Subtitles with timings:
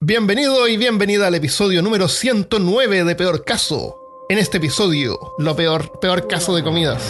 [0.00, 3.96] Bienvenido y bienvenida al episodio número 109 de Peor Caso.
[4.28, 7.02] En este episodio, lo peor, peor caso de comidas.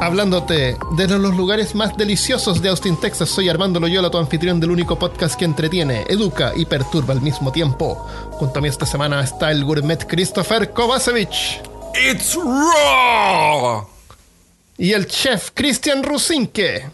[0.00, 4.70] Hablándote desde los lugares más deliciosos de Austin, Texas, soy Armando Loyola, tu anfitrión del
[4.70, 7.96] único podcast que entretiene, educa y perturba al mismo tiempo.
[8.34, 11.32] Junto a mí esta semana está el gourmet Christopher Kovacevic
[12.08, 13.84] It's raw.
[14.78, 16.84] y el chef Christian Rusinke.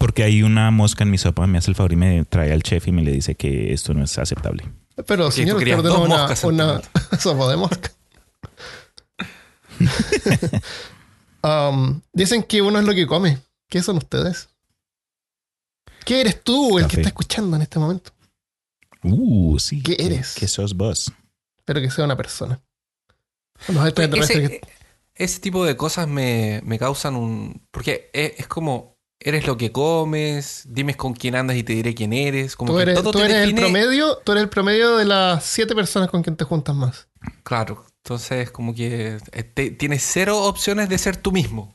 [0.00, 2.62] Porque hay una mosca en mi sopa, me hace el favor y me trae al
[2.62, 4.64] chef y me le dice que esto no es aceptable.
[5.06, 6.82] Pero señor, usted ordenó una, una
[7.20, 7.90] sopa de mosca.
[11.42, 13.38] Um, dicen que uno es lo que come.
[13.66, 14.50] ¿Qué son ustedes?
[16.04, 18.12] ¿Qué eres tú, el que está escuchando en este momento?
[19.02, 19.82] Uh, sí.
[19.82, 20.34] ¿Qué eres?
[20.34, 21.10] ¿Qué sos vos?
[21.56, 22.60] Espero que sea una persona.
[23.68, 23.86] Los
[24.18, 24.60] Ese, que-
[25.14, 27.66] ese tipo de cosas me, me causan un...
[27.70, 28.89] Porque es, es como,
[29.20, 32.56] eres lo que comes, dime con quién andas y te diré quién eres.
[32.56, 34.96] Como tú que eres, todo tú te eres el define- promedio, tú eres el promedio
[34.96, 37.08] de las siete personas con quien te juntas más.
[37.42, 41.74] Claro, entonces como que eh, te- tienes cero opciones de ser tú mismo.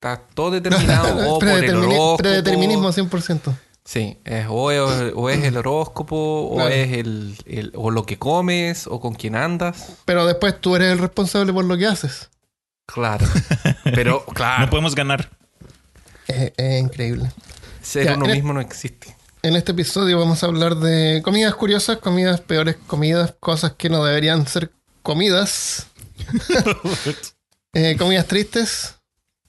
[0.00, 2.16] Está todo determinado o por el horóscopo.
[2.18, 3.56] Predeterminismo 100%.
[3.84, 6.70] Sí, es, o, es, o es el horóscopo, o Claro.
[6.70, 9.94] es el, el- o lo que comes, o con quién andas.
[10.04, 12.30] Pero después tú eres el responsable por lo que haces.
[12.86, 13.26] Claro.
[13.84, 15.30] Pero, claro, No podemos ganar.
[16.32, 17.30] Es, es increíble.
[17.82, 19.16] ser Ya, uno mismo no existe.
[19.42, 24.04] En este episodio vamos a hablar de comidas curiosas, comidas peores comidas, cosas que no
[24.04, 24.70] deberían ser
[25.02, 25.88] comidas,
[27.74, 28.94] eh, comidas tristes.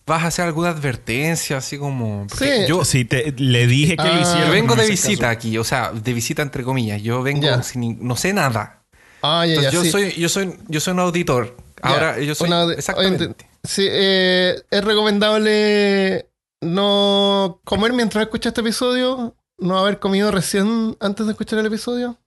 [0.05, 2.25] ¿Vas a hacer alguna advertencia así como...?
[2.27, 2.67] porque Sí.
[2.67, 4.15] Yo, Sí, te- le dije que Ah.
[4.15, 4.45] lo hiciera.
[4.47, 5.31] yo vengo de visita caso.
[5.31, 7.01] aquí, o sea, de visita entre comillas.
[7.01, 7.63] Yo vengo Ya.
[7.63, 8.05] sin...
[8.05, 8.83] No sé nada.
[9.21, 9.91] Ah, ya, ya, Entonces, yo, sí.
[9.91, 11.55] soy, yo, soy, yo soy un auditor.
[11.81, 12.47] Ahora, yo soy...
[12.49, 13.25] una- exactamente.
[13.27, 16.25] oye, Sí, eh, es recomendable
[16.63, 22.17] no comer mientras escuchas este episodio, no haber comido recién antes de escuchar el episodio.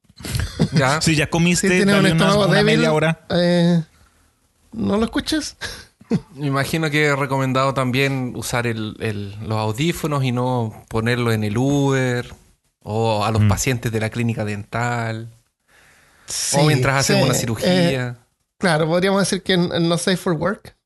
[0.73, 1.01] Ya.
[1.01, 3.27] Si ya comiste, Si tienes un estómago una débil, media hora.
[3.30, 3.83] eh,
[4.73, 5.57] no lo escuches.
[6.35, 11.42] Me imagino que he recomendado también usar el, el- los audífonos y no ponerlo en
[11.45, 12.33] el Uber
[12.83, 13.48] o a los Mm.
[13.48, 15.29] pacientes de la clínica dental
[16.27, 18.17] Sí, o mientras hacen sí, una eh, cirugía.
[18.58, 20.77] claro, podríamos decir que no safe for work.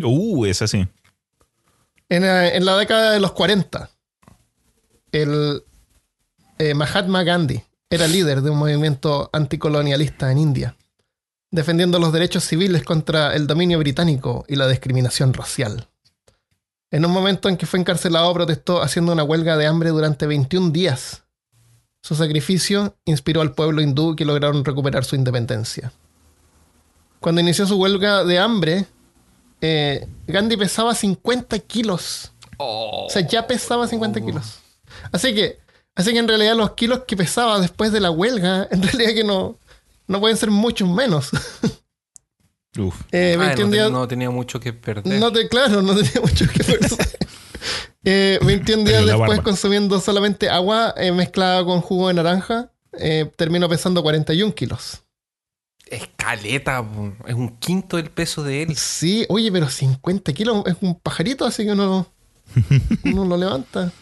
[0.00, 0.86] Uh, es así.
[2.08, 3.90] En, eh, en la década de los 40,
[5.12, 5.62] el
[6.58, 10.76] eh, Mahatma Gandhi era líder de un movimiento anticolonialista en India,
[11.50, 15.88] defendiendo los derechos civiles contra el dominio británico y la discriminación racial.
[16.90, 20.70] En un momento en que fue encarcelado, protestó haciendo una huelga de hambre durante 21
[20.70, 21.24] días.
[22.02, 25.92] Su sacrificio inspiró al pueblo hindú que lograron recuperar su independencia.
[27.20, 28.86] Cuando inició su huelga de hambre,
[29.60, 32.32] eh, Gandhi pesaba 50 kilos.
[32.58, 34.58] O sea, ya pesaba 50 kilos.
[35.12, 35.58] Así que,
[35.94, 39.24] así que en realidad los kilos que pesaba después de la huelga, en realidad que
[39.24, 39.58] no,
[40.06, 41.30] no pueden ser muchos menos.
[42.78, 42.94] Uf.
[43.12, 43.90] Eh, Ah, 21 no, ten- días.
[43.90, 45.18] no tenía mucho que perder.
[45.18, 46.90] No te, claro, no tenía mucho que perder.
[48.04, 49.42] Eh, 21 días Pero la después, barba.
[49.42, 55.02] consumiendo solamente agua eh, mezclada con jugo de naranja, eh, terminó pesando 41 kilos.
[55.90, 56.84] Escaleta,
[57.26, 58.76] es un quinto del peso de él.
[58.76, 62.06] Sí, oye, pero 50 kilos es un pajarito, así que uno,
[63.04, 63.92] uno lo levanta.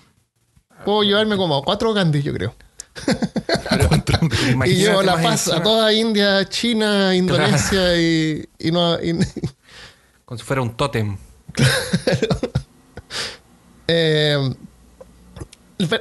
[0.84, 2.54] Puedo llevarme como a cuatro Gandhi, yo creo.
[4.64, 8.94] Y llevo la paz a toda India, China, Indonesia y, y no.
[9.02, 9.12] y-
[10.24, 11.16] Como si fuera un tótem.
[13.88, 14.36] Eh,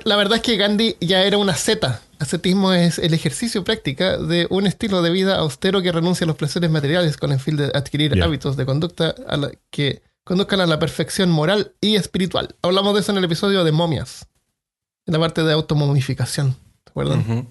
[0.06, 2.02] la verdad es que Gandhi ya era una zeta.
[2.20, 6.36] Ascetismo es el ejercicio práctica de un estilo de vida austero que renuncia a los
[6.38, 10.66] placeres materiales con el fin de adquirir hábitos de conducta a la- que conduzcan a
[10.66, 12.56] la perfección moral y espiritual.
[12.62, 14.28] Hablamos de eso en el episodio de momias,
[15.06, 16.54] en la parte de automomificación.
[16.84, 17.20] ¿Te acuerdan?
[17.20, 17.46] Ujú.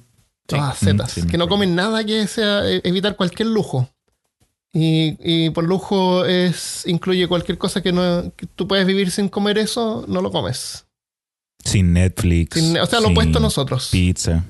[0.46, 3.88] Todas zetas, sí, me que no comen nada que sea eh, evitar cualquier lujo.
[4.72, 9.28] Y, y por lujo es incluye cualquier cosa que no que tú puedes vivir sin
[9.28, 10.83] comer eso, no lo comes.
[11.64, 12.54] Sin Netflix.
[12.58, 13.88] Sin- o sea, lo opuesto a nosotros.
[13.90, 14.44] Pizza.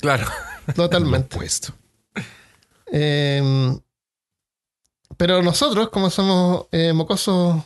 [0.00, 0.26] Claro.
[0.74, 1.34] Totalmente.
[1.36, 1.72] Opuesto.
[2.92, 3.78] Eh,
[5.16, 7.62] pero nosotros, como somos eh, mocosos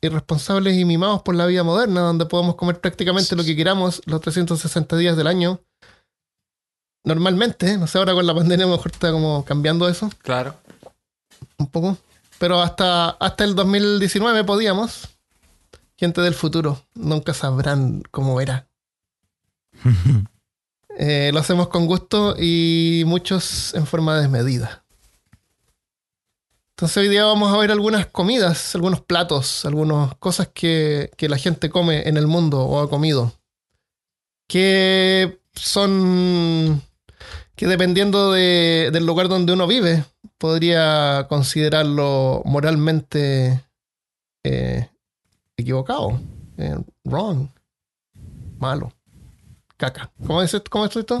[0.00, 4.20] irresponsables y mimados por la vida moderna, donde podemos comer prácticamente lo que queramos los
[4.20, 5.60] 360 días del año,
[7.04, 10.54] normalmente, no sé, ahora con la pandemia a lo mejor está como cambiando eso Claro.
[11.58, 11.96] un poco,
[12.38, 15.08] pero hasta, hasta el 2019 podíamos.
[15.98, 18.68] Gente del futuro, nunca sabrán cómo era.
[20.98, 24.82] Eh, lo hacemos con gusto y muchos en forma desmedida.
[26.70, 31.36] Entonces hoy día vamos a ver algunas comidas, algunos platos, algunas cosas que, que la
[31.36, 33.34] gente come en el mundo o ha comido.
[34.48, 36.80] que son
[37.56, 40.02] que dependiendo de- del lugar donde uno vive,
[40.38, 43.62] podría considerarlo moralmente
[44.44, 44.88] eh,
[45.56, 46.20] equivocado,
[46.58, 47.48] eh, wrong,
[48.58, 48.92] malo,
[49.76, 50.10] caca.
[50.26, 50.70] ¿Cómo es esto?
[50.70, 51.18] ¿Cómo es esto?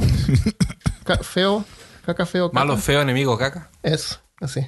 [1.04, 1.64] Ca- feo,
[2.04, 2.58] caca feo, caca.
[2.64, 3.70] Malo, feo, enemigo, caca.
[3.82, 4.60] Eso, así.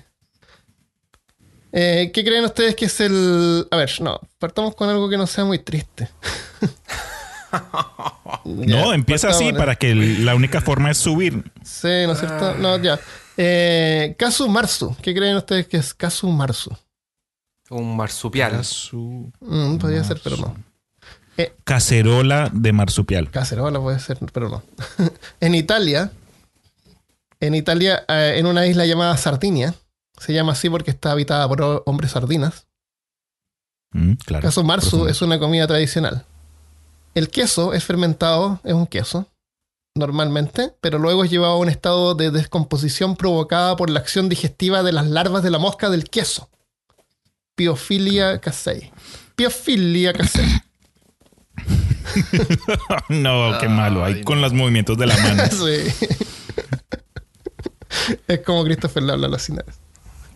[1.73, 3.67] Eh, ¿Qué creen ustedes que es el...
[3.71, 6.09] A ver, no, partamos con algo que no sea muy triste.
[8.45, 11.51] No, Ya, empieza así para que el- la única forma es subir.
[11.65, 12.55] Sí, ¿no es cierto?
[12.57, 13.01] No, ya.
[13.39, 14.95] Eh, Kazu Marzu.
[15.01, 16.71] ¿Qué creen ustedes que es Kazu Marzu?
[17.71, 18.63] Un marsupial.
[19.41, 20.57] Mm, podría ser, pero no.
[21.65, 23.31] Cacerola de marsupial.
[23.31, 24.63] Cacerola puede ser, pero no.
[25.41, 26.11] en Italia,
[27.41, 29.75] en Italia, eh, en una isla llamada Sardinia,
[30.19, 32.67] se llama así porque está habitada por ho- hombres sardinas.
[33.93, 34.43] Mm, claro.
[34.43, 35.09] Caso marzu Profundo.
[35.11, 36.25] es una comida tradicional.
[37.15, 39.29] El queso es fermentado, es un queso,
[39.95, 44.83] normalmente, pero luego es llevado a un estado de descomposición provocada por la acción digestiva
[44.83, 46.49] de las larvas de la mosca del queso.
[47.59, 48.93] Piofilia casei.
[49.35, 50.47] Piofilia casei.
[53.09, 54.05] no, qué malo.
[54.05, 55.43] Ahí con los movimientos de la mano.
[55.51, 55.93] Sí.
[58.29, 59.65] es como Christopher le habla a los cines.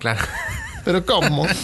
[0.01, 0.21] Claro.
[0.85, 1.47] Pero ¿cómo?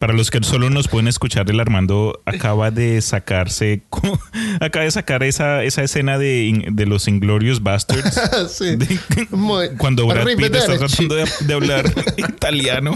[0.00, 3.82] Para los que solo nos pueden escuchar, el Armando acaba de sacarse,
[4.60, 8.18] acaba de sacar esa, esa escena de, de los Inglorious Bastards.
[8.50, 8.76] sí.
[8.76, 8.98] de-
[9.28, 11.84] Muy- cuando Brad Pitt está tratando de, de hablar
[12.16, 12.94] italiano.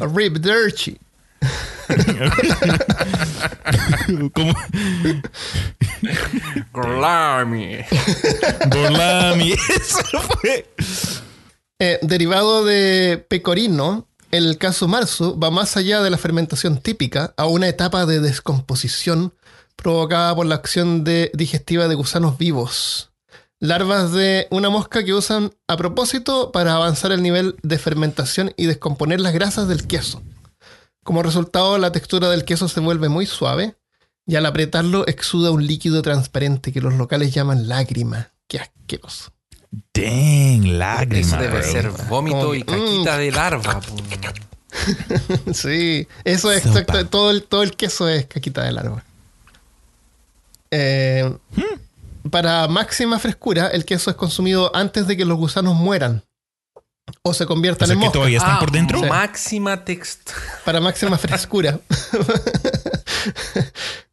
[0.00, 0.98] Arrivederci.
[4.32, 4.52] como
[6.74, 7.76] Glami.
[8.70, 9.52] Borlami.
[9.52, 10.66] Eso fue.
[11.78, 17.46] Eh, derivado de pecorino, el caso marzo va más allá de la fermentación típica a
[17.46, 19.32] una etapa de descomposición
[19.76, 23.10] provocada por la acción de- digestiva de gusanos vivos.
[23.60, 28.66] Larvas de una mosca que usan a propósito para avanzar el nivel de fermentación y
[28.66, 30.22] descomponer las grasas del queso.
[31.02, 33.76] Como resultado, la textura del queso se vuelve muy suave
[34.26, 38.30] y al apretarlo exuda un líquido transparente que los locales llaman lágrima.
[38.46, 39.32] ¡Qué asqueroso!
[39.70, 41.20] Dang, lágrima.
[41.26, 41.72] Eso debe bro.
[41.72, 42.84] ser vómito y que, mm.
[42.84, 43.80] caquita de larva.
[45.52, 46.78] Sí, eso es Sopa.
[46.80, 47.06] exacto.
[47.06, 49.02] Todo el, todo el queso es caquita de larva.
[50.70, 51.36] Eh,
[52.30, 56.22] Para máxima frescura, el queso es consumido antes de que los gusanos mueran
[57.22, 58.18] o se O conviertan sea en que mosca.
[58.18, 59.00] todavía están Ah, por dentro.
[59.00, 59.06] Sí.
[59.06, 60.38] Máxima textura.
[60.64, 61.80] Para máxima frescura.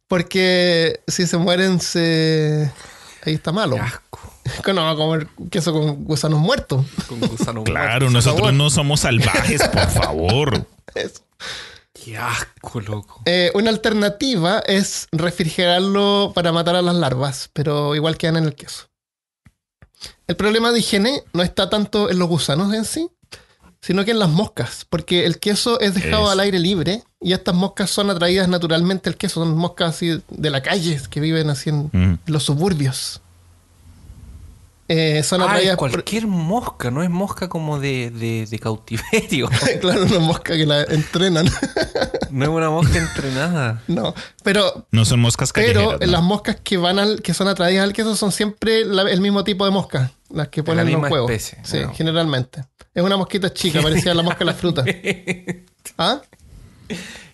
[0.08, 2.70] Porque si se mueren, se.
[3.26, 3.76] Ahí está malo.
[3.76, 4.20] Qué asco.
[4.72, 6.86] No va a comer queso con gusanos muertos.
[7.08, 10.66] Con gusano Claro, nosotros no somos salvajes, por favor.
[10.94, 11.20] Eso.
[11.92, 13.22] Qué asco, loco.
[13.24, 18.54] Eh, una alternativa es refrigerarlo para matar a las larvas, pero igual quedan en el
[18.54, 18.88] queso.
[20.28, 23.08] El problema de higiene no está tanto en los gusanos en sí,
[23.86, 26.30] sino que en las moscas, porque el queso es dejado Eso.
[26.32, 30.50] al aire libre y estas moscas son atraídas naturalmente al queso, son moscas así de
[30.50, 32.18] la calle que viven así en Mm.
[32.26, 33.20] los suburbios.
[34.88, 39.48] Eh, son por, cualquier mosca, no es mosca como de, de, de cautiverio.
[39.80, 41.46] claro, una mosca que la entrenan.
[42.30, 43.82] No es una mosca entrenada.
[43.86, 44.12] no,
[44.42, 48.14] pero No son moscas Pero las moscas que van al, que son atraídas al queso
[48.16, 51.30] son siempre la- el mismo tipo de mosca, las que ponen misma los huevos.
[51.30, 52.64] especie, Sí, generalmente.
[52.94, 54.84] Es una mosquita chica, parecida a la mosca de la fruta.
[55.98, 56.20] ¿Ah?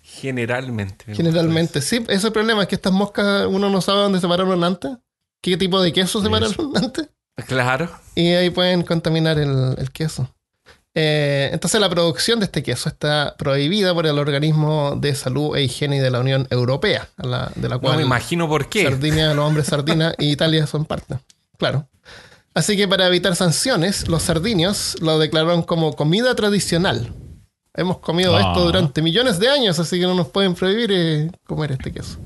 [0.02, 1.04] Generalmente.
[1.08, 1.96] me Generalmente, sí.
[2.04, 4.92] Ese es el problema, es que estas moscas uno no sabe dónde se pararon antes,
[5.40, 7.08] qué tipo de queso se pararon antes.
[7.46, 7.88] Claro.
[8.14, 10.28] y ahí pueden contaminar el, el queso.
[10.94, 15.62] Eh, entonces la producción de este queso está prohibida por el Organismo de Salud e
[15.62, 18.84] Higiene de la Unión Europea, la- de la No cual me imagino por qué.
[18.84, 21.18] Sardinia, los hombres sardina y Italia son parte.
[21.56, 21.88] Claro.
[22.54, 27.14] Así que para evitar sanciones, los sardinios lo declararon como comida tradicional.
[27.74, 28.40] Hemos comido Ah.
[28.40, 32.18] esto durante millones de años, así que no nos pueden prohibir eh, comer este queso.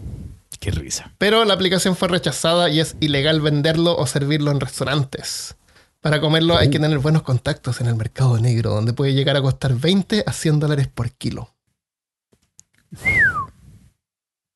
[0.59, 1.13] Qué risa.
[1.19, 5.55] Pero la aplicación fue rechazada y es ilegal venderlo o servirlo en restaurantes.
[6.01, 9.43] Para comerlo hay que tener buenos contactos en el mercado negro, donde puede llegar a
[9.43, 11.55] costar 20 a 100 dólares por kilo.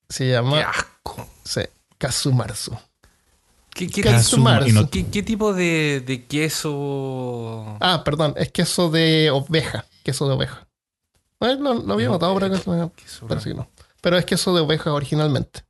[0.09, 1.29] Se Qué llama asco.
[3.77, 3.87] Sí.
[3.87, 4.69] ¿Qué, qué, Kazumarzu.
[4.69, 7.77] y no- qué- qué tipo de, de queso?
[7.81, 9.85] Ah, perdón, es queso de oveja.
[10.03, 10.67] Queso de oveja.
[11.41, 12.59] Eh, lo, lo había notado por acá,
[12.97, 13.69] Queso parece que no.
[14.03, 15.61] Pero es queso de oveja originalmente,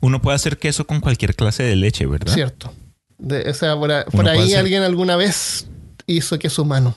[0.00, 2.32] Uno puede hacer queso con cualquier clase de leche, ¿verdad?
[2.32, 2.72] cierto.
[3.18, 5.66] De- o sea, por, a- ahí hacer- alguien alguna vez
[6.06, 6.96] hizo queso humano.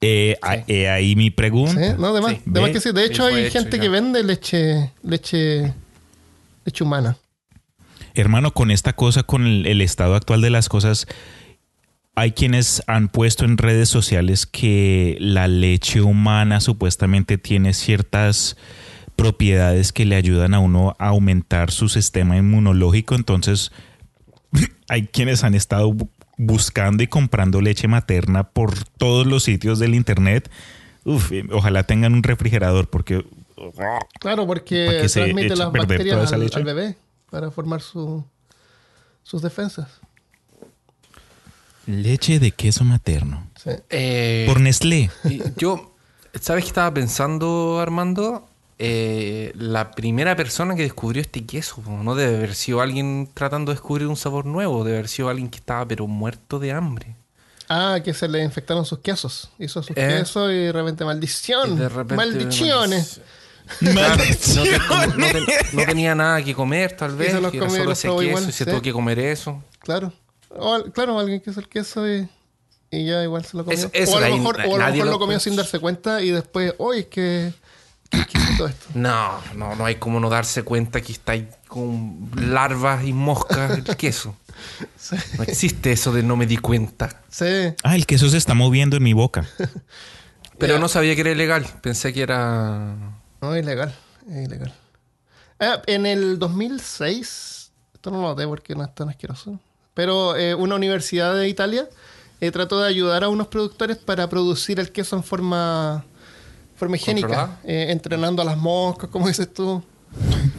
[0.00, 1.72] Eh, ah, eh, ahí mi pregunta.
[1.92, 1.94] ¿Sí?
[1.98, 2.42] No, de más, Sí.
[2.44, 2.92] de más Ve, que sí.
[2.92, 3.82] De sí, hecho, hay hecho gente ya.
[3.82, 5.74] que vende leche, leche,
[6.64, 7.16] leche humana.
[8.16, 11.06] Hermano, con esta cosa, con el, el estado actual de las cosas,
[12.14, 18.56] hay quienes han puesto en redes sociales que la leche humana supuestamente tiene ciertas
[19.16, 23.14] propiedades que le ayudan a uno a aumentar su sistema inmunológico.
[23.14, 23.70] Entonces,
[24.88, 26.08] hay quienes han estado bu-
[26.38, 30.50] buscando y comprando leche materna por todos los sitios del internet.
[31.04, 33.24] Uf, eh, ojalá tengan un refrigerador porque
[34.20, 36.96] Claro, porque transmite las bacterias al, al bebé
[37.30, 38.24] para formar su,
[39.22, 39.88] sus defensas.
[41.86, 43.46] leche de queso materno.
[43.62, 43.70] Sí.
[43.90, 45.10] Eh, Por Nestlé.
[45.56, 45.94] yo,
[46.40, 48.48] ¿sabes qué estaba pensando, Armando?
[48.78, 53.76] Eh, la primera persona que descubrió este queso, no debe haber sido alguien tratando de
[53.76, 57.16] descubrir un sabor nuevo, debe haber sido alguien que estaba pero muerto de hambre.
[57.68, 59.50] Ah, que se le infectaron sus quesos.
[59.58, 60.06] Hizo sus Eh.
[60.18, 61.72] quesos y de repente maldición.
[61.72, 63.20] Y de repente- Maldiciones.
[63.80, 64.22] Claro,
[64.54, 67.34] no, te- no- no te- no tenía nada que comer, tal vez.
[67.34, 68.70] los que era solo ese queso igual, y se sí.
[68.70, 69.62] tuvo que comer eso.
[69.80, 70.12] Claro.
[70.50, 72.28] O claro, alguien que hizo el queso y,
[72.90, 73.78] y ya igual se lo comió.
[73.78, 75.40] Eso- eso o a lo mejor, o a lo, nadie mejor lo lo comió puede-
[75.40, 77.52] sin darse cuenta y después, oye, es que.
[78.08, 78.86] ¿Qué exquisito esto?
[78.94, 83.72] No, no, no hay como no darse cuenta que está ahí con larvas y moscas
[83.78, 84.36] el queso.
[84.98, 85.16] Sí.
[85.36, 87.20] No existe eso de no me di cuenta.
[87.28, 87.44] Sí.
[87.82, 89.46] Ah, el queso se está moviendo en mi boca.
[90.58, 91.66] Pero no sabía que era ilegal.
[91.82, 92.94] Pensé que era.
[93.40, 93.94] No, es ilegal.
[94.28, 94.72] Es ilegal.
[95.60, 99.58] Ah, en el 2006, esto no lo noté porque no es tan asqueroso,
[99.94, 101.88] pero eh, una universidad de Italia
[102.40, 106.04] eh, trató de ayudar a unos productores para producir el queso en forma,
[106.76, 109.82] forma higiénica, eh, entrenando a las moscas, como dices tú.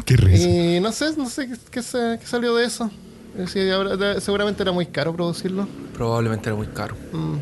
[0.05, 0.47] Qué risa.
[0.47, 2.89] Y no sé, no sé qué, qué se- qué salió de eso.
[3.47, 5.67] Sí, ahora- de- seguramente era muy caro producirlo.
[5.93, 6.95] Probablemente era muy caro.
[7.11, 7.35] Mm.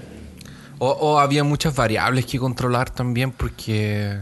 [0.79, 4.19] O, o había muchas variables que controlar también porque.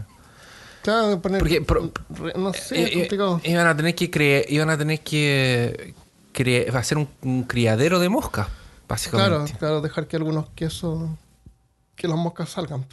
[0.84, 1.92] Claro, poner, Porque, pro-
[2.36, 3.42] no sé, eh, es eh, complicado.
[3.44, 5.94] iban a tener que creer, iban a tener que
[6.34, 9.54] cre- hacer un, un criadero de moscas, Claro, básicamente.
[9.58, 11.10] claro, dejar que algunos quesos,
[11.96, 12.86] que las moscas salgan.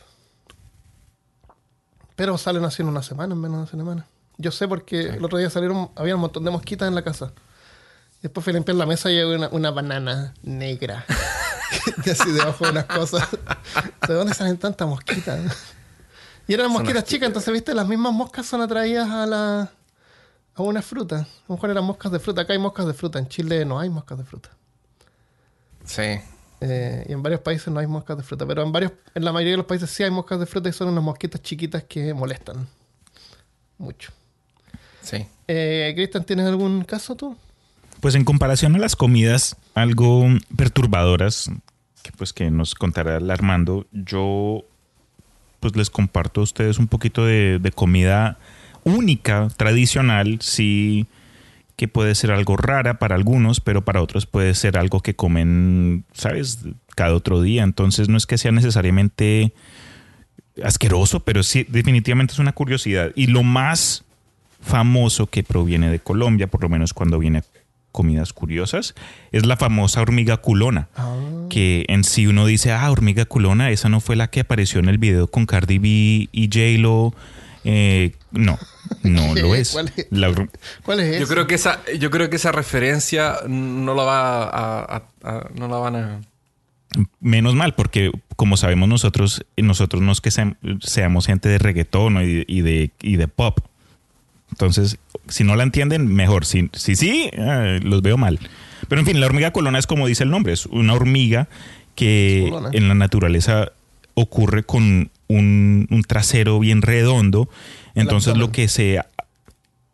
[2.17, 4.07] Pero salen así en una semana, en menos de una semana.
[4.37, 7.33] Yo sé porque el otro día salieron, había un montón de mosquitas en la casa.
[8.23, 11.05] Después fui a limpiar la mesa y había una, una banana negra.
[12.05, 13.27] y así debajo de unas cosas.
[14.09, 15.41] ¿De dónde salen tantas mosquitas?
[16.51, 19.71] Y eran mosquitas chicas, entonces, viste, las mismas moscas son atraídas a la
[20.57, 21.19] a una fruta.
[21.21, 22.41] A lo mejor eran moscas de fruta.
[22.41, 23.21] Acá hay moscas de fruta.
[23.21, 24.51] En Chile no hay moscas de fruta.
[25.85, 26.21] Sí.
[26.61, 29.31] Eh, y en varios países no hay moscas de fruta, pero en varios, en la
[29.31, 32.13] mayoría de los países sí hay moscas de fruta y son unas mosquitas chiquitas que
[32.13, 32.67] molestan
[33.79, 34.11] mucho.
[35.03, 35.25] Sí.
[35.47, 37.37] Eh, Cristian, ¿tienes algún caso tú?
[38.01, 40.27] Pues en comparación a las comidas algo
[40.57, 41.49] perturbadoras
[42.03, 44.65] que pues que nos contará el Armando, yo
[45.61, 48.39] pues les comparto a ustedes un poquito de, comida
[48.85, 51.07] única, tradicional, sí
[51.77, 56.05] que puede ser algo rara para algunos, pero para otros puede ser algo que comen,
[56.13, 56.59] ¿sabes?
[56.95, 57.63] Cada otro día.
[57.63, 59.55] Entonces no es que sea necesariamente
[60.63, 63.13] asqueroso, pero sí definitivamente es una curiosidad.
[63.15, 64.05] Y lo más
[64.61, 67.43] famoso que proviene de Colombia, por lo menos cuando viene
[67.93, 68.95] comidas curiosas,
[69.33, 70.89] es la famosa hormiga culona.
[71.49, 74.89] Que en sí uno dice, ah, hormiga culona, esa no fue la que apareció en
[74.89, 77.13] el video con Cardi B y J-Lo.
[77.65, 78.59] Eh, no,
[79.03, 79.71] no lo es.
[79.73, 80.07] ¿Cuál es?
[80.11, 80.49] La hor-
[80.85, 84.81] ¿Cuál es Yo creo que esa, yo creo que esa referencia no la va a,
[84.97, 86.21] a- a- no la van a.
[87.21, 92.17] menos mal, porque como sabemos nosotros, nosotros no es que seam- seamos gente de reggaetón
[92.23, 93.59] y de, y de pop.
[94.53, 94.99] Entonces,
[95.31, 96.45] si no la entienden, mejor.
[96.45, 98.39] Si sí, sí, ah, los veo mal.
[98.89, 101.49] Pero en fin, la hormiga colona es como dice el nombre, es una hormiga
[101.95, 103.73] que en la naturaleza
[104.15, 107.49] ocurre con un, un trasero bien redondo.
[107.95, 109.01] Entonces lo que se...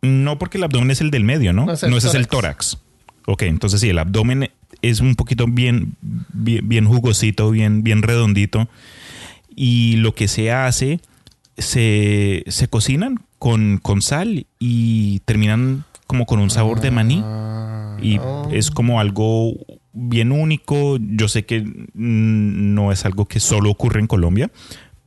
[0.01, 1.65] No porque el abdomen es el del medio, ¿no?
[1.65, 2.77] No, No, es el ese es el tórax.
[3.25, 4.49] Ok, entonces sí, el abdomen
[4.81, 8.69] es un poquito bien, bien, bien jugosito, bien, bien redondito.
[9.55, 10.99] Y lo que se hace,
[11.57, 17.23] se, se cocinan con, con sal y terminan como con un sabor de maní.
[18.01, 18.47] Y Oh.
[18.51, 19.53] es como algo
[19.93, 20.97] bien único.
[20.99, 21.65] Yo sé que
[21.95, 24.51] no es algo que solo ocurre en Colombia,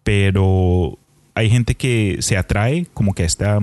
[0.03, 0.99] pero
[1.35, 3.59] hay gente que se atrae como que a, esta,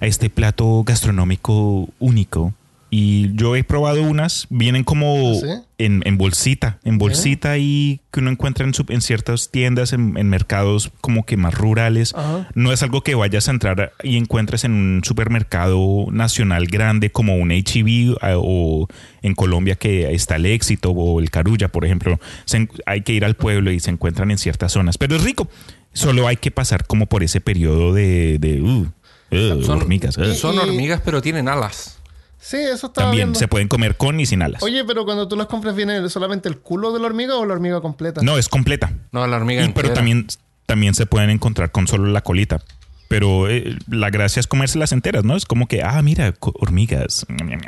[0.00, 2.54] a este plato gastronómico único
[2.92, 5.46] Y yo he probado unas, vienen como ¿Sí?
[5.78, 10.16] en, en bolsita, en bolsita y que uno encuentra en, su- en ciertas tiendas, en,
[10.18, 12.12] en mercados como que más rurales.
[12.16, 12.48] Ajá.
[12.56, 17.36] No es algo que vayas a entrar y encuentres en un supermercado nacional grande como
[17.36, 18.88] un HEB o
[19.22, 22.18] en Colombia que está el Éxito o el Carulla, por ejemplo.
[22.44, 24.98] Se hay que ir al pueblo y se encuentran en ciertas zonas.
[24.98, 25.48] Pero es rico.
[25.92, 28.88] Solo hay que pasar como por ese periodo de, de uh,
[29.30, 30.18] uh, Son- hormigas.
[30.18, 30.34] uh.
[30.34, 31.99] Son hormigas, pero tienen alas.
[32.42, 33.38] Sí, eso estaba También viendo.
[33.38, 34.62] se pueden comer con y sin alas.
[34.62, 37.52] Oye, pero cuando tú las compras, ¿viene solamente el culo de la hormiga o la
[37.52, 38.22] hormiga completa?
[38.22, 38.92] No, es completa.
[39.12, 40.26] No, la hormiga Y- pero también,
[40.66, 42.62] también se pueden encontrar con solo la colita.
[43.08, 45.36] Pero eh, la gracia es comérselas enteras, ¿no?
[45.36, 47.26] Es como que, ah, mira, hormigas.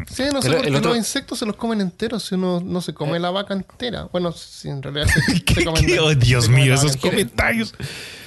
[0.09, 2.37] Sí, no sé El- por qué el otro- los insectos se los comen enteros si
[2.37, 4.05] uno no se come la vaca entera.
[4.13, 6.97] Bueno, si en realidad se, se ¿Qué- comen qué- la- oh, Dios se mío, esos
[6.97, 7.75] comentarios.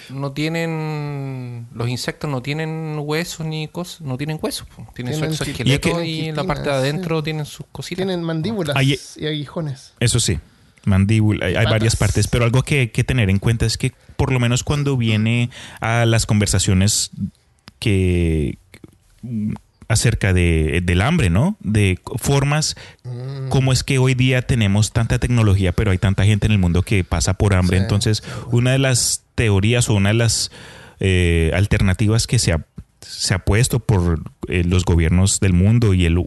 [0.10, 1.68] No tienen.
[1.74, 4.02] Los insectos no tienen huesos ni cosas.
[4.02, 4.68] No tienen huesos.
[4.94, 7.24] Tienen, Tienen su exoesqueleto y en la parte de adentro sí.
[7.26, 8.06] tienen sus cositas.
[8.06, 9.94] Tienen mandíbulas Ahí- y aguijones.
[10.00, 10.40] Eso sí,
[10.86, 13.94] mandíbula, hay, hay varias partes, pero algo que hay que tener en cuenta es que
[14.18, 15.50] por lo menos cuando viene
[15.82, 17.12] a las conversaciones
[17.80, 18.58] que
[19.88, 21.58] acerca de, del hambre, ¿no?
[21.60, 23.50] De formas, Mm.
[23.50, 26.82] cómo es que hoy día tenemos tanta tecnología, pero hay tanta gente en el mundo
[26.82, 27.78] que pasa por hambre.
[27.78, 30.52] Sí, Entonces, una de las teorías o una de las
[31.00, 32.66] eh, alternativas que se ha,
[33.02, 36.18] se ha puesto por eh, los gobiernos del mundo y el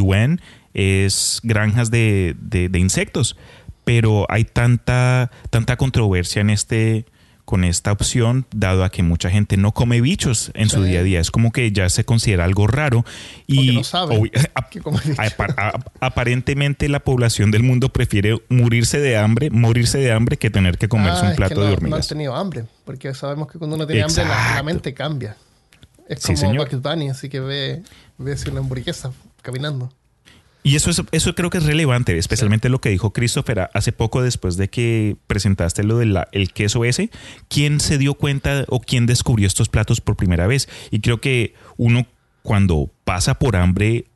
[0.00, 0.40] UN
[0.74, 3.36] es granjas de, de- de insectos.
[3.84, 7.06] Pero hay tanta, tanta controversia en este
[7.48, 10.90] con esta opción, dado a que mucha gente no come bichos en su Sí.
[10.90, 11.18] día a día.
[11.18, 13.06] Es como que ya se considera algo raro.
[13.46, 13.80] Y no
[15.56, 20.76] a- aparentemente la población del mundo prefiere morirse de hambre, morirse de hambre que tener
[20.76, 22.08] que comerse Ah, un es plato que no, de No han hormigas.
[22.08, 24.64] tenido hambre, porque sabemos que cuando uno tiene hambre la, la Exacto.
[24.64, 25.36] mente cambia.
[26.06, 26.70] Es Sí, como señor.
[26.70, 27.82] Bugs Bunny, así que ve,
[28.18, 29.90] ve así una hamburguesa caminando.
[30.68, 34.20] Y eso, es, eso creo que es relevante, especialmente lo que dijo Christopher hace poco
[34.20, 37.08] después de que presentaste lo del queso ese.
[37.48, 40.68] ¿Quién se dio cuenta o quién descubrió estos platos por primera vez?
[40.90, 42.06] Y creo que uno
[42.42, 44.08] cuando pasa por hambre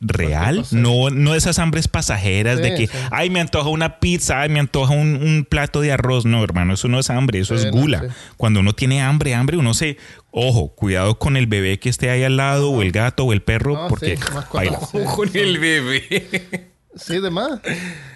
[0.00, 2.92] real, no, no esas hambres pasajeras de que, sí.
[3.10, 6.24] ay, me antoja una pizza, ay, me antoja un, un plato de arroz.
[6.24, 8.00] No, hermano, eso no es hambre, eso Sí, es no, gula.
[8.00, 8.06] sí.
[8.36, 9.96] Cuando uno tiene hambre, hambre, uno se,
[10.30, 13.42] ojo, cuidado con el bebé que esté ahí al lado o el gato o el
[13.42, 14.18] perro, No, porque
[14.52, 14.78] baila.
[14.80, 14.98] sí.
[15.16, 16.70] Con el bebé.
[16.94, 17.60] Sí, de más.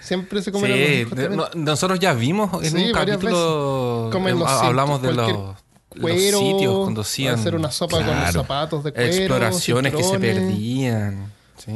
[0.00, 4.10] Siempre se comen Sí, los hijos no- nosotros ya vimos en Sí, un capítulo.
[4.10, 4.26] veces.
[4.32, 5.56] Eh, los hablamos de los,
[6.00, 10.18] cuero, sitios cuando hacían hacer una sopa con los zapatos de cuero, exploraciones que se
[10.18, 11.30] perdían.
[11.64, 11.72] Sí.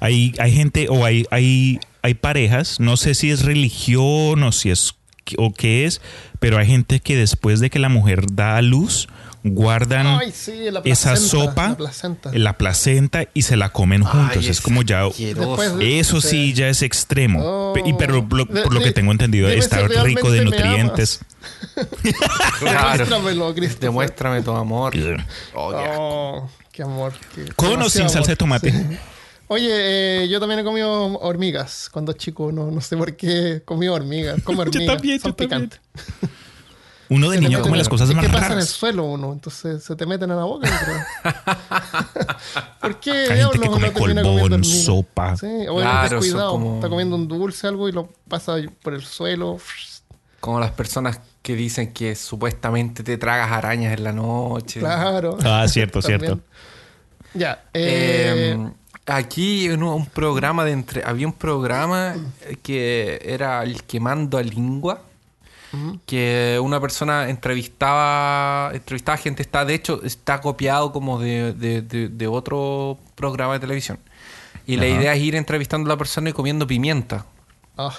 [0.00, 4.70] Hay, hay gente o hay, hay, hay parejas, no sé si es religión o si
[4.70, 4.94] es
[5.36, 6.00] o qué es,
[6.40, 9.08] pero hay gente que después de que la mujer da a luz,
[9.44, 12.30] guardan Ay, sí, la esa sopa, la placenta.
[12.32, 14.38] la placenta y se la comen juntos.
[14.42, 15.02] Ay, es como ya...
[15.04, 16.52] Después Eso sí Sí.
[16.54, 17.40] ya es extremo.
[17.42, 17.74] Oh.
[17.84, 21.20] Y pero lo- por lo que tengo entendido, está si rico de nutrientes.
[22.58, 23.04] Claro.
[23.04, 23.52] Demuéstramelo.
[23.80, 24.94] Demuéstrame tu amor.
[25.54, 25.72] Oh.
[25.98, 27.12] Oh, qué amor.
[27.34, 28.60] qué- Con o sin salsa de amor.
[28.60, 28.72] tomate.
[28.72, 28.78] Sí.
[29.48, 33.88] Oye, eh, yo también he comido hormigas cuando chico, no, no sé por qué comí
[33.88, 34.42] hormigas.
[34.42, 35.70] Como hormigas, también, son yo también.
[35.70, 35.80] picantes.
[37.10, 38.68] Uno de niño come las cosas es más que pasa en el raras.
[38.68, 40.68] suelo uno, entonces se te meten a la boca.
[40.68, 41.34] yo creo.
[42.82, 45.34] ¿Por qué Hay gente diablos que come colbón, sopa.
[45.38, 46.50] Sí, o Claro, descuidado.
[46.50, 49.58] como- Está comiendo un dulce algo y lo pasa por el suelo.
[50.40, 54.80] Como las personas que dicen que supuestamente te tragas arañas en la noche.
[54.80, 55.38] Claro.
[55.44, 56.40] Ah, cierto, cierto.
[57.32, 57.64] Ya.
[57.72, 58.70] Eh, Eh,
[59.16, 62.14] aquí en un, programa de entre había un programa
[62.62, 65.02] que era el quemando a lengua
[66.06, 72.08] que una persona entrevistaba entrevistaba gente está de hecho está copiado como de, de- de-
[72.08, 73.98] de otro programa de televisión.
[74.66, 77.24] Y la idea es ir entrevistando a la persona y comiendo pimienta.
[77.76, 77.94] Ah,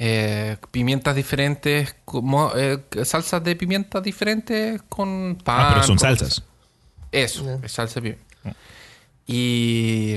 [0.00, 6.16] Eh, pimientas diferentes como eh, salsas de pimientas diferentes con pan Ah, pero son con-
[6.16, 6.44] salsas.
[7.10, 8.56] eso, es salsa de pimienta.
[9.28, 10.16] Y.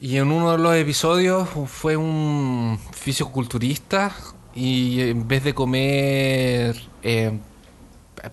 [0.00, 4.14] Y en uno de los episodios fue un fisiculturista
[4.54, 7.36] y en vez de comer eh,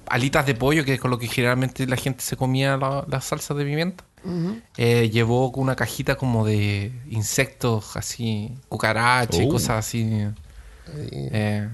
[0.07, 3.19] alitas de pollo, que es con lo que generalmente la gente se comía la, la
[3.19, 4.03] salsa de pimienta,
[4.77, 9.49] eh, llevó una cajita como de insectos así, cucarachas y Oh.
[9.49, 10.07] cosas así,
[11.11, 11.67] eh,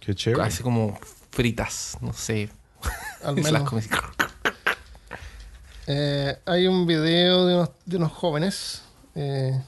[0.00, 0.44] Qué chévere.
[0.44, 0.98] así como
[1.30, 2.48] fritas, no sé.
[3.22, 3.84] al Se las menos.
[5.86, 8.82] Eh, hay un video de unos, de unos jóvenes
[9.14, 9.60] eh,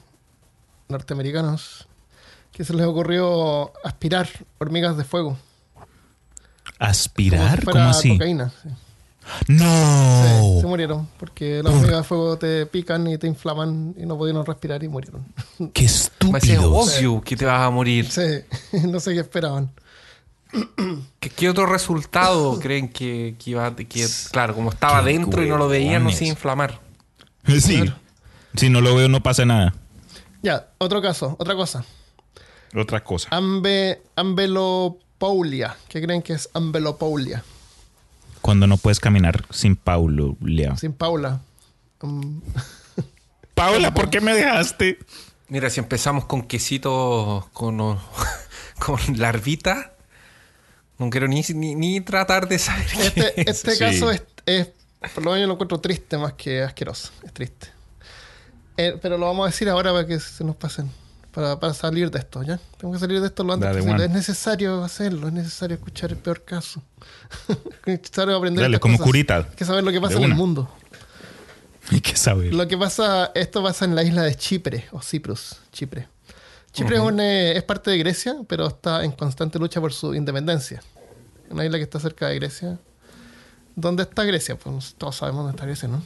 [0.87, 1.87] norteamericanos
[2.51, 5.37] que se les ocurrió aspirar hormigas de fuego.
[5.73, 5.87] Como
[6.79, 7.59] ¿Aspirar?
[7.59, 8.09] si ¿Cómo así?
[8.09, 8.51] cocaína.
[8.63, 8.69] sí.
[9.47, 10.23] ¡No!
[10.23, 14.17] Sí, se murieron porque las hormigas de fuego te pican y te inflaman y no
[14.17, 15.25] pudieron respirar y murieron.
[15.73, 15.89] ¡Qué
[16.63, 18.09] obvio que te vas a morir.
[18.09, 18.21] Sí,
[18.87, 19.71] no sé qué esperaban.
[21.19, 23.75] ¿Qué, qué otro resultado creen que, que iba a...
[23.75, 26.37] que, claro, como estaba Qué dentro y no lo veían, no se iba a huevones.
[26.37, 26.81] inflamar.
[27.59, 27.83] Sí.
[28.55, 29.73] Si no lo veo, no pasa nada.
[30.41, 31.83] Ya, otro caso, otra cosa.
[32.75, 33.29] Otra cosa.
[33.31, 35.75] Ambe, ambelopaulia.
[35.87, 37.43] ¿Qué creen que es ambelopaulia?
[38.41, 40.77] Cuando no puedes caminar sin Paulo, Leo.
[40.77, 41.41] Sin Paula.
[42.01, 42.41] Um,
[43.55, 44.99] Paula, ¿por qué me dejaste?
[45.47, 47.77] Mira, si empezamos con quesitos con,
[48.79, 49.94] con larvita,
[50.97, 53.47] no quiero ni, ni, ni tratar de saber qué Este, es.
[53.47, 53.79] este Sí.
[53.79, 54.69] caso es, es-
[55.13, 57.11] por lo menos yo lo encuentro triste más que asqueroso.
[57.23, 57.67] Es triste.
[58.77, 60.89] Eh, pero lo vamos a decir ahora para que se nos pasen.
[61.31, 62.59] Para, para salir de esto, ¿ya?
[62.77, 64.05] Tengo que salir de esto lo antes Dale, posible.
[64.05, 66.81] Es necesario hacerlo, es necesario escuchar el peor caso.
[67.49, 69.05] es necesario aprender Dale, como cosas.
[69.05, 69.35] curita.
[69.37, 70.69] Hay que saber lo que pasa en el mundo.
[71.91, 72.53] Hay que saber.
[72.53, 76.07] Lo que pasa, esto pasa en la isla de Chipre, o Cyprus, Chipre.
[76.75, 80.13] Chipre es, un, eh, es parte de Grecia, pero está en constante lucha por su
[80.13, 80.83] independencia.
[81.49, 82.77] Una isla que está cerca de Grecia.
[83.77, 84.57] ¿Dónde está Grecia?
[84.57, 86.03] Pues todos sabemos dónde está Grecia, ¿no?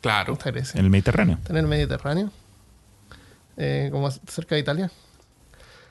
[0.00, 0.28] Claro.
[0.28, 0.78] ¿Dónde está Grecia?
[0.78, 1.36] En el Mediterráneo.
[1.36, 2.30] Está en el Mediterráneo,
[3.58, 4.90] eh, como cerca de Italia.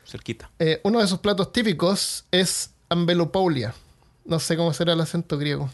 [0.04, 0.50] Cerquita.
[0.58, 3.76] Eh, uno de sus platos típicos es ambelopaulia.
[4.26, 5.70] No sé cómo será el acento griego.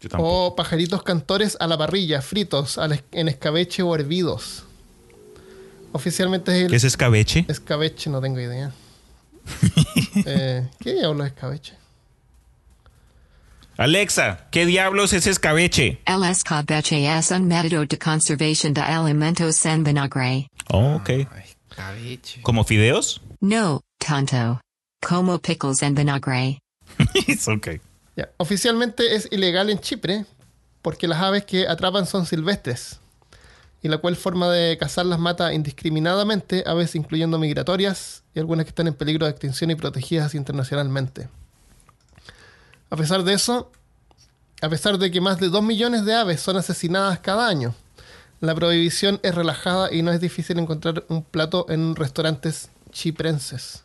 [0.00, 0.08] Yo.
[0.16, 2.80] O pajaritos cantores a la parrilla, fritos
[3.12, 4.64] en escabeche o hervidos.
[5.92, 7.44] Oficialmente es el ¿Qué es escabeche?
[7.48, 8.72] escabeche, no tengo idea.
[10.26, 11.74] eh, ¿Qué diablos es escabeche?
[13.76, 16.00] Alexa, ¿qué diablos es escabeche?
[16.04, 20.48] El escabeche es un método de conservación de alimentos en vinagre.
[20.68, 21.10] Oh, ok.
[22.42, 23.22] ¿Como fideos?
[23.40, 24.60] No, tanto.
[25.00, 26.58] Como pickles en vinagre.
[27.26, 27.68] Es ok.
[28.16, 30.26] Ya, Oficialmente es ilegal en Chipre
[30.82, 33.00] porque las aves que atrapan son silvestres
[33.82, 38.88] y la cual forma de cazarlas mata indiscriminadamente, aves incluyendo migratorias y algunas que están
[38.88, 41.28] en peligro de extinción y protegidas internacionalmente.
[42.90, 43.70] A pesar de eso,
[44.60, 47.74] a pesar de que más de 2 millones de aves son asesinadas cada año,
[48.40, 53.84] la prohibición es relajada y no es difícil encontrar un plato en restaurantes chiprenses.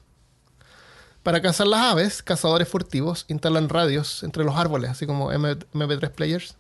[1.24, 6.12] Para cazar las aves, cazadores furtivos instalan radios entre los árboles, así como M- MP3
[6.12, 6.56] players,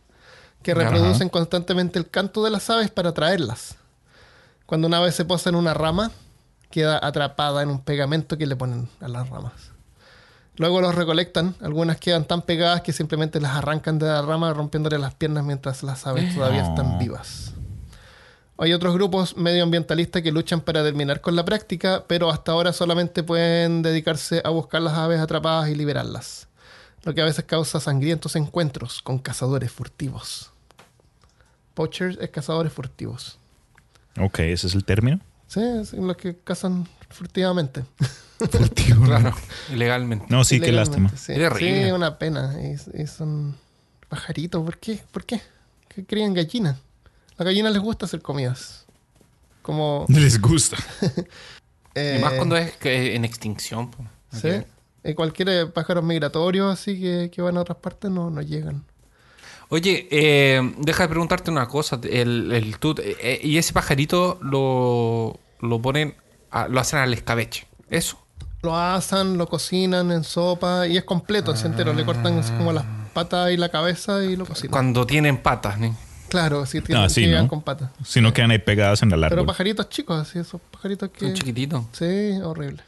[0.65, 0.81] que Ajá.
[0.81, 3.75] reproducen constantemente el canto de las aves para atraerlas.
[4.65, 6.09] Cuando una ave se posa en una rama,
[6.71, 9.53] queda atrapada en un pegamento que le ponen a las ramas.
[10.55, 14.97] Luego los recolectan, algunas quedan tan pegadas que simplemente las arrancan de la rama rompiéndole
[14.97, 16.97] las piernas mientras las aves todavía están Oh.
[16.97, 17.51] vivas.
[18.57, 23.21] Hay otros grupos medioambientalistas que luchan para terminar con la práctica, pero hasta ahora solamente
[23.21, 26.47] pueden dedicarse a buscar las aves atrapadas y liberarlas,
[27.03, 30.51] lo que a veces causa sangrientos encuentros con cazadores furtivos.
[31.75, 33.37] Poachers es cazadores furtivos.
[34.19, 35.19] Ok, ese es el término.
[35.47, 37.85] Sí, es los que cazan furtivamente.
[39.05, 39.33] Claro,
[39.71, 40.25] ilegalmente.
[40.27, 41.09] No, sí, qué lástima.
[41.15, 41.85] Sí, Es.
[41.85, 42.53] Sí, una pena.
[42.61, 43.55] Y, y son
[44.09, 44.61] pajaritos.
[44.61, 45.01] ¿Por qué?
[45.11, 45.41] ¿Por qué?
[45.87, 46.75] ¿Qué crían gallinas?
[46.75, 48.85] A las gallinas les gusta hacer comidas.
[49.61, 50.05] Como...
[50.09, 50.75] Les gusta.
[51.95, 53.89] eh, Y más cuando es que en extinción.
[54.33, 54.49] Sí.
[55.03, 58.83] Y cualquier pájaros migratorios así que, que van a otras partes no, no llegan.
[59.69, 61.99] Oye, eh, deja de preguntarte una cosa.
[62.03, 66.15] El, el tú- eh, y ese pajarito lo, lo ponen,
[66.51, 67.67] a- lo hacen al escabeche.
[67.89, 68.19] ¿Eso?
[68.61, 71.93] Lo asan, lo cocinan en sopa y es completo, es entero.
[71.93, 74.71] Le cortan así como las patas y la cabeza y lo cocinan.
[74.71, 75.95] Cuando tienen patas, ¿no?
[76.29, 77.47] Claro, sí, tienen, Ah, sí, ¿no?
[77.47, 77.91] con patas.
[78.03, 79.45] Si no quedan ahí pegadas en el Pero árbol.
[79.45, 81.19] pajaritos chicos, así, esos pajaritos que...
[81.27, 81.85] Son chiquititos.
[81.91, 82.81] Sí, horrible.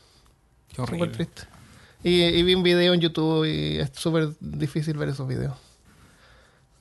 [0.69, 1.13] Qué Súper horrible.
[1.15, 1.43] triste.
[2.03, 5.53] Y, y vi un video en YouTube y es súper difícil ver esos videos.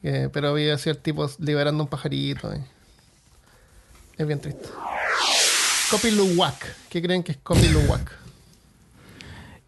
[0.09, 2.55] Eh, pero vi así el tipo liberando un pajarito.
[2.55, 2.62] y-
[4.19, 4.69] Es bien triste.
[5.90, 6.55] Copy Luwak.
[6.88, 8.12] ¿Qué creen que es Copy Luwak?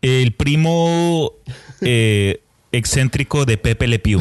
[0.00, 1.32] El primo
[1.80, 2.40] eh,
[2.72, 4.20] excéntrico de Pepe Le Pew.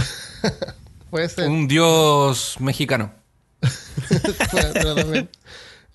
[1.11, 1.47] Puede ser.
[1.49, 3.13] Un dios mexicano.
[4.83, 5.29] También.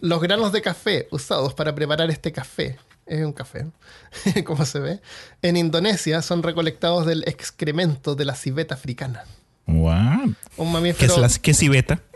[0.01, 3.67] Los granos de café usados para preparar este café, es un café,
[4.45, 5.01] como se ve,
[5.43, 9.25] en Indonesia son recolectados del excremento de la civeta africana.
[9.67, 9.91] Wow.
[9.93, 11.55] Un ¿Qué mamífero, es la qué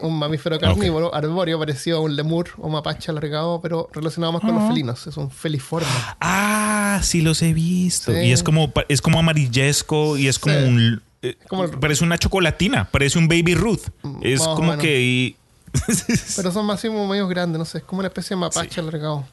[0.00, 4.54] un mamífero carnívoro, arbóreo, parecido a un lemur o mapache alargado, pero relacionado más con
[4.54, 5.06] los felinos.
[5.06, 5.86] Es un feliforme.
[6.20, 8.12] Ah, sí los he visto.
[8.12, 8.18] Sí.
[8.18, 10.64] Y es como es como amarillesco y es como Sí.
[10.64, 13.88] un eh, Como el- parece una chocolatina, parece un baby Ruth.
[14.22, 14.82] Es más o como menos.
[14.84, 15.36] que y-
[16.36, 19.24] Pero son más como medio grandes, no sé, es como una especie de mapache alargado.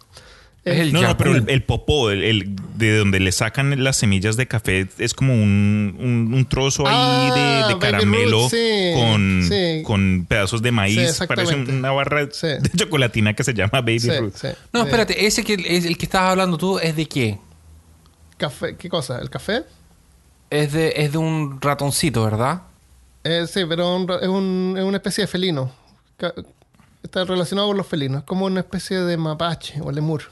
[0.65, 3.97] Es el No, no, pero el, el popó, el, el- de donde le sacan las
[3.97, 8.39] semillas de café, es como un, un- un trozo ahí Ah, de, de baby caramelo
[8.39, 9.83] root, sí, con, sí.
[9.83, 11.19] con pedazos de Sí, maíz.
[11.27, 12.47] Parece una barra Sí.
[12.47, 14.35] de chocolatina que se llama Baby Sí, Root.
[14.35, 14.47] sí.
[14.71, 14.85] No, Sí.
[14.87, 17.37] espérate, ese que es el que estabas hablando tú es de qué?
[18.37, 19.19] Café, ¿Qué cosa?
[19.19, 19.63] ¿El café?
[20.49, 22.61] Es de, es de un ratoncito, ¿verdad?
[23.25, 25.71] Eh, sí, pero un es, un- es una especie de felino.
[27.03, 28.19] Está relacionado con los felinos.
[28.19, 30.23] Es como una especie de mapache o lemur.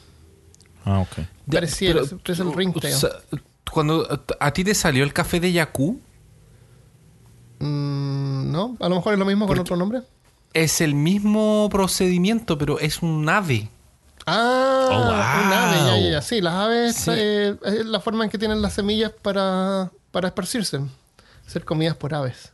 [0.86, 1.16] Ah, ok.
[1.46, 2.94] De- Pareciera, pero, parece el ringtail.
[2.94, 3.10] o sea,
[3.72, 4.08] Cuando
[4.40, 6.00] a ti te salió el café de Yakú,
[7.60, 8.76] Mm, ¿No?
[8.80, 10.02] A lo mejor es lo mismo con otro nombre.
[10.54, 13.70] es el mismo procedimiento, pero es un ave.
[14.26, 15.04] Ah, Oh, wow.
[15.06, 16.22] un ave, ya, ya, ya.
[16.22, 17.12] Sí, las aves Sí.
[17.14, 20.80] eh, es la forma en que tienen las semillas para, para esparcirse.
[21.48, 22.52] Ser comidas por aves.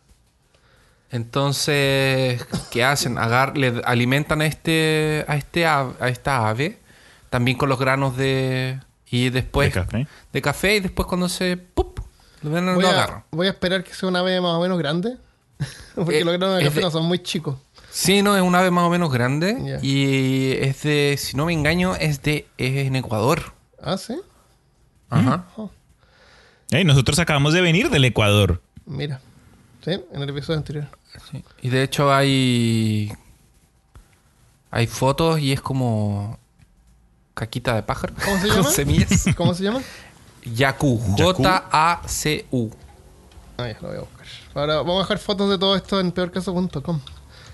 [1.09, 3.17] Entonces, ¿qué hacen?
[3.17, 6.79] Agar le alimentan a este, a este ave- a esta ave,
[7.29, 10.07] también con los granos de y después ¿De café?
[10.33, 11.99] de café, y después cuando se ¡pup!
[12.41, 14.77] lo, ven- Voy lo a, voy a esperar que sea una ave más o menos
[14.77, 15.17] grande.
[15.95, 17.57] Porque Eh, los granos de café de- no son muy chicos.
[17.89, 21.53] Sí, no, es un ave más o menos grande y es de, si no me
[21.53, 23.53] engaño, es de es en Ecuador.
[23.81, 24.15] Ah, sí.
[25.09, 25.45] Ajá.
[26.69, 28.61] Ey, nosotros acabamos de venir del Ecuador.
[28.85, 29.19] Mira.
[29.83, 30.87] Sí, en el episodio anterior.
[31.31, 31.43] Sí.
[31.61, 33.11] Y de hecho hay
[34.69, 36.37] hay fotos y es como
[37.37, 38.69] caquita de pájaro ¿Cómo se con llama?
[38.71, 39.25] semillas.
[39.35, 39.81] ¿Cómo se llama?
[40.43, 41.43] Yaku, Yaku.
[41.43, 42.69] J A C U.
[43.57, 44.25] Ah, ya lo voy a buscar.
[44.55, 46.99] Ahora vamos a dejar fotos de todo esto en peorcaso.com.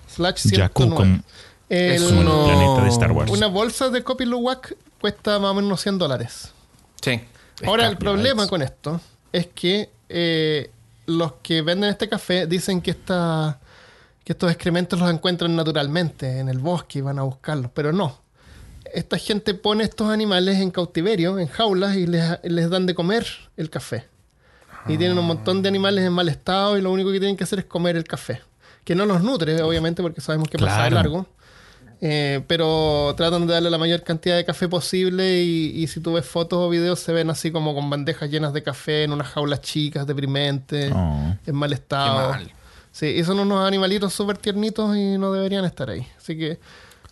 [0.08, 0.96] Slash Jakku 109.
[0.96, 1.24] como
[1.70, 3.32] El- Es uno- planeta de Star Wars.
[3.32, 6.52] Una bolsa de Copy Luwak cuesta más o menos unos 100 dólares.
[7.02, 7.20] Sí.
[7.66, 9.00] Ahora, el problema con esto
[9.32, 10.70] es que eh,
[11.08, 13.60] los que venden este café dicen que, esta,
[14.24, 18.20] que estos excrementos los encuentran naturalmente en el bosque y van a buscarlos, pero no.
[18.94, 23.26] Esta gente pone estos animales en cautiverio, en jaulas, y les, les dan de comer
[23.58, 24.06] el café.
[24.88, 27.44] Y tienen un montón de animales en mal estado y lo único que tienen que
[27.46, 28.42] hacer es comer el café.
[28.84, 30.96] Que no los nutre, obviamente, porque sabemos que pasa de Claro.
[30.96, 31.28] largo.
[32.02, 36.12] Eh, pero tratan de darle la mayor cantidad de café posible y, y si tú
[36.14, 39.30] ves fotos o videos se ven así como con bandejas llenas de café en unas
[39.30, 41.34] jaulas chicas, deprimentes, Oh.
[41.46, 42.32] en mal estado.
[42.32, 42.52] mal.
[42.92, 46.06] Sí, y son unos animalitos súper tiernitos y no deberían estar ahí.
[46.18, 46.60] Así que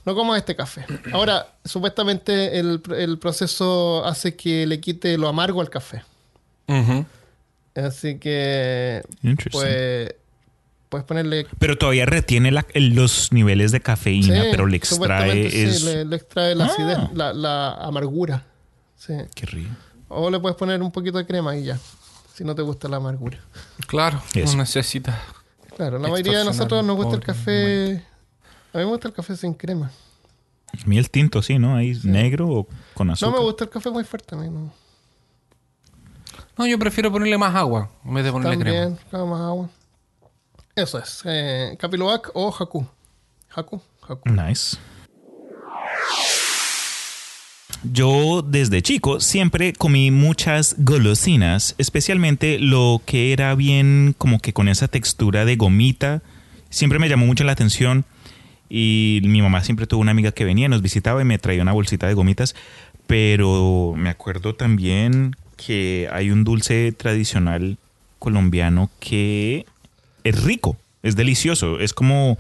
[0.06, 0.86] no comas este café.
[1.14, 6.04] Ahora, supuestamente el, el proceso hace que le quite lo amargo al café.
[6.68, 7.06] Ujú.
[7.76, 9.02] Así que,
[9.52, 10.14] pues,
[10.90, 11.48] puedes ponerle...
[11.60, 15.80] Pero todavía retiene la- los niveles de cafeína, Sí, pero le extrae es...
[15.80, 16.68] sí, le, le extrae la Ah.
[16.68, 18.44] acidez, la, la amargura.
[18.98, 19.14] Sí.
[19.36, 19.72] Qué rico.
[20.10, 21.80] O le puedes poner un poquito de crema y ya.
[22.34, 23.40] Si no te gusta la amargura.
[23.88, 24.54] Claro, Eso.
[24.54, 25.16] no necesitas.
[25.78, 28.04] Claro, la mayoría de nosotros nos gusta el café.
[28.74, 29.92] A mí me gusta el café sin crema.
[30.74, 31.76] A mí el tinto, sí, ¿no?
[31.76, 33.36] Ahí negro o con No azúcar.
[33.40, 34.74] me gusta el café muy fuerte a mí, no.
[36.58, 38.80] No, yo prefiero ponerle más agua en vez de ponerle crema.
[38.80, 39.70] También, cada más agua.
[40.76, 41.22] Eso es.
[41.26, 42.86] Eh, Capiloac o Haku.
[43.54, 43.82] Haku.
[44.08, 44.30] Haku.
[44.30, 44.78] Nice.
[47.84, 54.68] Yo desde chico siempre comí muchas golosinas, especialmente lo que era bien como que con
[54.70, 56.22] esa textura de gomita.
[56.70, 58.06] Siempre me llamó mucho la atención
[58.74, 61.74] y mi mamá siempre tuvo una amiga que venía, nos visitaba y me traía una
[61.74, 62.56] bolsita de gomitas,
[63.06, 67.78] pero me acuerdo también que hay un dulce tradicional
[68.18, 69.66] colombiano que
[70.24, 72.38] es rico, es delicioso, es como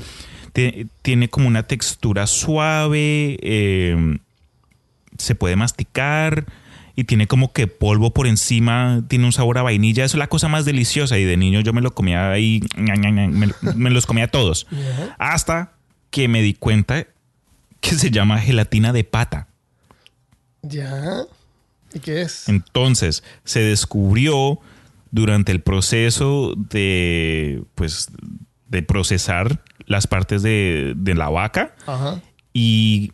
[0.53, 4.17] tiene como una textura suave, eh,
[5.17, 6.45] se puede masticar
[6.95, 10.27] y tiene como que polvo por encima, tiene un sabor a vainilla, eso es la
[10.27, 14.29] cosa más deliciosa y de niño yo me lo comía ahí, me, me los comía
[14.29, 14.65] todos,
[15.17, 15.73] hasta
[16.11, 17.07] que me di cuenta
[17.79, 19.47] que se llama gelatina de pata.
[20.61, 21.23] Ya.
[21.93, 22.47] ¿Y qué es?
[22.47, 24.59] Entonces, se descubrió
[25.09, 28.09] durante el proceso de, pues,
[28.67, 32.21] de procesar las partes de, de la vaca Ajá.
[32.53, 33.11] y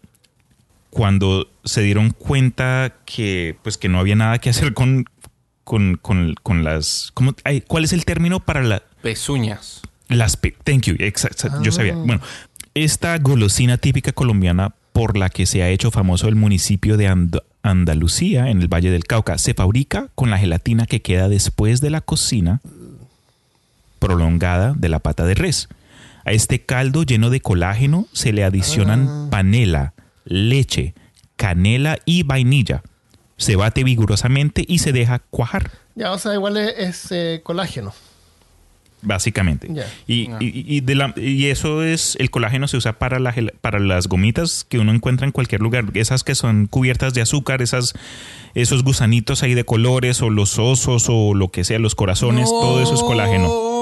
[0.91, 5.05] cuando se dieron cuenta que, pues, que no había nada que hacer con,
[5.63, 7.11] con, con- con las...
[7.13, 9.81] ¿cómo- ay, ¿Cuál es el término para la, Pezuñas.
[10.07, 11.93] las pe- thank you, exacto, yo sabía.
[11.93, 12.03] Ah.
[12.05, 12.21] Bueno,
[12.83, 17.39] esta golosina típica colombiana por la que se ha hecho famoso el municipio de And-
[17.63, 21.89] Andalucía en el Valle del Cauca se fabrica con la gelatina que queda después de
[21.89, 22.61] la cocina
[23.99, 25.67] prolongada de la pata de res.
[26.25, 29.27] A este caldo lleno de colágeno se le adicionan Ah.
[29.31, 29.93] panela,
[30.25, 30.93] leche,
[31.35, 32.83] canela y vainilla.
[33.37, 35.71] Se bate vigorosamente y se deja cuajar.
[35.95, 37.93] Ya, o sea, igual es, es, eh, colágeno.
[39.01, 39.69] Básicamente.
[40.07, 40.37] Y, Ah.
[40.39, 44.07] y- y de la- y eso es, el colágeno se usa para, la para las
[44.07, 45.85] gomitas que uno encuentra en cualquier lugar.
[45.93, 47.93] Esas que son cubiertas de azúcar, esas,
[48.55, 52.81] esos gusanitos ahí de colores, o los osos, o lo que sea, los corazones, todo
[52.81, 53.47] eso es colágeno.
[53.47, 53.77] ¡No!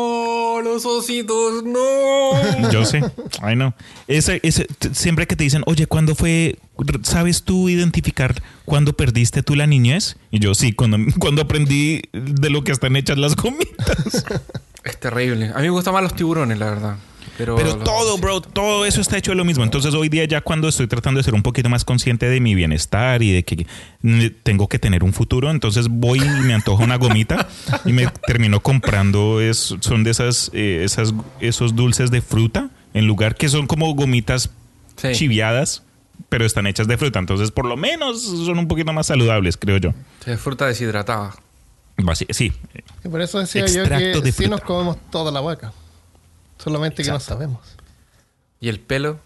[0.64, 2.72] Los ositos, no.
[2.72, 3.02] Yo sé,
[3.42, 3.74] ay no.
[4.08, 6.58] Ese, ese, t- siempre que te dicen, oye, ¿cuándo fue?
[7.04, 10.18] ¿Sabes tú identificar cuándo perdiste tú la niñez?
[10.32, 14.26] Y yo, sí, cuando, cuando aprendí de lo que están hechas las gomitas.
[14.86, 15.48] Es terrible.
[15.54, 16.96] A mí me gustan más los tiburones, la verdad.
[17.38, 19.64] Pero, todo, bro, todo eso está hecho de lo mismo.
[19.66, 22.56] Entonces hoy día ya cuando estoy tratando de ser un poquito más consciente de mi
[22.56, 23.68] bienestar y de que
[24.44, 27.50] tengo que tener un futuro, entonces voy y me antojo una gomita
[27.84, 33.06] y me termino comprando, es, son de esas, eh, esas, esos dulces de fruta, en
[33.06, 34.52] lugar que son como gomitas
[34.96, 35.10] Sí.
[35.12, 35.84] chiviadas,
[36.30, 37.20] pero están hechas de fruta.
[37.20, 39.94] Entonces por lo menos son un poquito más saludables, creo yo.
[40.24, 41.36] Sí, fruta deshidratada.
[41.98, 42.54] Basi- Sí,
[43.04, 43.90] Y por eso decía yo que
[44.22, 44.50] de sí fruta.
[44.52, 45.72] nos comemos toda la vaca.
[46.58, 47.60] Solamente que no sabemos.
[48.60, 49.20] ¿Y el pelo?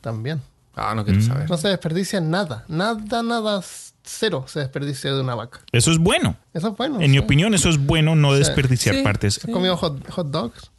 [0.00, 0.40] También.
[0.76, 1.48] Ah, no quiero saber.
[1.50, 2.64] No se desperdicia nada.
[2.68, 3.60] Nada, nada.
[4.02, 5.60] Cero se desperdicia de una vaca.
[5.72, 6.36] eso es bueno.
[6.54, 7.00] Eso es bueno.
[7.00, 9.02] En mi opinión, eso es bueno, no desperdiciar Sí.
[9.02, 9.38] partes.
[9.44, 10.70] ¿Has comido hot, hot dogs?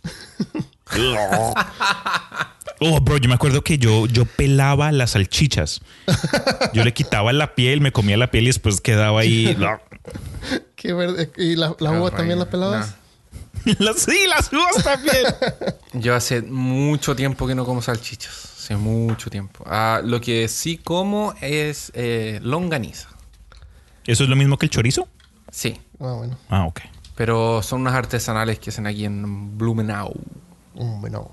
[2.83, 5.81] Oh, bro, yo me acuerdo que yo, yo pelaba las salchichas.
[6.73, 9.55] Yo le quitaba la piel, me comía la piel y después quedaba ahí.
[10.75, 11.31] Qué verde.
[11.37, 12.95] ¿Y la- las uvas también las pelabas?
[13.79, 15.23] Las- sí, las uvas también.
[15.93, 18.53] Yo hace mucho tiempo que no como salchichas.
[18.57, 19.63] Hace mucho tiempo.
[19.67, 23.09] Ah, lo que sí como es eh, longaniza.
[24.05, 25.07] ¿Eso es lo mismo que el chorizo?
[25.51, 25.79] Sí.
[25.99, 26.37] Ah, bueno.
[26.49, 26.81] Ah, ok.
[27.15, 30.13] Pero son unas artesanales que hacen aquí en Blumenau.
[30.75, 31.31] Mm, Bueno.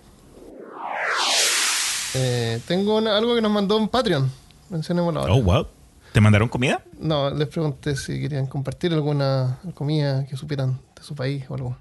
[2.14, 4.30] Eh, tengo una- algo que nos mandó un Patreon.
[4.70, 5.32] Mencionémoslo ahora.
[5.34, 5.66] Oh, wow.
[6.12, 6.82] ¿Te mandaron comida?
[6.98, 11.76] No, les pregunté si querían compartir alguna comida que supieran de su país o algo.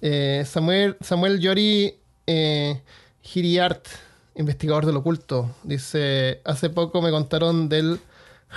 [0.00, 1.94] Eh, Samuel, Samuel Yori
[2.26, 2.82] eh,
[3.34, 3.86] Hiriart,
[4.36, 8.00] investigador del oculto, dice: Hace poco me contaron del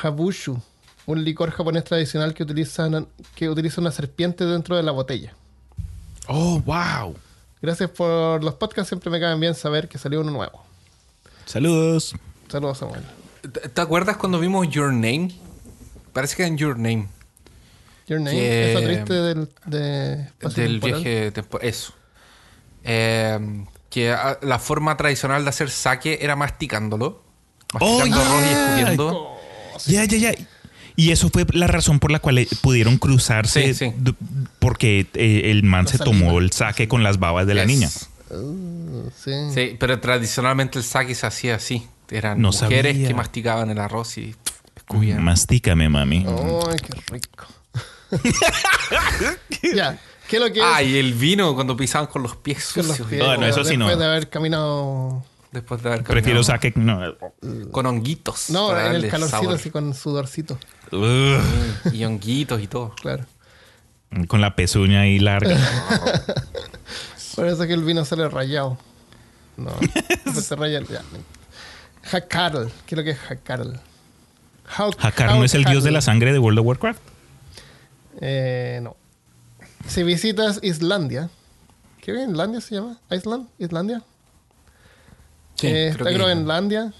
[0.01, 0.61] Habushu,
[1.05, 5.33] un licor japonés tradicional que, utilizan, que utiliza una serpiente dentro de la botella.
[6.27, 7.15] Oh, wow.
[7.61, 10.63] Gracias por los podcasts, siempre me caen bien saber que salió uno nuevo.
[11.45, 12.15] Saludos.
[12.47, 13.03] Saludos, Samuel.
[13.73, 15.29] ¿Te acuerdas cuando vimos Your Name?
[16.13, 17.07] Parece que en Your Name.
[18.07, 19.79] Your Name, Que- esa triste del, de
[20.55, 20.79] del temporal.
[20.79, 21.67] viaje temporal.
[21.67, 21.93] Eso.
[22.83, 27.23] Eh, que ah, la forma tradicional de hacer sake era masticándolo.
[27.73, 28.65] Masticando Oh, arroz y ya.
[28.75, 29.37] escupiendo.
[29.87, 30.45] Ya, ya, ya.
[30.97, 33.73] Y eso fue la razón por la cual eh, pudieron cruzarse.
[33.73, 33.93] Sí, sí.
[33.97, 34.13] d-
[34.59, 37.89] Porque eh, el man La se tomó el saque con las babas de la niña.
[38.29, 39.31] Uh, sí.
[39.53, 41.87] Sí, pero tradicionalmente el sake se hacía así.
[42.11, 43.07] Eran No mujeres sabía.
[43.07, 44.35] que masticaban el arroz y
[44.75, 45.23] escupían.
[45.23, 46.25] Mastícame, mami.
[46.27, 47.45] Ay, qué rico.
[49.75, 49.97] ya,
[50.27, 50.65] ¿qué es lo que es?
[50.67, 53.09] Ah, y el vino cuando pisaban con los pies Con los sucios.
[53.09, 53.85] pies, no, eso sí no.
[53.85, 55.23] Después de haber caminado.
[55.51, 56.73] Después de haber Prefiero caminado saque.
[56.75, 57.71] No.
[57.71, 58.49] con honguitos.
[58.49, 59.55] No, para en el calorcito, sabor.
[59.55, 60.57] así con sudorcito.
[60.91, 61.93] Ugh.
[61.93, 62.93] Y honguitos y todo.
[63.01, 63.25] Claro.
[64.27, 65.57] Con la pezuña ahí larga.
[67.35, 68.77] Por eso que el vino sale rayado.
[69.55, 69.71] No,
[70.41, 70.81] se raya.
[70.81, 71.01] Ya.
[72.11, 72.71] Hakarl.
[72.85, 73.79] ¿Qué es lo que es Hakarl?
[74.77, 77.01] How- Hakar no es el dios de la sangre de World of Warcraft.
[78.21, 78.95] Eh, no.
[79.87, 81.29] Si visitas Islandia.
[82.01, 82.97] ¿Qué Islandia se llama?
[83.09, 83.47] ¿Island?
[83.59, 84.01] ¿Islandia?
[85.55, 86.93] Sí, Eh, creo está que- Groenlandia.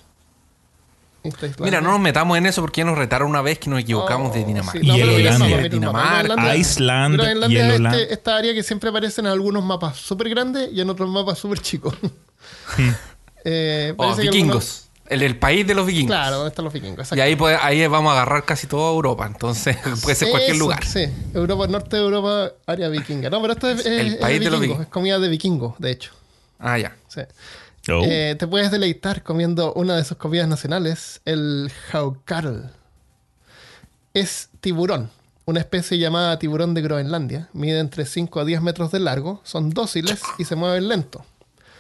[1.24, 1.66] Está Islandia.
[1.66, 4.34] Mira, no nos metamos en eso porque ya nos retaron una vez que nos equivocamos
[4.34, 4.80] de Oh, Dinamarca.
[4.80, 5.70] sí, Y no, mapa.
[5.70, 6.22] Dinamarca,
[7.24, 10.90] Groenlandia- es este- esta área que siempre aparece en algunos mapas súper grandes y en
[10.90, 11.94] otros mapas súper chicos.
[13.44, 14.90] Eh, Oh, vikingos.
[15.12, 16.08] El, el país de los vikingos.
[16.16, 17.12] Claro, donde están los vikingos.
[17.12, 19.26] Y ahí, ahí vamos a agarrar casi toda Europa.
[19.28, 20.86] Entonces puede ser cualquier Eso, lugar.
[20.86, 23.30] Sí, Europa, norte de Europa, área vikinga.
[23.30, 24.84] No, pero esto es, es- El es país de los vikingos.
[24.86, 26.12] Es comida de vikingos, de hecho.
[26.60, 26.96] Ah, ya.
[27.08, 27.22] Sí.
[27.92, 28.04] Oh.
[28.06, 32.70] Eh, te puedes deleitar comiendo una de sus comidas nacionales, el jaukarl.
[34.14, 35.10] Es tiburón,
[35.46, 37.50] una especie llamada tiburón de Groenlandia.
[37.54, 41.26] Mide entre 5 a 10 metros de largo, son dóciles y se mueven lento.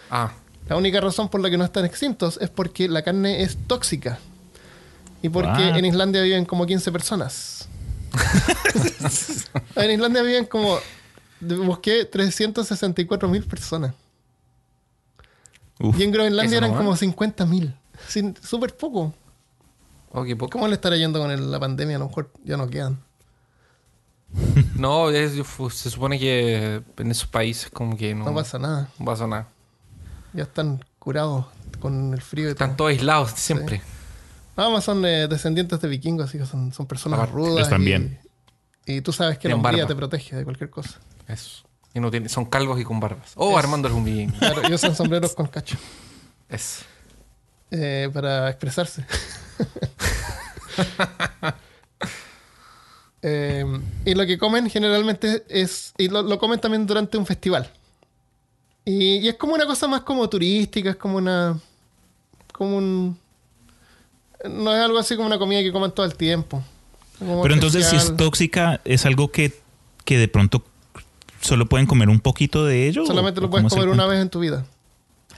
[0.09, 0.31] Ah,
[0.71, 4.19] La única razón por la que no están extintos es porque la carne es tóxica.
[5.21, 7.67] Y porque en Islandia viven como 15 personas.
[9.75, 10.77] en Islandia viven como.
[11.41, 13.93] Busqué 364 mil personas.
[15.77, 15.99] Uf.
[15.99, 17.75] Y en Groenlandia ¿Eso eran como 50 mil.
[18.41, 19.13] Súper poco.
[20.13, 20.51] ok, poco.
[20.51, 21.97] ¿Cómo le estará yendo con el- la pandemia?
[21.97, 22.97] A lo mejor ya no quedan.
[24.75, 25.33] No, es-
[25.73, 28.87] se supone que en esos países como que no, No pasa nada.
[28.97, 29.49] no pasa nada.
[30.33, 31.45] Ya están curados
[31.79, 32.63] con el frío y todo.
[32.65, 33.81] Están todos aislados siempre.
[34.55, 37.63] Además son eh, descendientes de vikingos, así que son, son personas Ah, rudas.
[37.63, 38.19] están y, bien.
[38.85, 39.87] Y tú sabes que la Tienen hombría barba.
[39.87, 40.99] te protege de cualquier cosa.
[41.27, 41.63] Eso.
[41.93, 43.31] Y no tiene, son calvos y con barbas.
[43.35, 44.37] Oh, Es- Armando es un vikingo.
[44.39, 45.77] Claro, y usan sombreros con cacho
[46.49, 46.79] Es.
[47.71, 49.05] eh, para expresarse.
[53.23, 53.63] Eh,
[54.03, 55.93] y lo que comen generalmente es.
[55.99, 57.71] Y lo, lo comen también durante un festival.
[58.85, 61.59] Y, y es como una cosa más como turística, es como una.
[62.51, 63.17] Como un.
[64.49, 66.63] No es algo así como una comida que coman todo el tiempo.
[67.19, 69.53] Como Pero entonces, si es tóxica, ¿es algo que,
[70.05, 70.63] que de pronto
[71.41, 73.05] solo pueden comer un poquito de ello?
[73.05, 74.65] Solamente ¿O lo puedes comer una vez en tu vida.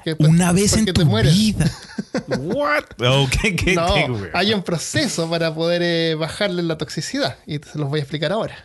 [0.04, 1.72] Que Una vez en tu te vida.
[2.28, 2.84] What?
[3.06, 4.32] Oh, qué- No, güey.
[4.34, 8.34] hay un proceso para poder eh, bajarle la toxicidad y se los voy a explicar
[8.34, 8.56] ahora.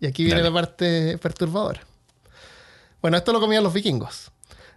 [0.00, 0.50] Y aquí viene Dale.
[0.54, 1.80] la parte perturbadora.
[3.04, 4.30] Bueno, esto lo comían los vikingos.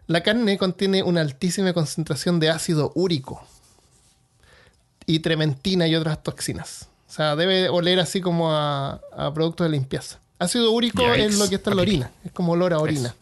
[0.06, 3.42] La carne contiene una altísima concentración de ácido úrico
[5.06, 6.90] y trementina y otras toxinas.
[7.08, 10.20] O sea, debe oler así como a, a productos de limpieza.
[10.40, 11.26] Ácido úrico Yikes.
[11.26, 12.12] es lo que está en la orina.
[12.26, 13.16] Es como olor a orina.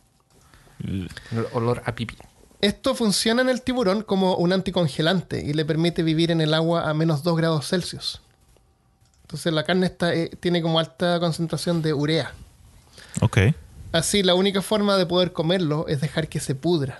[1.53, 2.17] Olor a pipí.
[2.61, 6.89] Esto funciona en el tiburón como un anticongelante y le permite vivir en el agua
[6.89, 8.21] a menos 2 grados Celsius.
[9.21, 12.33] Entonces la carne está, eh, tiene como alta concentración de urea.
[13.21, 13.37] Ok.
[13.95, 16.99] Así la única forma de poder comerlo es dejar que se pudra.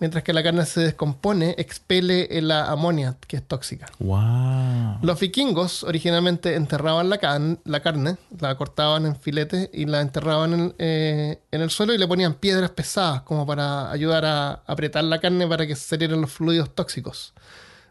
[0.00, 3.86] Mientras que la carne se descompone, expele la amonia, que es tóxica.
[4.00, 4.98] Wow.
[5.00, 10.52] Los vikingos originalmente enterraban la, can- la carne, la cortaban en filetes y la enterraban
[10.54, 15.04] en, eh, en el suelo y le ponían piedras pesadas como para ayudar a apretar
[15.04, 17.32] la carne para que salieran los fluidos tóxicos.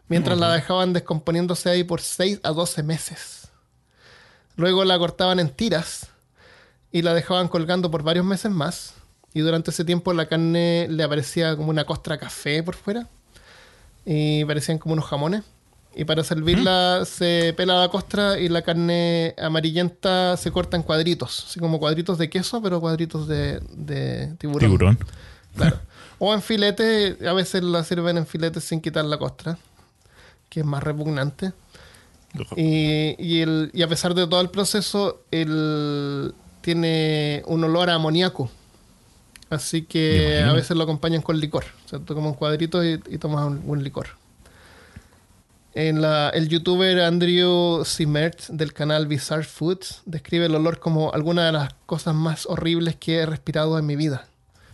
[0.08, 3.48] Mientras la dejaban descomponiéndose ahí por 6 a 12 meses.
[4.56, 6.08] Luego la cortaban en tiras
[6.92, 8.94] y la dejaban colgando por varios meses más.
[9.34, 13.08] Y durante ese tiempo la carne le aparecía como una costra café por fuera.
[14.04, 15.42] Y parecían como unos jamones.
[15.94, 21.46] Y para servirla se pela la costra y la carne amarillenta se corta en cuadritos.
[21.48, 24.60] Así como cuadritos de queso, pero cuadritos de, de tiburón.
[24.70, 24.98] Tiburón.
[25.54, 25.80] Claro.
[26.18, 29.58] O en filete, a veces la sirven en filete sin quitar la costra,
[30.48, 31.52] que es más repugnante.
[32.56, 37.94] Y, y el- y a pesar de todo el proceso, el, tiene un olor a
[37.94, 38.50] amoníaco.
[39.50, 41.64] Así que a veces lo acompañan con licor.
[41.84, 44.06] O sea, tú comes un cuadrito y, y tomas un, un licor.
[45.74, 51.46] En la- el youtuber Andrew Simmert del canal Bizarre Foods describe el olor como alguna
[51.46, 54.26] de las cosas más horribles que he respirado en mi vida.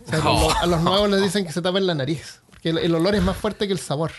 [0.05, 0.49] O sea, Oh.
[0.61, 3.21] a los nuevos les dicen que se tapen la nariz, porque el, el olor es
[3.23, 4.11] más fuerte que el sabor.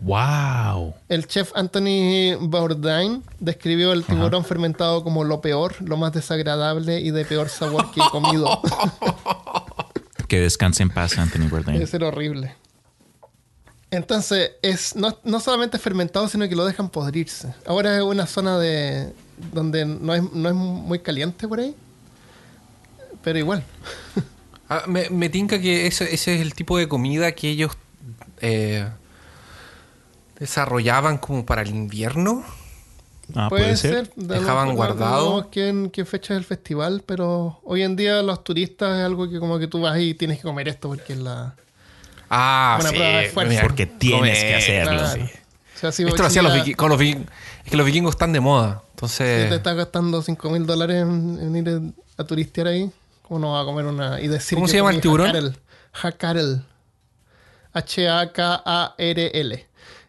[0.00, 0.94] Wow.
[1.08, 7.10] El chef Anthony Bourdain describió el tiburón fermentado como lo peor, lo más desagradable y
[7.10, 8.60] de peor sabor que he comido.
[10.28, 11.78] Que descanse en paz, Anthony Bourdain.
[11.78, 12.56] Debe ser horrible.
[13.92, 17.54] Entonces, es no, no solamente fermentado, sino que lo dejan podrirse.
[17.64, 19.12] Ahora es una zona de
[19.52, 21.74] donde no es, no es muy caliente por ahí.
[23.22, 23.62] Pero igual.
[24.68, 27.70] Ah, me, me tinca que ese, ese es el tipo de comida que ellos
[28.40, 28.84] eh,
[30.38, 32.44] desarrollaban como para el invierno.
[33.34, 34.10] Ah, puede, ser.
[34.14, 35.40] de- Dejaban guardado.
[35.42, 39.04] No, qué, en qué fecha es el festival, pero hoy en día los turistas es
[39.04, 41.54] algo que como que tú vas y tienes que comer esto porque es la...
[42.30, 42.94] Ah, Una sí.
[42.96, 43.62] prueba de fuerza.
[43.62, 44.98] Porque tienes que hacerlo.
[45.00, 45.14] Claro.
[45.14, 45.20] sí.
[45.22, 46.88] O sea, si, Esto lo si hacían los vikingos.
[46.88, 47.26] Los vikingos.
[47.64, 48.82] Es que los vikingos están de moda.
[48.84, 49.48] si Entonces.
[49.50, 52.90] te estás gastando 5 mil dólares en, en ir a turistear ahí,
[53.22, 54.20] ¿cómo no vas a comer una...
[54.20, 55.28] Y decir ¿Cómo que se llama el tiburón?
[55.28, 55.56] Hakarel.
[56.02, 56.62] Hakarel.
[57.72, 59.65] H-A-K-A-R-L.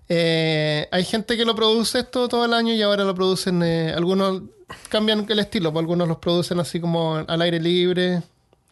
[0.09, 3.61] Eh, hay gente que lo produce esto todo el año y ahora lo producen...
[3.63, 4.41] eh, algunos
[4.89, 8.21] cambian el estilo, pues algunos los producen así como al aire libre,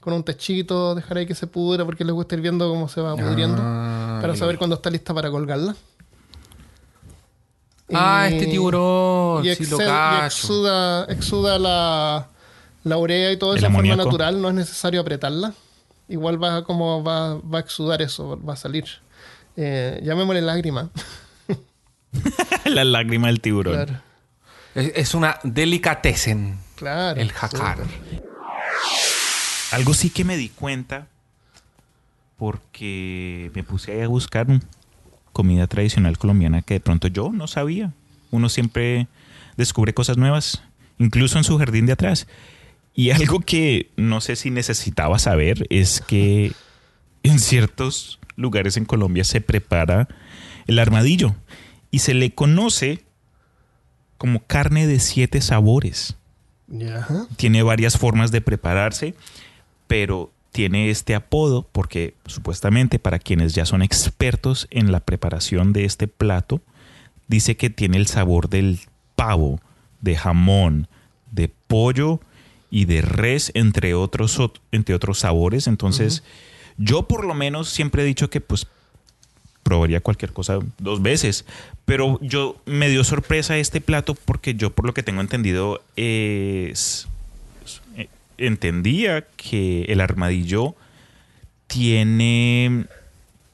[0.01, 3.01] con un techito, dejar ahí que se pudra porque les gusta ir viendo cómo se
[3.01, 3.57] va pudriendo.
[3.61, 5.75] Ah, para saber cuándo está lista para colgarla.
[7.93, 9.45] Ah, Y- este tiburón.
[9.45, 10.25] y, sí, lo exce- y cacho.
[10.25, 12.27] exuda, exuda la,
[12.83, 15.53] la urea y todo eso de forma natural, no es necesario apretarla.
[16.07, 18.85] Igual va como va, va a exudar eso, va a salir.
[19.55, 20.89] Eh, llamémosle lágrima.
[22.65, 23.73] La lágrima del tiburón.
[23.73, 24.01] Claro.
[24.75, 26.57] Es, es una delicatessen.
[26.75, 27.79] claro El jacar.
[29.71, 31.07] Algo sí que me di cuenta
[32.37, 34.47] porque me puse ahí a buscar
[35.31, 37.93] comida tradicional colombiana que de pronto yo no sabía.
[38.31, 39.07] Uno siempre
[39.57, 40.63] descubre cosas nuevas,
[40.97, 42.27] incluso en su jardín de atrás.
[42.93, 46.53] Y algo que no sé si necesitaba saber es que
[47.23, 50.07] en ciertos lugares en Colombia se prepara
[50.67, 51.35] el armadillo
[51.95, 53.05] y se le conoce
[54.17, 56.17] como carne de siete sabores.
[57.37, 59.15] Tiene varias formas de prepararse,
[59.87, 65.85] pero tiene este apodo porque supuestamente para quienes ya son expertos en la preparación de
[65.85, 66.61] este plato,
[67.29, 68.79] dice que tiene el sabor del
[69.15, 69.61] pavo,
[70.01, 70.89] de jamón,
[71.31, 72.19] de pollo
[72.69, 75.67] y de res, entre otros, ot- entre otros sabores.
[75.67, 76.23] Entonces,
[76.77, 78.67] yo por lo menos siempre he dicho que pues
[79.65, 81.43] probaría cualquier cosa dos veces.
[81.85, 87.07] Pero yo me dio sorpresa este plato porque yo por lo que tengo entendido es...
[87.97, 88.07] eh,
[88.37, 90.75] Entendía que el armadillo
[91.67, 92.85] tiene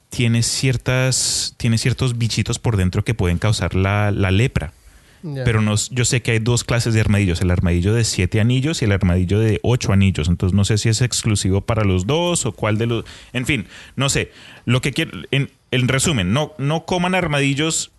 [0.09, 4.74] tiene ciertas tiene ciertos bichitos por dentro que pueden causar la, la lepra.
[5.24, 5.43] Ya.
[5.43, 8.82] Pero no, yo sé que hay dos clases de armadillos, el armadillo de siete anillos
[8.82, 10.28] y el armadillo de ocho anillos.
[10.28, 13.05] Entonces no sé si es exclusivo para los dos o cuál de los...
[13.32, 14.32] En fin, no sé.
[14.66, 15.12] Lo que quiero...
[15.30, 17.91] En, en resumen, no, no coman armadillos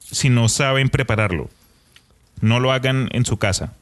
[0.00, 1.48] si no saben prepararlo.
[2.40, 3.72] No lo hagan en su casa.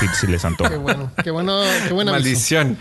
[0.00, 0.76] Si, si les Qué antoja.
[0.76, 2.24] bueno, qué bueno, qué buena aviso.
[2.28, 2.78] Maldición.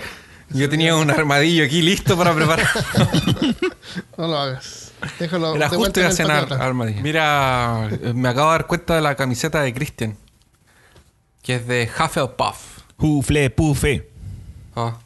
[0.50, 2.68] Yo tenía un armadillo aquí listo para preparar.
[4.18, 4.92] No lo hagas.
[5.20, 5.56] Déjalo.
[5.56, 7.02] Era justo ir a cenar armadillo.
[7.02, 10.18] Mira, me acabo de dar cuenta de la camiseta de Christian.
[11.42, 12.80] Que es de Hufflepuff.
[12.98, 14.10] Jufle, pufe.
[14.76, 15.00] Ah.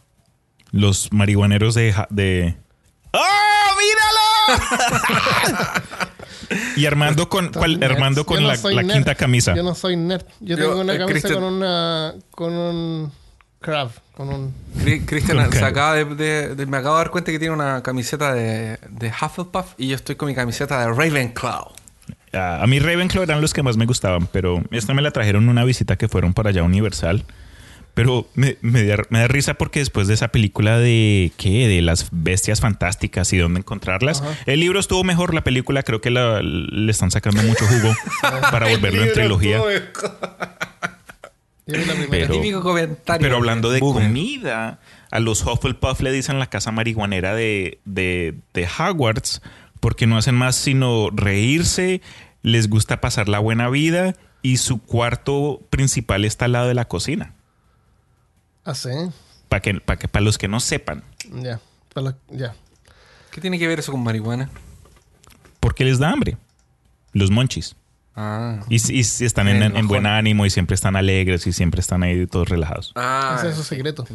[0.72, 1.94] Los marihuaneros de...
[2.10, 2.58] de...
[3.14, 4.01] ¡Oh, míralo!
[6.76, 7.52] y Armando con.
[7.84, 9.56] Armando con no la, quinta camisa.
[9.56, 10.26] Yo no soy nerd.
[10.40, 12.14] Yo, Yo, tengo una eh, camisa Christian- con una.
[12.32, 13.12] con un.
[13.60, 13.90] crab.
[14.16, 14.54] Con un.
[14.78, 15.68] Cri- Christian Con se cara.
[15.68, 19.08] acaba de, de- de- me acabo de dar cuenta que tiene una camiseta de, de
[19.10, 21.72] Hufflepuff y yo estoy con mi camiseta de Ravenclaw.
[22.34, 25.44] A a mí Ravenclaw eran los que más me gustaban, pero esta me la trajeron
[25.44, 27.26] en una visita que fueron para allá a Universal.
[27.94, 31.68] Pero me, me da, me da risa porque después de esa película de ¿qué?
[31.68, 34.24] De las bestias fantásticas y dónde encontrarlas.
[34.46, 37.94] El libro estuvo mejor, la película creo que la- le están sacando mucho jugo
[38.52, 39.58] para volverlo en trilogía.
[43.28, 44.04] Pero- hablando de Boomer.
[44.08, 44.80] comida,
[45.12, 49.42] a los Hufflepuff le dicen la casa marihuanera de, de, de Hogwarts
[49.80, 52.02] porque no hacen más sino reírse,
[52.42, 56.86] les gusta pasar la buena vida y su cuarto principal está al lado de la
[56.88, 57.36] cocina.
[58.64, 58.90] Ah, sí.
[59.50, 61.04] Para que, para que, para los que no sepan,
[61.42, 61.60] Ya.
[61.94, 62.54] Para los- Ya.
[63.32, 64.50] ¿Qué tiene que ver eso con marihuana?
[65.60, 66.38] porque les da hambre.
[67.14, 67.76] Los monchis.
[68.16, 68.60] Ah.
[68.68, 71.80] Y, y- y están en, Bien, en buen ánimo y siempre están alegres y siempre
[71.82, 72.92] están ahí todos relajados.
[72.96, 73.36] Ah.
[73.38, 74.06] Ese es su secreto.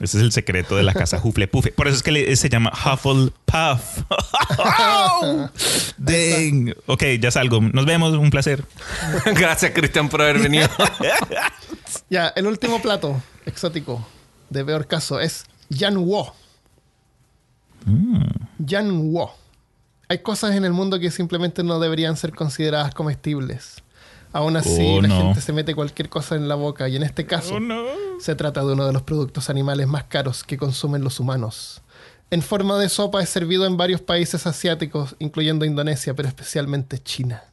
[0.00, 1.68] Ese es el secreto de la casa Hufflepuff.
[1.76, 4.02] Por eso es que le- se llama Hufflepuff.
[5.98, 6.74] Dang.
[6.86, 7.60] Ok, ya salgo.
[7.60, 8.12] Nos vemos.
[8.14, 8.64] Un placer.
[9.34, 10.68] Gracias, Cristian, por haber venido.
[12.10, 14.04] Ya, el último plato exótico
[14.50, 16.32] de peor caso es Yan Wo.
[18.58, 19.32] Yan Wo.
[20.08, 23.82] Hay cosas en el mundo que simplemente no deberían ser consideradas comestibles.
[24.32, 25.16] Aún así, Oh, la no.
[25.18, 27.56] gente se mete cualquier cosa en la boca y en este caso
[28.18, 31.82] se trata de uno de los productos animales más caros que consumen los humanos.
[32.30, 37.44] En forma de sopa es servido en varios países asiáticos, incluyendo Indonesia, pero especialmente China.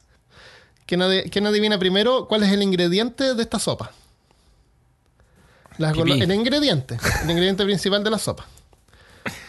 [0.86, 3.92] ¿Quién, quién adivina primero cuál es el ingrediente de esta sopa?
[5.78, 8.46] Las el ingrediente, el ingrediente principal de la sopa.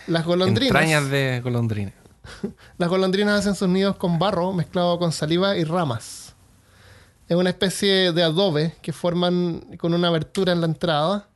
[0.08, 0.70] Las golondrinas.
[0.70, 1.94] Entrañas de golondrina.
[2.78, 6.34] Las golondrinas hacen sus nidos con barro mezclado con saliva y ramas.
[7.28, 11.28] Es una especie de adobe que forman con una abertura en la entrada.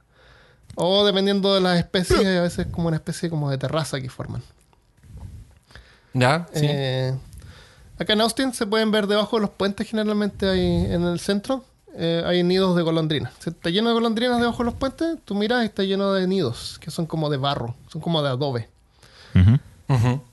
[0.75, 4.43] O dependiendo de las especies, a veces como una especie como de terraza que forman.
[6.13, 6.47] ¿Ya?
[6.53, 6.65] Sí.
[6.69, 7.17] Eh,
[7.97, 11.65] acá en Austin se pueden ver debajo de los puentes, generalmente ahí en el centro.
[11.99, 13.33] Eh, hay nidos de golondrinas.
[13.39, 15.17] Se está lleno de golondrinas debajo de los puentes.
[15.25, 18.29] Tú miras y está lleno de nidos, que son como de barro, son como de
[18.29, 18.69] adobe.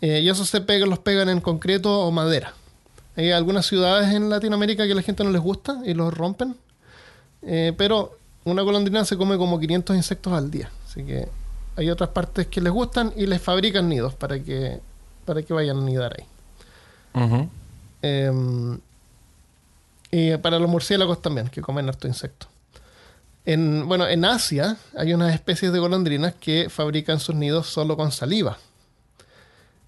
[0.00, 2.52] Eh, y esos se pegan, los pegan en concreto o madera.
[3.16, 6.54] Hay algunas ciudades en Latinoamérica que a la gente no les gusta y los rompen.
[7.42, 10.70] Eh, pero una golondrina se come como 500 insectos al día.
[10.86, 11.28] Así que
[11.76, 14.80] hay otras partes que les gustan y les fabrican nidos para que,
[15.24, 17.48] para que vayan a nidar ahí.
[18.02, 18.78] Eh,
[20.16, 22.46] y para los murciélagos también, que comen harto insecto.
[23.44, 28.12] En, bueno, en Asia hay unas especies de golondrinas que fabrican sus nidos solo con
[28.12, 28.58] saliva.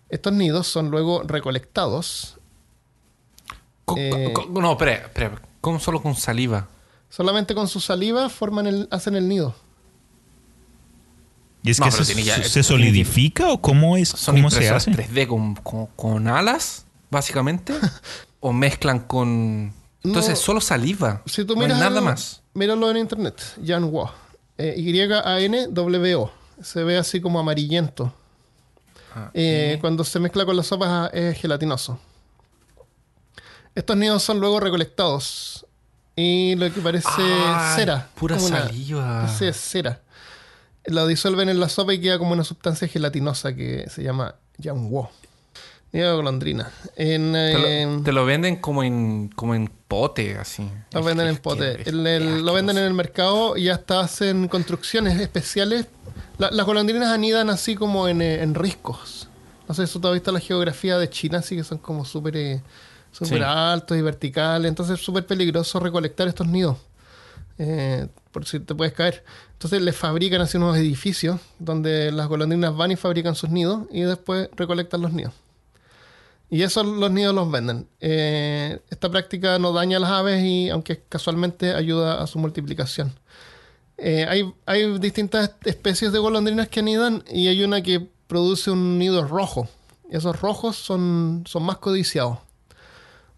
[0.08, 2.38] Estos nidos son luego recolectados
[3.84, 5.40] Co- Eh, no, espera, espera.
[5.60, 6.66] ¿Cómo solo con saliva?
[7.08, 9.54] Solamente con su saliva forman el, hacen el nido.
[11.62, 14.08] ¿Y es No, que se, ya- se solidifica o cómo es?
[14.08, 14.90] ¿Son ¿Cómo se hace?
[14.90, 17.74] 3D con, con- con alas, básicamente?
[18.40, 19.72] ¿O mezclan con...?
[20.06, 20.36] Entonces, No.
[20.44, 21.22] solo saliva.
[21.26, 22.42] Si tú no hay miras nada más.
[22.54, 23.40] Míralo en internet.
[23.62, 24.10] Yan Wo.
[24.58, 26.30] Eh, Y-A-N-W-O.
[26.62, 28.12] Se ve así como amarillento.
[29.14, 31.98] Ah, Eh, Cuando se mezcla con las sopas es gelatinoso.
[33.74, 35.66] Estos nidos son luego recolectados.
[36.14, 38.08] Y lo que parece Ay, cera.
[38.14, 39.28] Pura una- saliva.
[39.28, 40.00] Sí, es cera.
[40.86, 45.10] Lo disuelven en la sopa y queda como una sustancia gelatinosa que se llama Yanwo.
[45.10, 45.10] Nido
[46.04, 46.70] golondrina.
[46.96, 50.68] En, Te lo, eh, te lo venden como en, como en pote, así.
[50.92, 51.88] Lo venden en pote.
[51.88, 55.86] El- el- lo venden en el mercado y hasta hacen construcciones especiales.
[56.38, 59.28] La- las golondrinas anidan así como en, eh, en riscos.
[59.68, 62.36] No sé si tú has visto la geografía de China, así que son como súper
[62.36, 62.62] eh,
[63.12, 63.34] Sí.
[63.42, 64.68] altos y verticales.
[64.68, 66.76] Entonces es súper peligroso recolectar estos nidos.
[67.58, 69.24] eh, por si te puedes caer.
[69.54, 74.02] Entonces les fabrican así unos edificios donde las golondrinas van y fabrican sus nidos y
[74.02, 75.32] después recolectan los nidos.
[76.48, 77.88] Y esos los nidos los venden.
[78.00, 83.12] Eh, esta práctica no daña a las aves y aunque casualmente ayuda a su multiplicación.
[83.98, 88.98] Eh, hay, hay distintas especies de golondrinas que anidan y hay una que produce un
[88.98, 89.68] nido rojo.
[90.08, 92.38] Y esos rojos son, son más codiciados.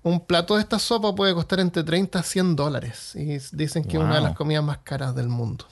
[0.02, 3.14] Un plato de esta sopa puede costar entre 30 a 100 dólares.
[3.14, 5.66] Y dicen que es una de las comidas más caras del mundo.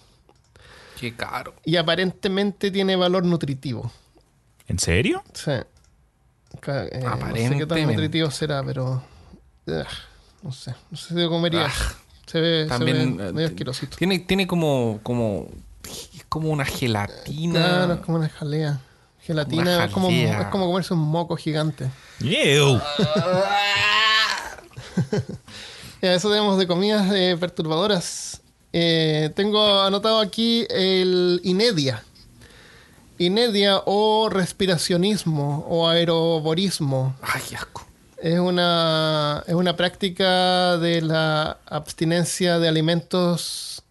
[0.98, 1.54] Qué caro.
[1.64, 3.92] Y aparentemente tiene valor nutritivo.
[4.66, 5.22] ¿En serio?
[5.34, 5.52] Sí.
[6.66, 9.02] Eh, No sé qué tan nutritivo será, pero.
[10.42, 10.74] no sé.
[10.90, 11.66] No sé si lo comería.
[11.66, 11.94] Ah.
[12.26, 13.96] se ve, También se ve eh, medio asquerosito.
[13.96, 15.48] tiene, tiene como, como,
[15.84, 17.60] es como una gelatina.
[17.60, 18.80] Claro, es como una jalea.
[19.20, 21.90] Gelatina, Una es como, es como comerse un moco gigante.
[22.20, 22.80] Ew.
[26.02, 28.40] Ya, eso tenemos de comidas eh, perturbadoras.
[28.72, 32.02] Eh, tengo anotado aquí el inedia.
[33.18, 37.14] Inedia o respiracionismo o aeroborismo.
[37.22, 37.86] Ay, asco.
[38.18, 43.82] Es una, es una práctica de la abstinencia de alimentos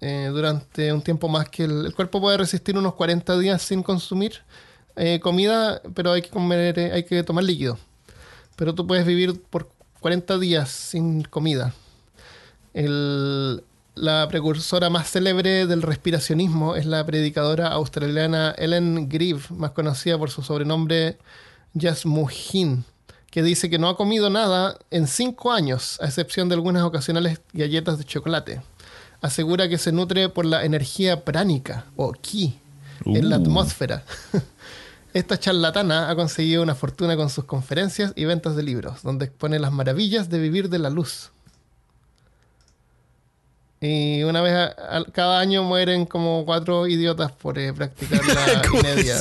[0.00, 3.82] eh, durante un tiempo más que el, el cuerpo puede resistir unos 40 días sin
[3.82, 4.42] consumir
[4.96, 7.78] eh, comida, pero hay que comer, eh, hay que tomar líquido.
[8.56, 9.68] Pero tú puedes vivir por
[10.00, 11.74] 40 días sin comida.
[12.72, 13.62] El-
[13.94, 20.30] la precursora más célebre del respiracionismo es la predicadora australiana Ellen Grieve, más conocida por
[20.30, 21.18] su sobrenombre
[21.78, 22.84] Jasmuhin,
[23.30, 27.40] que dice que no ha comido nada en cinco años, a excepción de algunas ocasionales
[27.52, 28.62] galletas de chocolate.
[29.20, 32.58] Asegura que se nutre por la energía pránica o ki
[33.06, 33.42] en la Uh.
[33.42, 34.04] atmósfera.
[35.14, 39.60] Esta charlatana ha conseguido una fortuna con sus conferencias y ventas de libros, donde expone
[39.60, 41.30] las maravillas de vivir de la luz.
[43.86, 48.78] Y una vez a- a- cada año mueren como cuatro idiotas por eh, practicar la
[48.80, 49.16] inedia.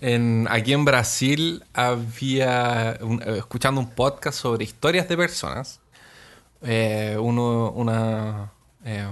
[0.00, 5.80] En, aquí en Brasil había, un- eh, escuchando un podcast sobre historias de personas,
[6.62, 8.52] eh, uno, una,
[8.84, 9.08] eh,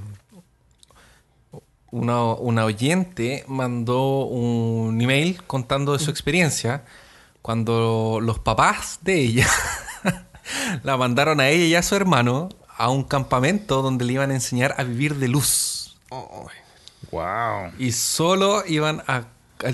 [1.90, 6.84] una, una oyente mandó un email contando de su experiencia
[7.42, 9.48] cuando los papás de ella
[10.84, 12.48] la mandaron a ella y a su hermano
[12.82, 15.96] a un campamento donde le iban a enseñar a vivir de luz.
[17.10, 17.70] Wow.
[17.78, 19.24] Y solo iban a...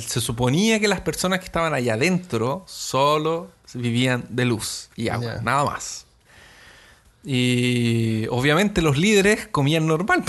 [0.07, 5.37] Se suponía que las personas que estaban allá adentro solo vivían de luz y agua,
[5.37, 5.41] Ya.
[5.43, 6.05] nada más.
[7.25, 10.23] Y obviamente los líderes comían normal.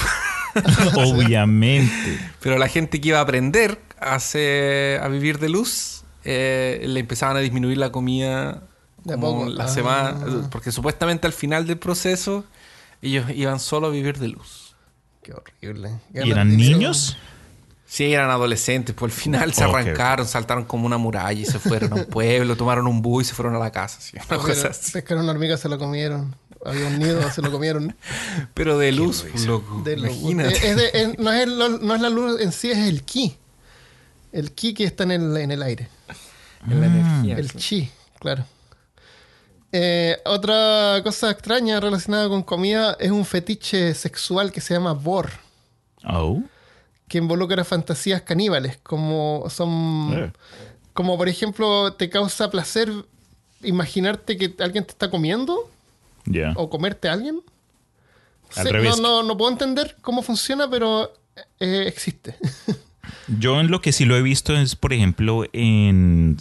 [0.95, 2.19] Obviamente.
[2.39, 7.38] Pero la gente que iba a aprender a, a vivir de luz, eh, le empezaban
[7.38, 8.63] a disminuir la comida
[9.03, 9.49] De como poco.
[9.49, 9.67] la Ah.
[9.67, 10.47] semana.
[10.49, 12.45] Porque supuestamente al final del proceso
[13.02, 14.76] ellos iban solo a vivir de luz.
[15.24, 16.00] Qué horrible.
[16.14, 17.18] ¿Y eran niños?
[17.86, 21.91] Sí, eran adolescentes, pues al final se arrancaron, saltaron como una muralla y se fueron
[21.93, 24.00] a un pueblo, tomaron un bus y se fueron a la casa.
[24.00, 24.91] sí, una cosa así.
[24.91, 26.36] Pescaron una hormiga, se lo comieron.
[26.64, 27.95] Había un nido, se lo comieron.
[28.54, 29.82] Pero de luz, loco.
[29.84, 30.54] De lo- imagínate.
[30.56, 33.04] es- es de- es- no, es el- no es la luz en sí, es el
[33.04, 33.38] ki.
[34.32, 35.89] El ki que está en el, en el aire.
[36.70, 37.38] En la energía.
[37.38, 37.89] El chi,
[38.20, 38.45] claro.
[39.72, 45.30] Eh, otra cosa extraña relacionada con comida es un fetiche sexual que se llama vor,
[46.03, 46.41] Oh.
[47.07, 50.32] que involucra fantasías caníbales, como son, Eh.
[50.93, 52.91] como por ejemplo, te causa placer
[53.61, 55.70] imaginarte que alguien te está comiendo
[56.26, 56.53] Ya.
[56.55, 57.41] o comerte a alguien.
[58.55, 58.97] Al Sí, revés.
[58.99, 61.13] No, no, no puedo entender cómo funciona, pero
[61.59, 62.36] eh, existe.
[63.39, 66.38] Yo en lo que sí lo he visto es, por ejemplo, en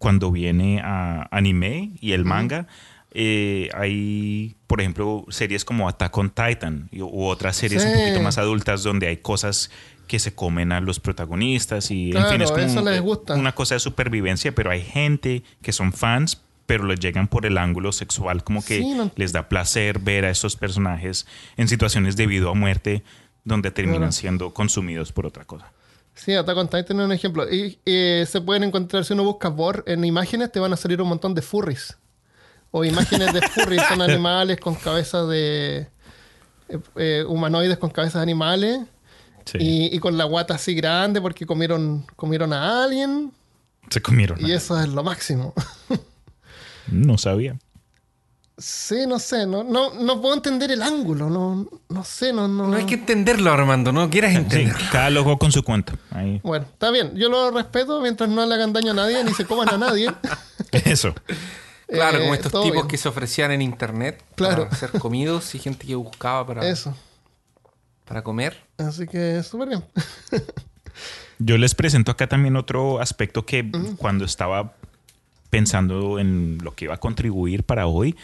[0.00, 2.66] cuando viene a anime y el manga,
[3.12, 8.20] eh, hay, por ejemplo, series como Attack on Titan y- u otras series un poquito
[8.22, 9.70] más adultas donde hay cosas
[10.06, 13.34] que se comen a los protagonistas y en fin es como eso les gusta.
[13.34, 17.58] una cosa de supervivencia, pero hay gente que son fans pero les llegan por el
[17.58, 21.26] ángulo sexual, como que Sí, no- les da placer ver a esos personajes
[21.56, 23.02] en situaciones de vida o muerte
[23.44, 25.72] donde terminan siendo consumidos por otra cosa.
[26.22, 27.50] Sí, Attack on Titan es un ejemplo.
[27.50, 31.00] Y eh, se pueden encontrar, si uno busca Vor en imágenes, te van a salir
[31.00, 31.96] un montón de furries.
[32.70, 35.88] O imágenes de furries, son animales con cabezas de...
[36.68, 38.80] eh, eh, humanoides con cabezas de animales.
[39.46, 39.58] Sí.
[39.58, 43.32] Y, y con la guata así grande porque comieron, comieron a alguien.
[43.88, 44.38] Se comieron.
[44.46, 45.54] Y eso es lo máximo.
[46.90, 47.56] No sabía.
[48.62, 52.68] Sí, no sé, no, no, no puedo entender el ángulo, no, no sé, no, no.
[52.68, 53.90] No hay que entenderlo, Armando.
[53.90, 54.86] No quieras Sí, entenderlo.
[54.92, 55.94] cada loco con su cuento.
[56.10, 56.40] Ahí.
[56.44, 59.46] Bueno, está bien, yo lo respeto mientras no le hagan daño a nadie ni se
[59.46, 60.12] coman a nadie.
[60.72, 61.14] Eso.
[61.88, 62.88] Claro, Eh, como estos todo tipos bien.
[62.88, 64.64] que se ofrecían en internet Claro.
[64.68, 66.94] para ser comidos y gente que buscaba para, Eso,
[68.04, 68.62] para comer.
[68.76, 69.84] así que súper bien.
[71.38, 74.74] Yo les presento acá también otro aspecto que cuando estaba
[75.48, 78.14] pensando en lo que iba a contribuir para hoy,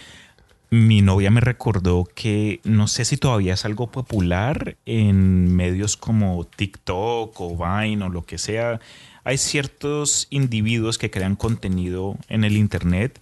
[0.71, 6.45] mi novia me recordó que no sé si todavía es algo popular en medios como
[6.45, 8.81] TikTok o Vine o lo que sea.
[9.23, 13.21] Hay ciertos individuos que crean contenido en el Internet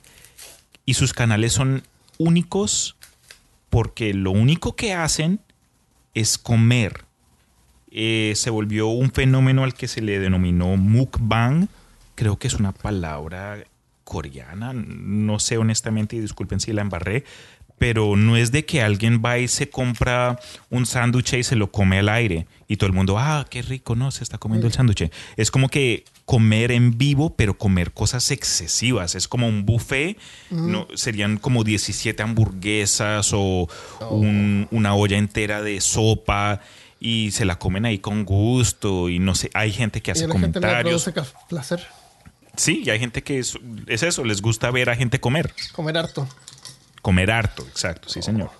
[0.87, 1.83] y sus canales son
[2.19, 2.97] únicos
[3.69, 5.41] porque lo único que hacen
[6.15, 7.05] es comer.
[7.91, 11.69] Eh, se volvió un fenómeno al que se le denominó mukbang.
[12.15, 13.65] Creo que es una palabra
[14.05, 14.73] coreana.
[14.75, 17.25] No sé honestamente y disculpen si la embarré.
[17.77, 20.39] Pero no es de que alguien va y se compra
[20.71, 22.47] un sándwich y se lo come al aire.
[22.69, 25.11] Y todo el mundo, ah, qué rico, no, se está comiendo el sándwich.
[25.37, 29.17] Es como que comer en vivo, pero comer cosas excesivas.
[29.17, 30.17] Es como un buffet.
[30.51, 33.69] no, serían como 17 hamburguesas o
[34.09, 36.61] un- una olla entera de sopa
[37.01, 40.25] y se la comen ahí con gusto y no sé, hay gente que Y hace
[40.25, 41.03] a la gente comentarios.
[41.05, 41.85] produce ca- placer
[42.57, 45.99] Sí, y hay gente que es, es eso, les gusta ver a gente comer, comer
[45.99, 46.29] harto.
[47.03, 48.51] comer harto, exacto, sí señor.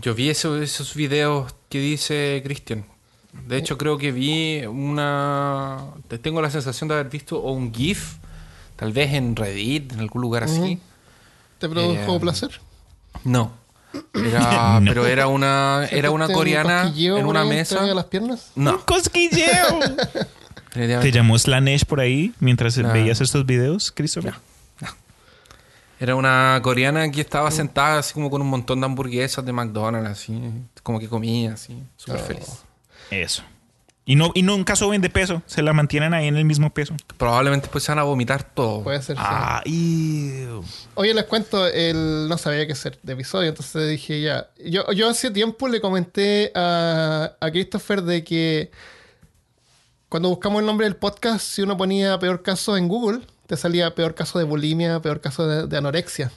[0.00, 2.84] Yo vi eso- esos videos que dice Cristian.
[3.46, 5.84] De hecho, creo que vi una.
[6.08, 8.14] te- Tengo la sensación de haber visto o un GIF,
[8.76, 10.80] tal vez en Reddit, en algún lugar así.
[11.58, 12.60] ¿Te produjo Eh, placer?
[13.24, 13.52] No.
[14.14, 14.90] Era, No.
[14.90, 17.82] Pero era una, era una ¿Te coreana en una mesa.
[17.86, 18.50] las piernas?
[18.54, 18.72] No.
[18.72, 19.80] ¡Un cosquilleo!
[20.72, 22.92] ¿Te llamó Slanesh por ahí mientras No.
[22.92, 24.34] veías estos videos, Christopher?
[26.00, 30.08] Era una coreana que estaba sentada así como con un montón de hamburguesas de McDonald's,
[30.10, 30.40] así,
[30.84, 32.46] como que comía así, súper feliz.
[33.10, 33.42] Eso.
[34.04, 36.94] Y no, y nunca suben de peso, se la mantienen ahí en el mismo peso.
[37.16, 38.84] Probablemente pues se van a vomitar todo.
[38.84, 39.16] Puede ser.
[39.16, 39.22] sí.
[39.26, 40.64] Ah, ew.
[40.94, 44.48] Oye, les cuento, él no sabía qué hacer de episodio, entonces dije ya.
[44.64, 48.70] Yo, yo hace tiempo le comenté a, a Christopher de que
[50.08, 53.94] cuando buscamos el nombre del podcast, si uno ponía peor caso en Google, te salía
[53.94, 56.30] peor caso de bulimia, peor caso de, de anorexia.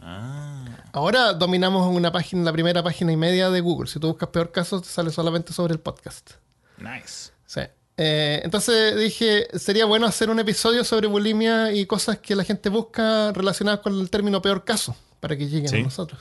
[0.00, 0.64] Ah.
[0.92, 3.88] Ahora dominamos una página, la primera página y media de Google.
[3.88, 6.30] Si tú buscas peor caso, te sale solamente sobre el podcast.
[6.78, 7.30] Nice.
[7.46, 7.60] Sí.
[7.96, 12.70] Eh, entonces dije, sería bueno hacer un episodio sobre bulimia y cosas que la gente
[12.70, 15.76] busca relacionadas con el término peor caso, para que lleguen Sí.
[15.76, 16.20] a nosotros.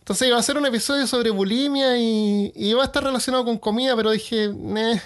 [0.00, 3.56] Entonces iba a hacer un episodio sobre bulimia y, y iba a estar relacionado con
[3.58, 5.00] comida, pero dije, "Neh,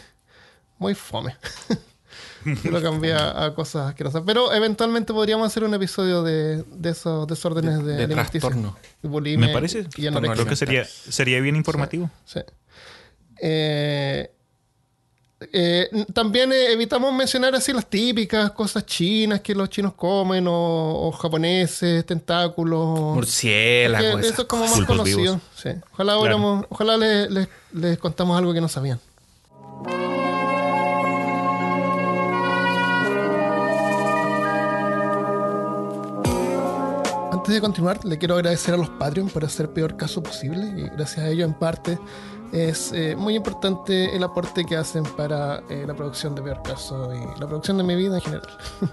[0.78, 1.36] muy fome.
[2.64, 4.22] lo cambié a, a cosas asquerosas.
[4.26, 8.40] Pero eventualmente podríamos hacer un episodio de, de esos desórdenes de, de alimenticio.
[8.40, 8.76] trastorno.
[9.02, 9.86] De bulimia Me parece.
[9.96, 10.34] y.
[10.34, 12.10] Creo que sería, sería bien informativo.
[12.26, 12.40] Sí.
[13.40, 14.30] Eh,
[15.52, 21.08] eh, también eh, evitamos mencionar así las típicas cosas chinas que los chinos comen o,
[21.08, 23.14] o japoneses, tentáculos.
[23.14, 25.40] Murciélago, Porque esas eso es como más conocido.
[25.56, 25.70] Sí.
[25.92, 26.16] Ojalá,
[26.68, 29.00] ojalá les, les- les contamos algo que no sabían.
[37.44, 40.84] Antes de continuar, le quiero agradecer a los Patreon por hacer peor caso posible y
[40.96, 41.98] gracias a ellos en parte
[42.52, 47.12] es eh, muy importante el aporte que hacen para eh, la producción de Peor Caso
[47.12, 48.48] y la producción de mi vida en general.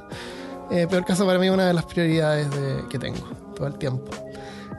[0.70, 3.20] Eh, peor Caso para mí es una de las prioridades de- que tengo
[3.56, 4.10] todo el tiempo.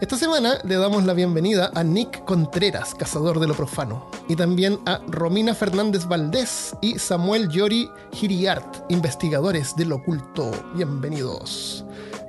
[0.00, 4.78] Esta semana le damos la bienvenida a Nick Contreras, cazador de lo profano, y también
[4.86, 10.50] a Romina Fernández Valdés y Samuel Yori Giriart, investigadores del oculto.
[10.74, 11.84] Bienvenidos.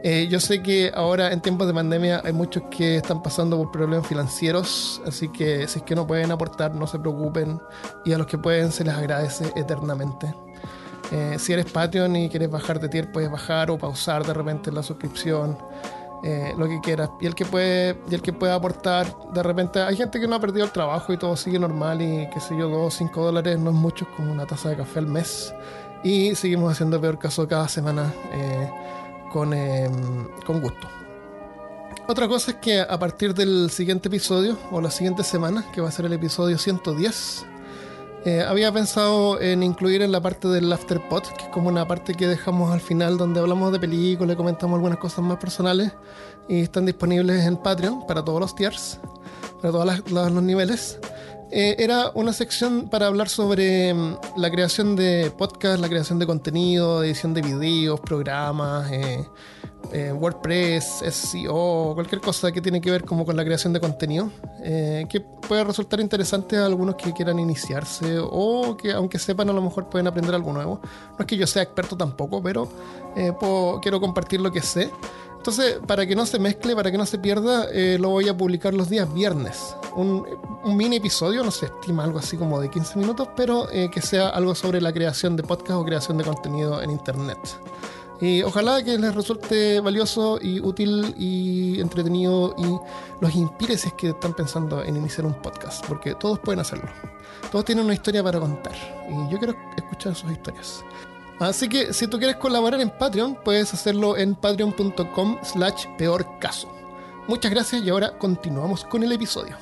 [0.06, 3.72] Eh, yo sé que ahora en tiempos de pandemia hay muchos que están pasando por
[3.72, 7.62] problemas financieros, así que si es que no pueden aportar, no se preocupen,
[8.04, 10.36] y a los que pueden se les agradece eternamente.
[11.10, 14.74] Eh, si eres Patreon y quieres bajar de tier, puedes bajar o pausar de repente
[14.74, 15.58] la suscripción,
[16.22, 17.10] eh, lo que quieras.
[17.22, 20.36] Y el que puede, y el que puede aportar, de repente hay gente que no
[20.36, 23.26] ha perdido el trabajo y todo sigue normal y qué sé yo, 2 o 5
[23.26, 25.54] dólares no es mucho, es como una taza de café al mes.
[26.04, 28.70] Y seguimos haciendo peor caso cada semana eh,
[29.34, 29.90] con, eh,
[30.46, 30.88] con gusto.
[32.08, 35.90] Otra cosa es que a partir del siguiente episodio, o la siguiente semana, que va
[35.90, 37.46] a ser el episodio 110,
[38.26, 42.14] eh, había pensado en incluir en la parte del afterpod, que es como una parte
[42.14, 45.92] que dejamos al final donde hablamos de películas, comentamos algunas cosas más personales
[46.48, 49.00] y están disponibles en Patreon para todos los tiers,
[49.62, 51.00] para todos los niveles.
[51.54, 56.26] Eh, era una sección para hablar sobre mm, la creación de podcast, la creación de
[56.26, 59.24] contenido, edición de videos, programas, eh,
[59.91, 64.32] eh, WordPress, SEO, cualquier cosa que tiene que ver como con la creación de contenido,
[64.64, 69.62] que puede resultar interesante a algunos que quieran iniciarse o que aunque sepan a lo
[69.62, 70.80] mejor pueden aprender algo nuevo.
[71.12, 72.68] No es que yo sea experto tampoco, pero
[73.39, 74.89] puedo- quiero compartir lo que sé.
[75.44, 78.38] Entonces, para que no se mezcle, para que no se pierda, eh, lo voy a
[78.38, 79.76] publicar los días viernes.
[79.94, 80.26] Un,
[80.64, 84.02] un mini episodio, no se estima algo así como de 15 minutos, pero eh, que
[84.02, 87.39] sea algo sobre la creación de podcast o creación de contenido en Internet.
[88.22, 92.80] Y ojalá que les resulte valioso y útil y entretenido y
[93.20, 96.89] los inspire si es que están pensando en iniciar un podcast, porque todos pueden hacerlo.
[97.52, 98.76] Todos tienen una historia para contar
[99.10, 100.86] y yo quiero escuchar sus historias.
[101.40, 106.74] Así que si tú quieres colaborar en Patreon, puedes hacerlo en patreon.com slash peor caso.
[107.28, 109.58] Muchas gracias y ahora continuamos con el episodio.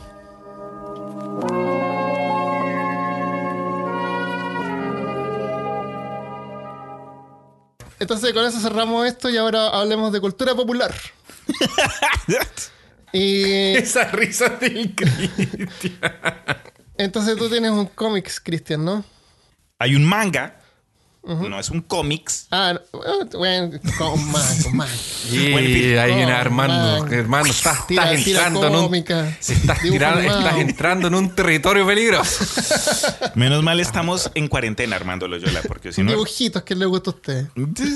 [7.99, 10.93] Entonces con eso cerramos esto y ahora hablemos de cultura popular.
[13.13, 15.99] Y Esa risa del Cristian.
[16.97, 19.03] entonces tú tienes un cómics, Cristian, ¿no?
[19.79, 20.60] Hay un manga,
[21.23, 22.47] no es un cómics.
[22.51, 25.25] Ah, no, bueno, con más, con más.
[25.31, 25.67] Y Bueno,
[26.01, 27.03] ahí viene Armando.
[27.03, 27.13] man.
[27.13, 31.35] Hermano, estás, Tira- estás tira entrando en un, cómica, estás, tirando- estás entrando en un
[31.35, 32.43] territorio peligroso.
[33.35, 36.11] Menos mal estamos en cuarentena, Armando Loyola, porque si no.
[36.11, 37.47] Dibujitos que le gusta a usted.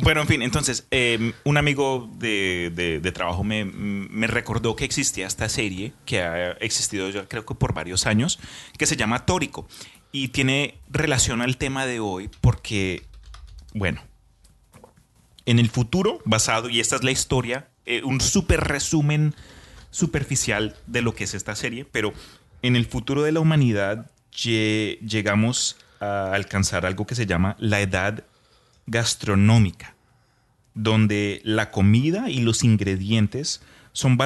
[0.00, 4.84] Bueno, en fin, entonces, eh, un amigo de, de- de trabajo me, me recordó que
[4.84, 8.38] existía esta serie que ha existido ya creo que por varios años,
[8.78, 9.66] que se llama Tórico.
[10.12, 13.02] Y tiene relación al tema de hoy porque,
[13.74, 14.00] bueno,
[15.46, 19.34] en el futuro, basado, y esta es la historia, eh, un súper resumen
[19.90, 22.12] superficial de lo que es esta serie, pero
[22.62, 27.80] en el futuro de la humanidad lle- llegamos a alcanzar algo que se llama la
[27.80, 28.24] edad
[28.86, 29.94] gastronómica,
[30.74, 34.18] donde la comida y los ingredientes son,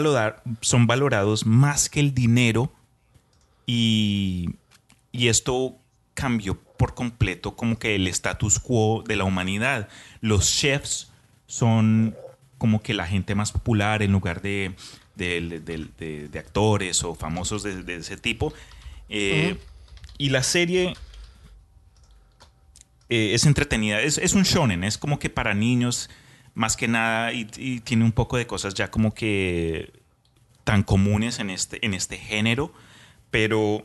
[0.61, 2.72] son valorados más que el dinero
[3.66, 4.51] y,
[5.12, 5.76] y esto
[6.14, 9.88] cambió por completo como que el status quo de la humanidad.
[10.20, 11.12] Los chefs
[11.46, 12.16] son
[12.58, 14.74] como que la gente más popular en lugar de,
[15.16, 18.52] de- de- actores o famosos de, de ese tipo.
[19.08, 19.58] Eh,
[20.18, 20.94] Y la serie
[23.08, 24.00] eh, es entretenida.
[24.00, 26.10] Es, es un shonen, es como que para niños
[26.54, 29.92] más que nada y, y tiene un poco de cosas ya como que
[30.64, 32.72] tan comunes en este, en este género,
[33.30, 33.84] pero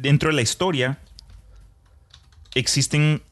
[0.00, 0.98] dentro de la historia
[2.54, 3.22] existen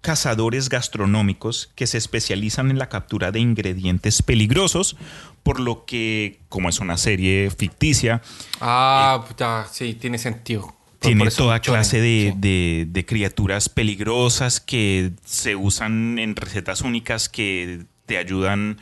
[0.00, 4.96] cazadores gastronómicos que se especializan en la captura de ingredientes peligrosos,
[5.42, 8.22] por lo que, como es una serie ficticia,
[8.60, 10.62] Ah, puta, sí, tiene sentido.
[10.62, 12.38] Por- tiene por toda clase de, sí.
[12.40, 18.78] de- de criaturas peligrosas que se usan en recetas únicas que te ayudan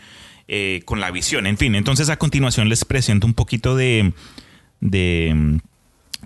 [0.48, 1.46] eh, con la visión.
[1.46, 4.12] En fin, entonces a continuación les presento un poquito de.
[4.80, 5.60] de.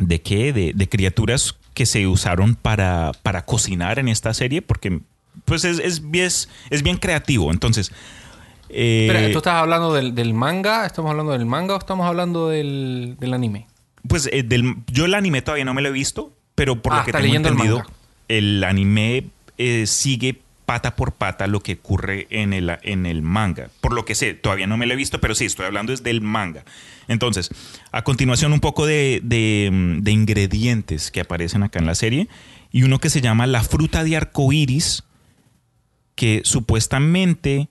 [0.00, 0.52] De qué?
[0.52, 5.00] De, de criaturas que se usaron para, para cocinar en esta serie, porque
[5.44, 7.50] pues es, es, bien- es, es bien creativo.
[7.52, 7.92] Entonces.
[8.68, 10.86] eh, Espera, ¿tú estás hablando del, del manga?
[10.86, 13.66] ¿Estamos hablando del manga o estamos hablando del, del anime?
[14.08, 16.96] Pues eh, del, yo el anime todavía no me lo he visto, pero por Ah,
[16.98, 17.82] lo que está tengo el entendido,
[18.28, 19.26] el, anime
[19.58, 20.40] eh, sigue
[20.70, 23.70] pata por pata lo que ocurre en el, en el manga.
[23.80, 26.04] Por lo que sé, todavía no me lo he visto, pero sí, estoy hablando es
[26.04, 26.64] del manga.
[27.08, 27.50] Entonces,
[27.90, 32.28] a continuación un poco de, de, mm, de ingredientes que aparecen acá en la serie.
[32.70, 35.02] Y uno que se llama la fruta de arcoíris,
[36.14, 37.68] que supuestamente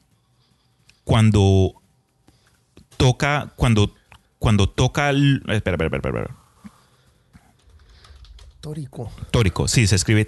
[1.06, 1.76] cuando
[2.98, 3.96] toca, cuando,
[4.40, 5.10] cuando toca...
[5.10, 6.36] el- Espera, espera, espera, espera.
[8.60, 9.10] Tórico.
[9.32, 10.26] Tórico, sí, se escribe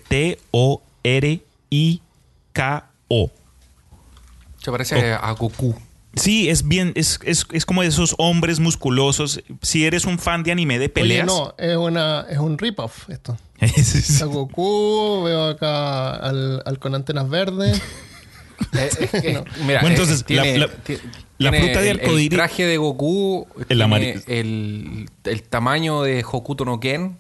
[2.54, 3.32] T-O-R-I-K-O.
[4.58, 5.76] Se parece a Goku.
[6.16, 9.42] Sí, es bien, es, es, es como de esos hombres musculosos.
[9.62, 11.26] Si eres un fan de anime de Oye, peleas.
[11.26, 13.38] no, es, una, es un rip-off esto.
[13.62, 17.82] Está Goku, veo acá al, al con antenas verdes.
[19.66, 23.84] Mira, Bueno, entonces, tiene- la- fruta de el- arcoíris- El traje de Goku El tiene
[23.84, 24.22] amarillo.
[24.28, 27.18] el, el tamaño de Hokuto no Ken.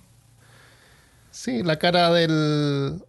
[1.31, 3.01] Sí, la cara del.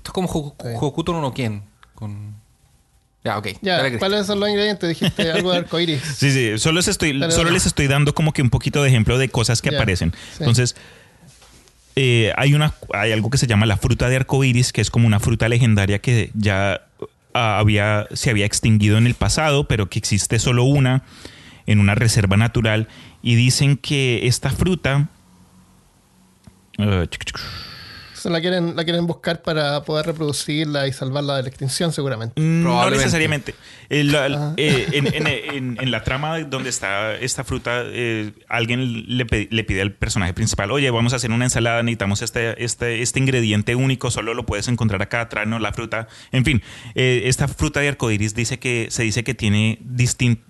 [0.00, 0.56] Esto es como.
[0.80, 1.62] Hokuto no Ken.
[1.94, 2.34] Con...
[3.22, 3.48] Ya, ok.
[3.60, 3.98] ya.
[3.98, 4.88] ¿cuáles son los ingredientes?
[4.88, 6.00] Dijiste algo de arcoíris.
[6.16, 8.88] Sí, sí, solo, les estoy, Dale, solo les estoy dando como que un poquito de
[8.88, 10.12] ejemplo de cosas que Ya, aparecen.
[10.12, 10.38] sí.
[10.38, 10.74] Entonces,
[11.96, 15.06] eh, hay, una, hay algo que se llama la fruta de arcoíris, que es como
[15.06, 16.80] una fruta legendaria que ya
[17.34, 21.02] ah, había, se había extinguido en el pasado, pero que existe solo una
[21.66, 22.88] en una reserva natural
[23.22, 25.10] y dicen que esta fruta...
[26.78, 27.06] eh,
[28.20, 32.40] Se la quieren, la quieren buscar para poder reproducirla y salvarla de la extinción, seguramente.
[32.40, 32.98] No Probablemente.
[33.04, 33.54] necesariamente.
[34.14, 34.54] Ah.
[34.56, 39.64] eh, en, en- en- en la trama donde está esta fruta, eh, alguien le, le
[39.64, 43.74] pide al personaje principal, oye, vamos a hacer una ensalada, necesitamos este, este, este ingrediente
[43.74, 46.06] único, solo lo puedes encontrar acá, tráenos la fruta.
[46.30, 46.62] En fin,
[46.94, 50.40] eh, esta fruta de arcoiris dice que, se dice que tiene distin-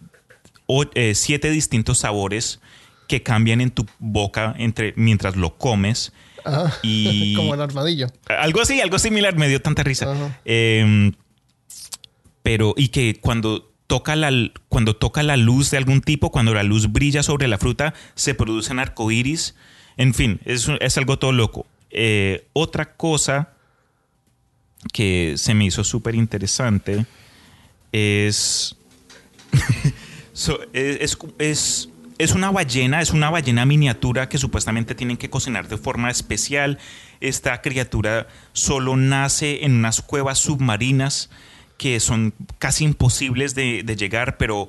[0.66, 2.61] o- eh, siete distintos sabores
[3.09, 6.12] que cambian en tu boca entre, mientras lo comes.
[6.82, 8.07] Y- Como el armadillo.
[8.28, 10.32] Algo así, algo similar, me dio tanta risa.
[10.45, 11.12] Eh,
[12.43, 14.30] pero, y que cuando toca, la,
[14.68, 18.34] cuando toca la luz de algún tipo, cuando la luz brilla sobre la fruta, se
[18.34, 19.55] producen arcoíris.
[19.97, 21.66] En fin, es, es algo todo loco.
[21.91, 23.51] Eh, otra cosa
[24.93, 27.05] que se me hizo súper interesante
[27.93, 28.76] es,
[30.32, 31.88] so- es, es, es
[32.35, 36.79] una ballena, es una ballena miniatura que supuestamente tienen que cocinar de forma especial.
[37.21, 41.31] Esta criatura solo nace en unas cuevas submarinas
[41.79, 44.68] que son casi imposibles de, de llegar, pero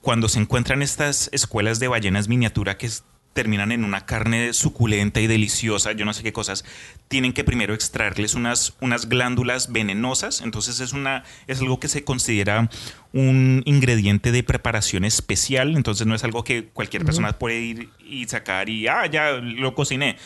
[0.00, 3.02] cuando se encuentran estas escuelas de ballenas miniatura que es-
[3.32, 6.64] terminan en una carne suculenta y deliciosa, yo no sé qué cosas,
[7.08, 12.04] tienen que primero extraerles unas, unas glándulas venenosas, entonces es, una, es algo que se
[12.04, 12.68] considera
[13.12, 18.26] un ingrediente de preparación especial, entonces no es algo que cualquier persona puede ir y
[18.26, 20.16] sacar y, ah, ya lo cociné.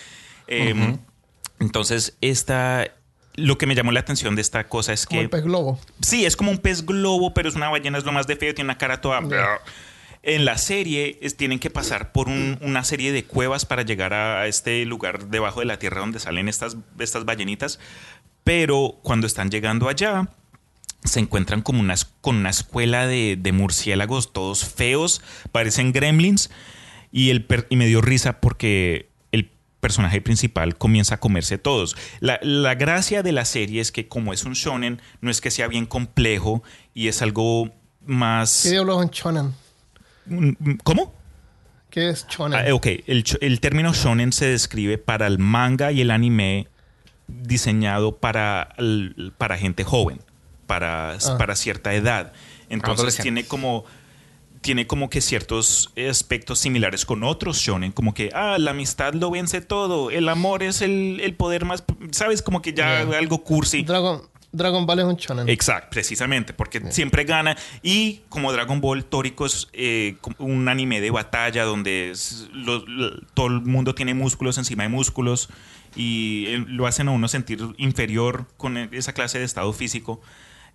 [0.48, 0.96] Eh,
[1.58, 2.86] Entonces, esta,
[3.34, 5.24] lo que me llamó la atención de esta cosa es Como que...
[5.24, 5.80] el pez globo.
[6.00, 8.54] Sí, es como un pez globo, pero es una ballena, es lo más de feo,
[8.54, 9.20] tiene una cara toda...
[10.28, 14.48] En la serie tienen que pasar por un- una serie de cuevas para llegar a,
[14.48, 17.78] este lugar debajo de la tierra donde salen estas, estas ballenitas,
[18.42, 20.28] pero cuando están llegando allá
[21.04, 25.22] se encuentran como unas, con una escuela de, murciélagos todos feos,
[25.52, 26.50] parecen gremlins,
[27.12, 29.48] y, el per- y me dio risa porque el
[29.78, 31.96] personaje principal comienza a comerse todos.
[32.18, 35.52] La, la gracia de la serie es que como es un shonen, no es que
[35.52, 36.64] sea bien complejo
[36.94, 37.70] y es algo
[38.04, 38.62] más...
[38.64, 39.54] ¿Qué diablos es shonen?
[40.84, 41.14] ¿Cómo?
[41.90, 42.58] ¿Qué es shonen?
[42.68, 46.68] Ah, ok, el, término shonen se describe para el manga y el anime
[47.28, 50.20] diseñado para, el- para gente joven,
[50.66, 51.38] para, Ah.
[51.38, 52.32] para cierta edad.
[52.68, 53.84] Entonces tiene como
[54.62, 59.30] tiene como que ciertos aspectos similares con otros shonen, como que, ah, la amistad lo
[59.30, 62.42] vence todo, el amor es el, el poder más, ¿sabes?
[62.42, 63.18] Como que ya Yeah.
[63.18, 63.84] algo cursi.
[63.84, 64.22] Dragon,
[64.56, 65.48] Dragon Ball es un shonen.
[65.48, 67.56] Exacto, precisamente, porque siempre gana.
[67.82, 73.20] Y como Dragon Ball, Tórico es eh, un anime de batalla donde es- lo- lo-
[73.34, 75.48] todo el mundo tiene músculos encima de músculos
[75.94, 80.20] y eh, lo hacen a uno sentir inferior con esa clase de estado físico.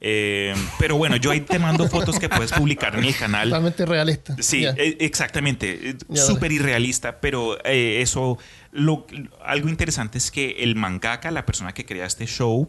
[0.04, 3.50] Eh, pero bueno, yo ahí te mando fotos que puedes publicar en el canal.
[3.50, 4.36] Totalmente realista.
[4.40, 4.72] Sí, Ya.
[4.72, 5.90] eh, exactamente.
[5.92, 8.40] Eh, Súper irrealista, pero eh, eso.
[8.72, 9.06] Lo,
[9.46, 12.68] algo interesante es que el mangaka, la persona que crea este show,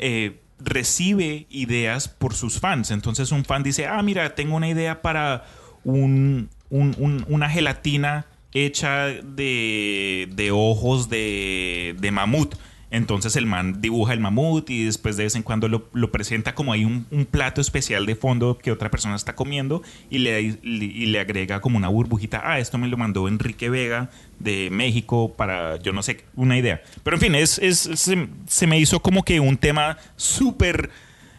[0.00, 2.90] eh, recibe ideas por sus fans.
[2.90, 5.44] Entonces un fan dice, ah, mira, tengo una idea para
[5.84, 12.54] un, un- un- una gelatina hecha de, de ojos de mamut.
[12.94, 16.54] Entonces el man dibuja el mamut y después de vez en cuando lo, lo presenta
[16.54, 20.40] como hay un, un plato especial de fondo que otra persona está comiendo y le,
[20.62, 22.40] y le agrega como una burbujita.
[22.44, 26.82] Ah, esto me lo mandó Enrique Vega de México para, yo no sé, una idea.
[27.02, 30.90] Pero en fin, es, es- se, se me hizo como que un tema súper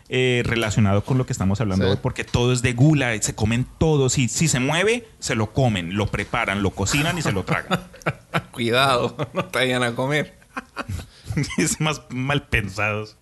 [0.10, 1.92] eh, relacionado con lo que estamos hablando Sí.
[1.92, 4.10] hoy, porque todo es de gula, se comen todo.
[4.10, 7.80] Si, si se mueve, se lo comen, lo preparan, lo cocinan y se lo tragan.
[8.52, 10.36] Cuidado, no te vayan a comer.
[11.58, 13.16] es más mal pensados.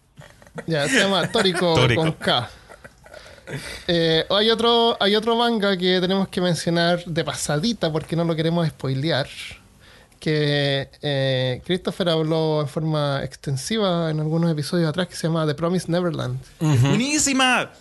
[0.67, 2.01] Ya, se llama Tórico, Tórico.
[2.01, 2.49] con K.
[3.87, 8.35] Eh, hay, otro, hay otro manga que tenemos que mencionar de pasadita porque no lo
[8.35, 9.27] queremos spoilear.
[10.19, 15.53] Que eh, Christopher habló en forma extensiva en algunos episodios atrás que se llama The
[15.53, 16.39] Promised Neverland.
[16.59, 17.71] ¡Buenísima!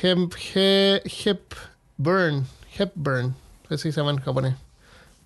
[0.00, 2.46] Hep, he, Hepburn.
[2.78, 3.34] Hepburn.
[3.68, 4.54] Así se llama en japonés.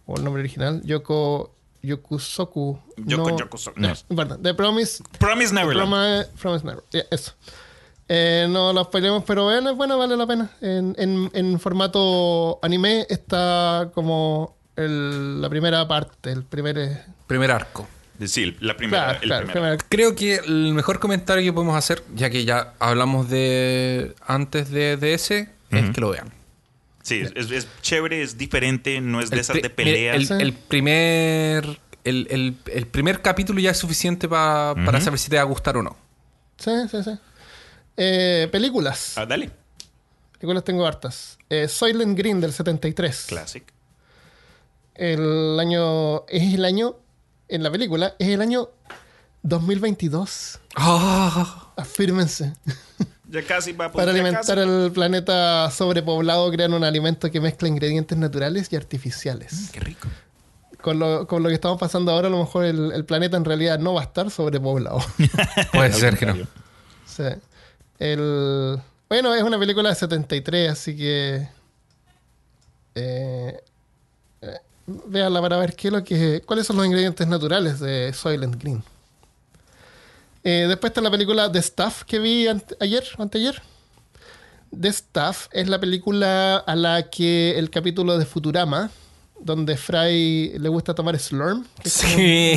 [0.06, 0.82] O el nombre original.
[0.82, 1.52] Yoko.
[1.86, 2.78] Yokusoku.
[2.98, 4.16] Yoko- no, Yokusoku, no, no.
[4.16, 4.42] perdón.
[4.42, 5.90] The Promised Promise Neverland.
[5.90, 6.82] Promise, Promise Never.
[6.92, 7.32] Ya, eso.
[8.08, 10.50] Eh, no lo spoilemos, pero bueno, es bueno, vale la pena.
[10.60, 16.78] En, en- en formato anime está como el- la primera parte, el primer...
[16.78, 17.88] eh, Primer arco.
[18.24, 19.18] Sí, la primera.
[19.18, 23.28] Claro, el claro, Creo que el mejor comentario que podemos hacer, ya que ya hablamos
[23.28, 26.32] de antes de, de ese, es que lo vean.
[27.06, 30.30] Sí, es, chévere, es diferente, no es de El esas de peleas.
[30.32, 31.78] El, primer.
[32.02, 35.44] El, el- el primer capítulo ya es suficiente pa- para saber si te va a
[35.44, 35.96] gustar o no.
[36.58, 37.10] Sí, sí, sí.
[37.96, 39.12] Eh, películas.
[39.16, 39.50] Ah, dale.
[40.32, 41.38] Películas tengo hartas.
[41.48, 43.24] Eh, Soylent Green del 73.
[43.28, 43.64] Classic.
[44.94, 46.26] el año.
[46.26, 46.96] Es el año.
[47.48, 48.70] En la película, es el año
[49.44, 50.58] 2022.
[50.74, 52.52] Ah, Afírmense.
[53.28, 58.72] Ya casi va Para alimentar el planeta sobrepoblado, crean un alimento que mezcla ingredientes naturales
[58.72, 59.70] y artificiales.
[59.72, 60.08] qué rico.
[60.80, 63.44] Con lo, con lo que estamos pasando ahora, a lo mejor el, el planeta en
[63.44, 65.00] realidad no va a estar sobrepoblado.
[65.72, 66.46] Puede ser que no.
[67.04, 67.24] Sí.
[67.98, 71.48] El, bueno, es una película de 73, así que.
[72.94, 73.60] Eh,
[74.40, 78.60] eh, véanla para ver qué es lo que, cuáles son los ingredientes naturales de Soylent
[78.60, 78.82] Green.
[80.48, 83.60] Eh, después está la película The Stuff que vi ante- ayer o anteayer.
[84.78, 88.90] The Stuff es la película a la que el capítulo de Futurama,
[89.40, 92.04] donde Fry le gusta tomar Slurm, que es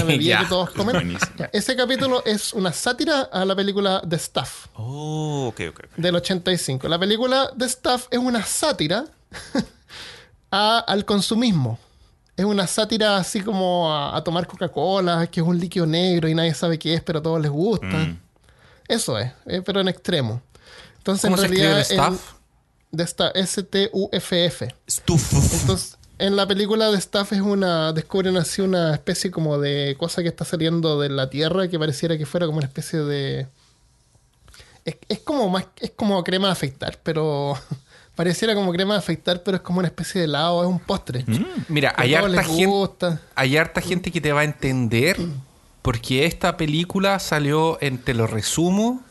[0.04, 0.40] una bebida ya.
[0.42, 1.18] que todos comen.
[1.38, 5.80] Ya, ese capítulo es una sátira a la película The Stuff Oh, ok, ok.
[5.86, 5.96] ok.
[5.98, 6.88] del 85.
[6.88, 9.06] La película The Stuff es una sátira
[10.52, 11.80] a- al consumismo.
[12.40, 16.34] Es una sátira así como a, a tomar Coca-Cola, que es un líquido negro y
[16.34, 17.86] nadie sabe qué es, pero a todos les gusta.
[17.86, 18.18] Mm.
[18.88, 20.42] Eso es, eh, pero en extremo.
[21.00, 21.88] Entonces, ¿Cómo en se escribe realidad.
[21.88, 22.34] The el- Stuff?
[22.96, 24.76] The Stuff, S-T-U-F-F.
[24.90, 25.34] Stuff.
[25.62, 27.92] Entonces, en la película de Staff es una.
[27.92, 32.18] descubren así una especie como de cosa que está saliendo de la tierra que pareciera
[32.18, 33.48] que fuera como una especie de.
[34.86, 35.66] Es, es como más.
[35.82, 37.56] es como crema de afeitar, pero.
[38.20, 41.24] pareciera como crema de afeitar, pero es como una especie de helado, es un postre.
[41.70, 45.16] Mira, Que a hay harta, gente, hay harta gente que te va a entender
[45.82, 49.02] porque esta película salió en Te lo resumo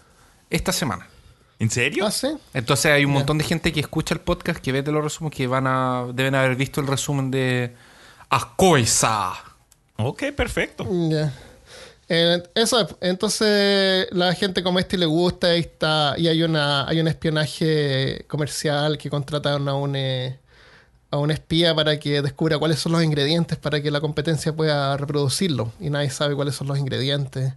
[0.51, 1.09] esta semana.
[1.59, 2.05] ¿En serio?
[2.05, 2.29] Ah, sí.
[2.53, 5.31] Entonces hay un montón de gente que escucha el podcast, que ve Te lo resumo,
[5.31, 7.75] que van a deben haber visto el resumen de
[8.29, 9.33] Ascoisa.
[9.97, 10.87] Ok, perfecto.
[11.09, 11.33] Ya.
[12.09, 12.95] Eh, eso es.
[13.01, 16.15] Entonces, la gente como este le gusta y está.
[16.17, 20.39] Y hay una, hay un espionaje comercial que contrataron a un eh,
[21.11, 24.97] a un espía para que descubra cuáles son los ingredientes para que la competencia pueda
[24.97, 25.73] reproducirlo.
[25.81, 27.53] Y nadie sabe cuáles son los ingredientes.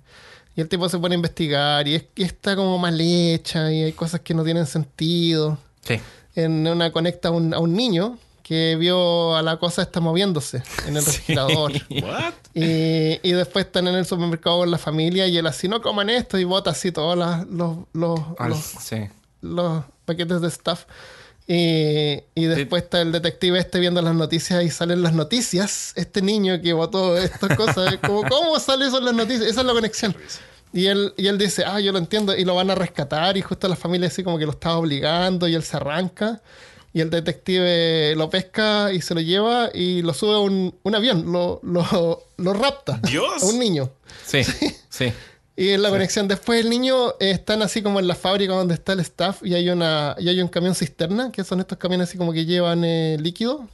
[0.56, 3.84] Y el tipo se pone a investigar y, es, y está como mal hecha y
[3.84, 5.58] hay cosas que no tienen sentido.
[5.82, 6.00] Sí.
[6.36, 8.18] En una conecta a un, a un niño
[8.52, 11.72] que vio a la cosa está moviéndose en el refrigerador.
[12.04, 12.34] What?
[12.54, 16.10] Y, y después están en el supermercado con la familia y él así, no coman
[16.10, 19.08] esto y bota así todos las- los, los, Al- los, sí.
[19.40, 20.82] los paquetes de stuff.
[21.48, 25.94] Y, y después está el detective este viendo las noticias y salen las noticias.
[25.96, 29.50] Este niño que votó estas cosas, como, ¿cómo sale eso en las noticias?
[29.50, 30.14] Esa es la conexión.
[30.74, 33.42] Y él, y él dice, ah, yo lo entiendo, y lo van a rescatar, y
[33.42, 36.42] justo la familia así como que lo estaba obligando, y él se arranca,
[36.94, 40.96] y el detective lo pesca y se lo lleva y lo sube a un, un
[40.96, 43.42] avión, lo, lo, lo rapta Dios.
[43.42, 43.90] a un niño.
[44.26, 44.44] Sí,
[44.90, 45.14] sí.
[45.56, 46.28] Y en la conexión.
[46.28, 49.54] Después el niño eh, están así como en la fábrica donde está el staff y
[49.54, 52.84] hay una y hay un camión cisterna, que son estos camiones así como que llevan
[52.84, 53.68] eh, líquido.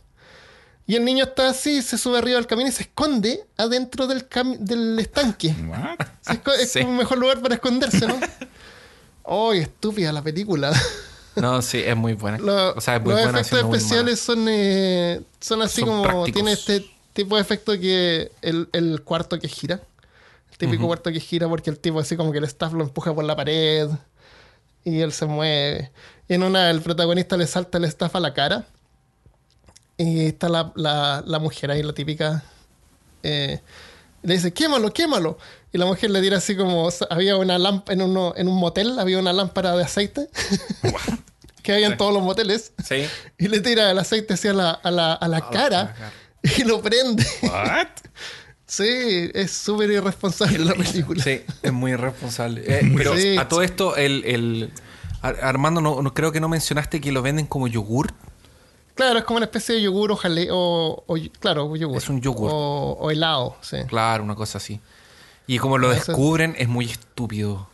[0.90, 4.26] Y el niño está así, se sube arriba del camión y se esconde adentro del,
[4.60, 5.54] del estanque.
[5.68, 6.08] What?
[6.22, 6.80] Se esco- es Sí.
[6.80, 8.18] como un mejor lugar para esconderse, ¿no?
[9.52, 10.72] ¡Ay, estúpida la película!
[11.42, 12.38] No, sí, es muy buena.
[12.40, 13.40] Lo- o sea, es muy los buena.
[13.40, 16.04] efectos especiales son, eh, son así Son como.
[16.04, 16.34] prácticos.
[16.34, 19.82] Tiene este tipo de efecto que el, el cuarto que gira.
[20.52, 23.14] El típico cuarto que gira porque el tipo así como que el staff lo empuja
[23.14, 23.88] por la pared
[24.84, 25.92] y él se mueve.
[26.28, 28.66] Y en una el protagonista le salta el staff a la cara.
[29.98, 32.44] Y está la, la, la mujer ahí, la típica.
[33.24, 33.62] eh,
[34.24, 35.38] le dice, quémalo, quémalo.
[35.72, 38.98] Y la mujer le tira así como, había una lámpara, en, uno, en un motel
[39.00, 40.30] había una lámpara de aceite,
[41.64, 43.06] que había en todos los moteles, Sí.
[43.38, 46.12] y le tira el aceite hacia la, a la, a la cara cara.
[46.58, 47.26] y lo prende.
[47.44, 47.88] What?
[48.70, 51.24] Sí, es súper irresponsable la película.
[51.24, 52.64] Sí, es muy irresponsable.
[52.68, 53.38] Eh, pero Sí.
[53.38, 54.72] a todo esto, el, el-
[55.22, 58.14] Ar- Armando, no, no- creo que no mencionaste que lo venden como yogur.
[58.98, 61.98] Claro, es como una especie de yogur o jaleo, o, o- claro, yogur.
[61.98, 62.50] Es un yogur.
[62.54, 63.78] O, o helado, sí.
[63.88, 64.80] Claro, una cosa así.
[65.48, 67.70] Y como lo es- descubren, es muy estúpido.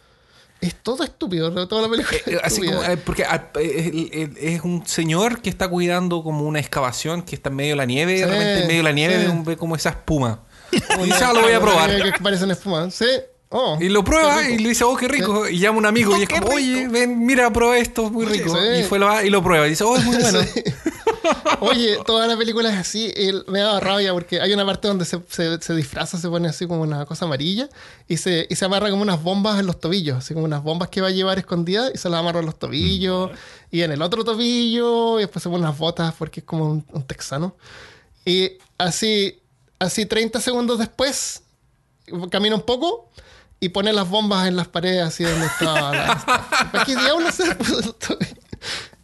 [0.61, 2.17] Es todo estúpido, toda la película.
[2.26, 6.45] Eh, es Así como, eh, porque ah, eh, es un señor que está cuidando como
[6.45, 8.84] una excavación que está en medio de la nieve y Sí, repente en medio de
[8.84, 9.26] la nieve sí.
[9.26, 10.39] ve, un- ve como esa espuma.
[10.71, 11.89] Y dice, ah, lo voy a probar.
[12.13, 12.89] Que parecen espuma.
[12.91, 13.07] Sí.
[13.50, 15.47] Oh, Y lo prueba y le dice, oh, qué rico.
[15.47, 16.91] Y llama a un amigo Oh, y es qué como, oye, rico.
[16.93, 18.55] ven, mira, prueba esto, es muy Oye, rico.
[18.58, 18.79] sí.
[18.79, 19.67] Y fue y lo prueba.
[19.67, 20.39] Y dice, oh, es muy bueno.
[21.62, 23.12] Oye, toda la película es así.
[23.16, 26.47] el- me daba rabia porque hay una parte donde se, se- se disfraza, se pone
[26.50, 27.70] así como una cosa amarilla
[28.08, 30.89] y se, y se amarra como unas bombas en los tobillos, así como unas bombas
[30.89, 33.32] que va a llevar escondidas y se las amarra en los tobillos
[33.71, 36.86] y en el otro tobillo y después se pone unas botas porque es como un,
[36.91, 37.55] un texano.
[38.25, 39.39] Y así,
[39.79, 41.43] así 30 segundos después,
[42.29, 43.09] camina un poco
[43.59, 46.70] y pone las bombas en las paredes así donde estaba la...
[46.71, 47.95] ¿Para qué diablos se puso?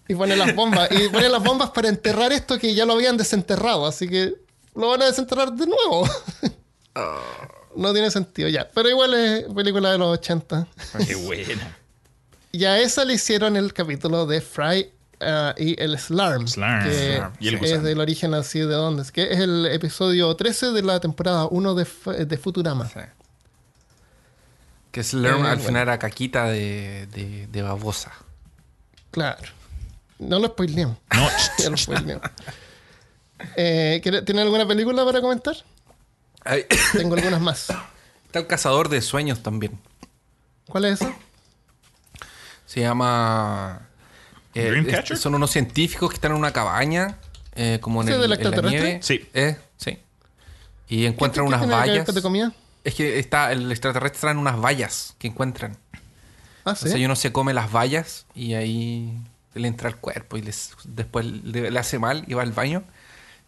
[0.10, 0.90] Y pone las bombas.
[0.92, 3.86] Y pone las bombas para enterrar esto que ya lo habían desenterrado.
[3.86, 4.34] Así que
[4.76, 6.10] lo van a desenterrar de nuevo.
[7.76, 8.70] no tiene sentido ya.
[8.74, 10.68] Pero igual es película de los 80.
[11.08, 11.78] Qué buena.
[12.52, 14.92] Y a esa le hicieron el capítulo de Fry
[15.22, 16.48] ah, y el Slarm.
[16.48, 17.34] Slurm, Que Slurm.
[17.40, 19.04] Y el es del origen así de dónde.
[19.04, 21.86] Es que es el episodio 13 de la temporada 1 de,
[22.26, 22.88] de Futurama.
[22.90, 23.00] Sí.
[24.92, 25.62] Que Slurm Eh, al bueno.
[25.64, 28.12] final era caquita de, de, de babosa.
[29.12, 29.59] Claro.
[30.20, 30.98] No lo spoileemos.
[31.16, 31.28] No,
[31.58, 32.24] Ya lo spoileamos.
[33.56, 35.56] Eh, ¿quiere- ¿Tiene alguna película para comentar?
[36.44, 37.70] Ay, Tengo algunas más.
[38.26, 39.80] Está el cazador de sueños también.
[40.68, 41.14] ¿Cuál es esa?
[42.66, 43.88] Se llama.
[44.54, 47.18] eh, es- son unos científicos que están en una cabaña,
[47.56, 48.82] eh, como en, ¿Sí, el, en la extraterrestre?
[48.82, 49.00] nieve.
[49.04, 49.28] Sí.
[49.34, 49.98] Eh, sí.
[50.90, 52.16] Y encuentran ¿Qué- qué unas que ver vallas.
[52.16, 52.52] de comida?
[52.84, 55.78] Es que está el extraterrestre traen unas vallas que encuentran.
[56.66, 57.06] Ah, Entonces sí.
[57.06, 59.18] uno se come las vallas y ahí
[59.56, 62.84] le entra al cuerpo y les, después le, le hace mal y va al baño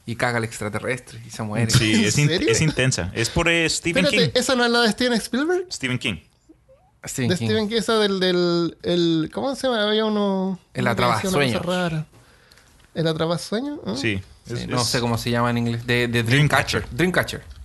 [0.06, 1.70] y caga al extraterrestre y se muere.
[1.72, 2.50] sí, ¿En es, in- serio?
[2.52, 3.12] es intensa.
[3.14, 4.40] Es por eh, Stephen Espérate, King.
[4.40, 5.66] ¿esa no es la de Steven Spielberg?
[5.72, 6.16] Stephen King.
[7.06, 7.46] Stephen de King.
[7.48, 9.84] Steven King, esa del, del el, ¿cómo se llama?
[9.88, 10.60] Había uno...
[10.74, 11.62] El atrapasueños.
[12.94, 13.80] ¿El atrapasueño?
[13.86, 13.94] ¿Ah?
[13.96, 14.22] Sí.
[14.48, 15.86] Sí, es- no es- sé cómo se llama en inglés.
[15.88, 16.88] De, de Dreamcatcher.
[16.92, 17.42] Dreamcatcher.
[17.42, 17.62] Dreamcatcher.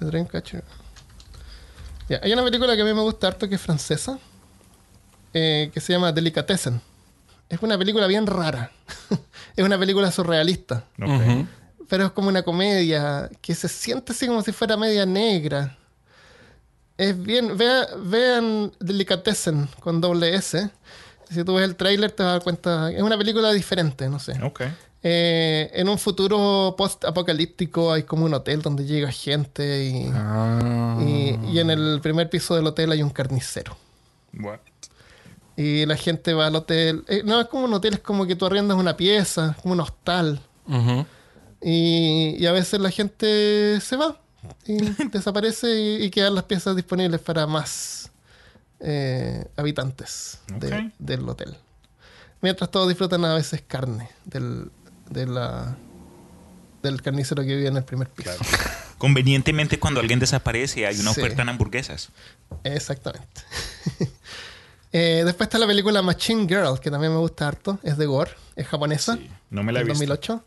[0.00, 0.64] El Dreamcatcher.
[2.08, 4.18] Ya, hay una película que a mí me gusta harto que es francesa,
[5.34, 6.80] eh, que se llama Delicatessen.
[7.48, 8.70] Es una película bien rara.
[9.56, 10.84] es una película surrealista,
[11.88, 15.76] pero es como una comedia que se siente así como si fuera media negra.
[16.96, 20.68] Es bien, vea- vean Delicatessen con doble S.
[21.30, 24.18] Si tú ves el tráiler te vas a dar cuenta, es una película diferente, no
[24.18, 24.32] sé.
[24.42, 24.62] Ok.
[25.02, 30.10] Eh, en un futuro post-apocalíptico hay como un hotel donde llega gente y...
[30.12, 30.98] Ah.
[31.00, 33.76] Y, y en el primer piso del hotel hay un carnicero.
[34.40, 34.58] What?
[35.60, 37.04] Y la gente va al hotel.
[37.08, 39.80] eh, no es como un hotel, es como que tú arriendas una pieza, como un
[39.80, 40.40] hostal.
[41.60, 44.20] Y, y a veces la gente se va
[44.64, 44.76] y
[45.10, 48.12] desaparece y, y quedan las piezas disponibles para más
[48.78, 51.56] eh, habitantes de- del hotel.
[52.40, 54.70] Mientras todos disfrutan a veces carne del,
[55.10, 55.76] de la,
[56.84, 58.30] del carnicero que vive en el primer piso.
[58.98, 61.20] Convenientemente, cuando alguien desaparece, hay una Sí.
[61.20, 62.10] oferta en hamburguesas.
[62.62, 63.42] Exactamente.
[64.92, 67.78] Eh, después está la película Machine Girl, que también me gusta harto.
[67.82, 69.16] Es de Gore, es japonesa.
[69.16, 69.98] Sí, no me la he visto.
[69.98, 70.42] 2008.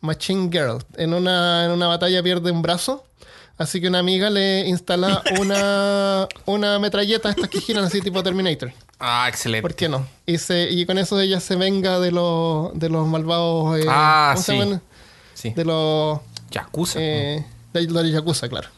[0.00, 0.78] Machine Girl.
[0.96, 3.04] En una, en una batalla pierde un brazo.
[3.58, 8.72] Así que una amiga le instala una, una metralleta, estas que giran así tipo Terminator.
[8.98, 9.62] Ah, excelente.
[9.62, 10.06] ¿Por qué no?
[10.26, 13.78] Y, se, y con eso ella se venga de los, de los malvados.
[13.78, 14.58] eh, Ah, ¿cómo se sí.
[14.58, 14.82] llaman?
[15.34, 15.50] Sí.
[15.50, 16.18] De los.
[16.50, 16.98] Yakuza.
[17.00, 17.44] Eh,
[17.74, 18.68] de los Yakuza, claro.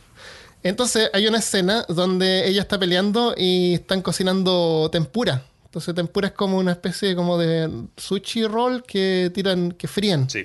[0.64, 5.44] Entonces hay una escena donde ella está peleando y están cocinando tempura.
[5.66, 10.28] Entonces tempura es como una especie como de sushi roll que tiran, que fríen.
[10.30, 10.44] Sí.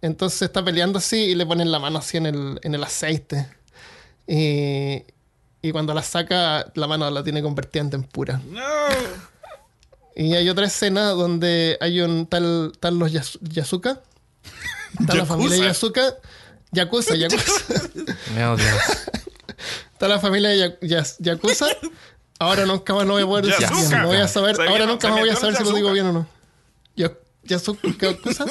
[0.00, 3.46] Entonces está peleando así y le ponen la mano así en el, en el aceite.
[4.26, 5.04] Y,
[5.62, 8.40] y cuando la saca, la mano la tiene convertida en tempura.
[10.14, 14.00] Y hay otra escena donde hay un tal, tal los Yas- Yasuka.
[15.00, 16.16] Está la familia Yasuka.
[16.72, 17.88] Yakuza, Yakuza.
[18.34, 18.82] Meu Dios.
[19.92, 20.78] Está la familia de
[21.20, 21.66] Yakuza.
[22.38, 23.68] Ahora nunca más lo voy a poder decir.
[23.70, 26.06] No voy a saber, Se ahora nunca más voy a saber si lo digo bien
[26.06, 26.26] o no.
[27.44, 28.46] Yakuza.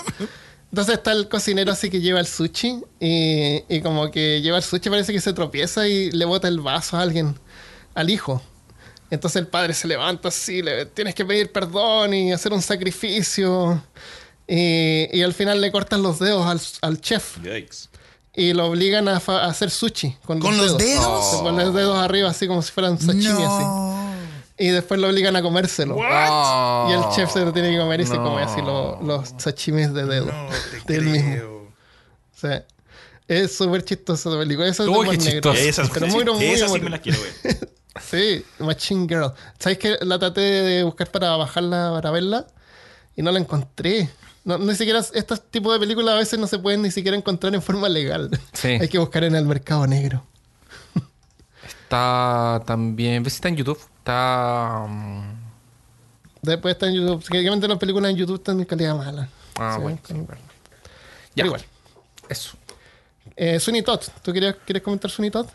[0.71, 4.63] Entonces está el cocinero así que lleva el sushi y, y como que lleva el
[4.63, 7.37] sushi parece que se tropieza y le bota el vaso a alguien,
[7.93, 8.41] al hijo.
[9.09, 13.83] Entonces el padre se levanta así, le tienes que pedir perdón y hacer un sacrificio.
[14.47, 17.89] Y, y al final le cortan los dedos al, al chef Yikes.
[18.35, 21.31] Y lo obligan a, fa- a hacer sushi con, ¿Con los dedos?
[21.31, 23.63] Se pone los dedos arriba así como si fueran sashimi así.
[24.57, 25.97] Y después lo obligan a comérselo.
[25.97, 28.23] Y el chef se lo tiene que comer y se No.
[28.23, 30.25] come así lo- los sashimis de dedo.
[30.27, 30.47] No
[30.85, 31.29] te del mismo.
[31.31, 31.51] creo.
[31.61, 32.63] O sea,
[33.27, 34.67] es súper chistosa esa película.
[34.67, 35.23] Esa es de Uy, negro.
[35.31, 35.59] chistoso.
[35.59, 37.69] Esa, Pero muy, muy esa sí me la quiero ver.
[38.09, 39.33] Sí, Machine Girl.
[39.59, 42.47] ¿Sabes que la traté de buscar para bajarla, para verla?
[43.17, 44.09] Y no la encontré.
[44.43, 47.53] No, ni siquiera estos tipos de películas a veces no se pueden ni siquiera encontrar
[47.53, 48.29] en forma legal.
[48.53, 48.67] Sí.
[48.81, 50.23] Hay que buscar en el mercado negro.
[51.63, 53.23] Está también.
[53.23, 53.79] ¿Ves si está en YouTube?
[53.99, 54.85] Está.
[54.87, 55.41] mm,
[56.41, 57.23] Después está en YouTube.
[57.29, 59.29] Obviamente las películas en YouTube están en calidad mala.
[59.59, 59.99] Ah, Sí, bueno.
[61.35, 61.45] Ya.
[61.45, 61.61] Igual.
[62.27, 62.57] Eso.
[63.35, 64.01] Eh, Sweeney Todd.
[64.23, 65.47] ¿Tú querías, quieres comentar Sweeney Todd?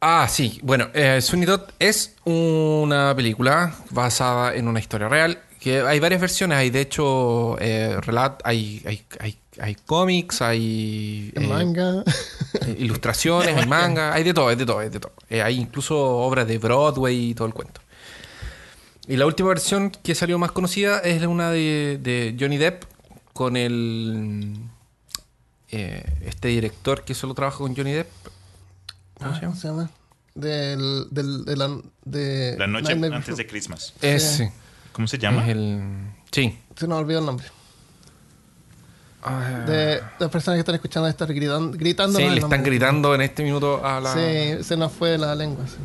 [0.00, 0.60] Ah, sí.
[0.62, 5.42] Bueno, eh, Sweeney Todd es una película basada en una historia real.
[5.60, 6.56] Que hay varias versiones.
[6.58, 12.04] Hay, de hecho, eh, relat hay, hay, hay, hay cómics, hay eh, manga.
[12.66, 15.12] eh, ilustraciones, hay manga, hay de todo, hay de todo, hay de todo.
[15.28, 17.80] Eh, hay incluso obras de Broadway y todo el cuento.
[19.08, 22.84] Y la última versión que salió más conocida es una de, de Johnny Depp
[23.32, 24.54] con el
[25.70, 28.08] eh, este director que solo trabaja con Johnny Depp.
[29.18, 29.56] ¿Cómo se ¿Cómo llama?
[29.60, 29.90] se llama?
[30.34, 33.94] Del, del, de la, de La noche Nightmare antes Before- de Christmas.
[34.02, 34.52] Ese.
[34.98, 35.44] ¿Cómo se llama?
[35.44, 35.80] Es el.
[36.32, 36.58] Sí.
[36.74, 37.46] Se nos olvidó el nombre.
[39.22, 41.78] Ah, De las personas que están escuchando estar gritando.
[41.78, 42.44] gritando sí, le nombre.
[42.46, 44.12] están gritando en este minuto a la.
[44.12, 45.64] Sí, se nos fue la lengua.
[45.68, 45.76] sí.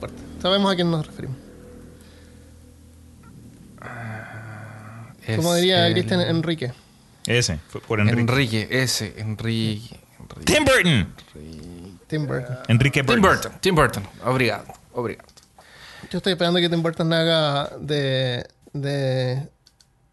[0.00, 0.08] Ya.
[0.40, 1.36] Sabemos a quién nos referimos.
[5.26, 6.72] Es Como diría el- Cristian Enrique.
[7.26, 8.20] Ese, fue por Enrique.
[8.20, 9.98] Enrique, ese, Enrique.
[10.20, 10.44] Enrique.
[10.44, 11.14] Tim Burton.
[12.08, 12.56] Tim Burton.
[12.68, 13.22] Enrique Tim Burton.
[13.22, 14.02] Burton, Tim Burton.
[14.24, 15.28] Obrigado, obrigado.
[16.10, 18.46] Yo estoy esperando que Tim Burton haga de.
[18.72, 19.48] de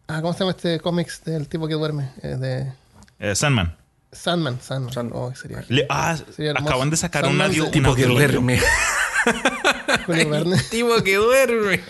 [0.07, 2.11] ah, ¿Cómo se llama este cómics del tipo que duerme?
[2.21, 2.71] Eh, de
[3.19, 3.75] Eh, Sandman.
[4.11, 4.59] Sandman.
[4.61, 4.93] Sandman.
[4.93, 5.19] Sandman.
[5.21, 5.63] Oh, sería.
[5.67, 7.69] Le- ah, Sería acaban de sacar un audio.
[7.69, 8.59] Tipo que duerme.
[10.05, 10.57] Julio Verne.
[10.71, 11.81] tipo que duerme.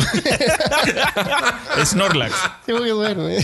[1.84, 2.34] Snorlax.
[2.66, 3.42] tipo que duerme.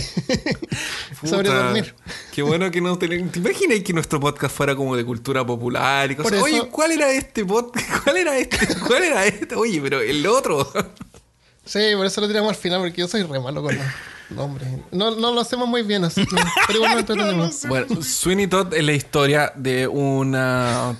[1.23, 1.95] Sobre Puta, dormir.
[2.33, 3.31] Qué bueno que no tenemos.
[3.31, 6.33] ¿Te imaginas que nuestro podcast fuera como de cultura popular y cosas?
[6.33, 7.87] Eso- Oye, ¿cuál era este podcast?
[8.03, 8.67] ¿Cuál era este?
[8.87, 9.55] ¿Cuál era este?
[9.55, 10.71] Oye, pero el otro.
[11.65, 13.85] Sí, por eso lo tiramos al final, porque yo soy re malo con los
[14.29, 14.67] nombres.
[14.91, 16.35] No, no lo hacemos muy bien, así que.
[16.67, 17.65] Pero igual nos entretenemos.
[17.67, 20.95] Bueno, Sweeney Todd es la historia de una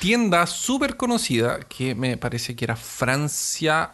[0.00, 3.92] tienda súper conocida que me parece que era Francia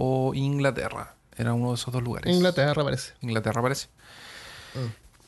[0.00, 1.14] o Inglaterra.
[1.36, 2.32] Era uno de esos dos lugares.
[2.32, 3.14] Inglaterra parece.
[3.20, 3.88] Inglaterra parece.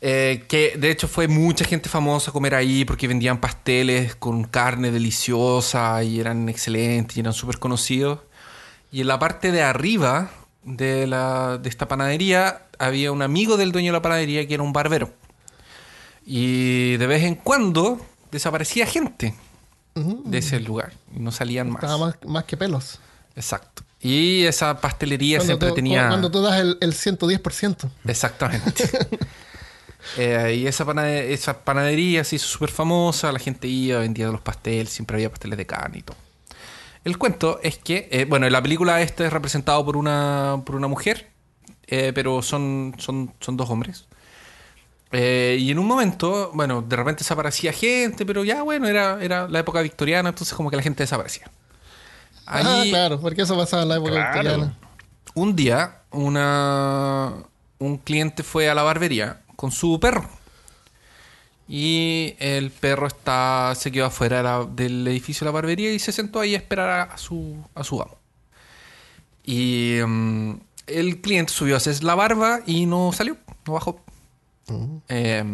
[0.00, 4.44] Eh, que de hecho fue mucha gente famosa a comer ahí porque vendían pasteles con
[4.44, 8.20] carne deliciosa y eran excelentes y eran súper conocidos.
[8.92, 10.30] Y en la parte de arriba
[10.62, 14.62] de, la, de esta panadería había un amigo del dueño de la panadería que era
[14.62, 15.10] un barbero.
[16.24, 19.34] Y de vez en cuando desaparecía gente
[19.94, 21.82] de ese lugar y no salían más.
[21.82, 23.00] Estaba más, más que pelos.
[23.34, 23.82] Exacto.
[24.00, 26.08] Y esa pastelería Cuando siempre tú, tenía...
[26.08, 27.90] cuando tú das el, el 110%.
[28.06, 28.88] Exactamente.
[30.16, 34.40] Eh, y esa, panade- esa panadería se hizo súper famosa, la gente iba, vendía los
[34.40, 36.16] pasteles, siempre había pasteles de carne y todo.
[37.04, 40.74] El cuento es que, eh, bueno, en la película este es representado por una, por
[40.74, 41.28] una mujer,
[41.86, 44.06] eh, pero son, son, son dos hombres.
[45.12, 49.48] Eh, y en un momento, bueno, de repente desaparecía gente, pero ya, bueno, era, era
[49.48, 51.50] la época victoriana, entonces como que la gente desaparecía.
[52.52, 54.32] Ah, Ahí- claro, porque eso pasaba en la época Claro.
[54.42, 54.76] victoriana.
[55.34, 57.32] un día, una,
[57.78, 60.28] un cliente fue a la barbería con su perro.
[61.68, 66.00] Y el perro está, se quedó afuera de la- del edificio de la barbería y
[66.00, 68.16] se sentó ahí a esperar a su, a su amo.
[69.44, 70.54] Y mm,
[70.88, 73.36] el cliente subió a hacer la barba y no salió,
[73.66, 74.00] no bajó.
[75.08, 75.44] Eh,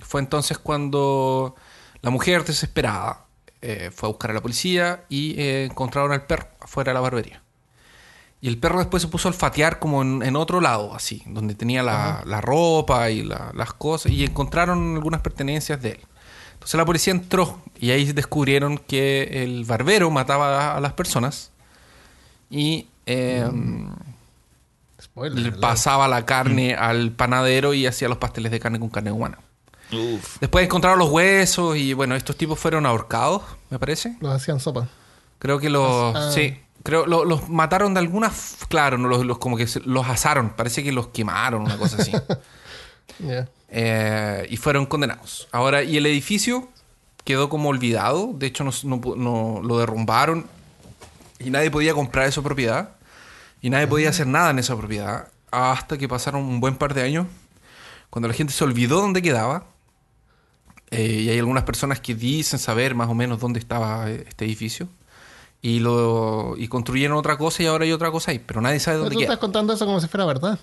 [0.00, 1.54] fue entonces cuando
[2.02, 3.24] la mujer desesperada
[3.62, 7.00] eh, fue a buscar a la policía y eh, encontraron al perro afuera de la
[7.00, 7.42] barbería.
[8.42, 11.54] Y el perro después se puso a olfatear como en, en otro lado, así, donde
[11.54, 16.00] tenía la, la ropa y la- las cosas, y encontraron algunas pertenencias de él.
[16.54, 21.50] Entonces la policía entró y ahí descubrieron que el barbero mataba a, a las personas
[22.50, 23.46] y eh,
[25.00, 25.38] Spoiler.
[25.38, 29.38] le pasaba la carne al panadero y hacía los pasteles de carne con carne humana.
[29.92, 30.38] Uf.
[30.40, 34.16] Después encontraron los huesos y bueno, estos tipos fueron ahorcados, me parece.
[34.20, 34.88] Los hacían sopa.
[35.38, 36.14] Creo que los.
[36.16, 36.30] Ah.
[36.34, 36.58] Sí.
[36.82, 38.28] Creo lo- los mataron de alguna.
[38.28, 40.50] f- Claro, no, los, los- como que se- los asaron.
[40.50, 42.12] Parece que los quemaron, una cosa así.
[43.68, 45.48] Eh, y fueron condenados.
[45.52, 46.68] Ahora, y el edificio
[47.24, 48.30] quedó como olvidado.
[48.34, 50.46] De hecho, no, no pu- no- lo derrumbaron.
[51.38, 52.90] Y nadie podía comprar esa propiedad.
[53.60, 55.28] Y nadie podía hacer nada en esa propiedad.
[55.50, 57.26] Hasta que pasaron un buen par de años.
[58.08, 59.64] Cuando la gente se olvidó dónde quedaba.
[60.90, 64.44] Eh, y hay algunas personas que dicen saber más o menos dónde estaba eh, este
[64.44, 64.88] edificio.
[65.62, 68.38] Y lo y construyeron otra cosa y ahora hay otra cosa ahí.
[68.38, 69.40] Pero nadie sabe dónde tú estás queda.
[69.40, 70.58] contando eso como si fuera verdad.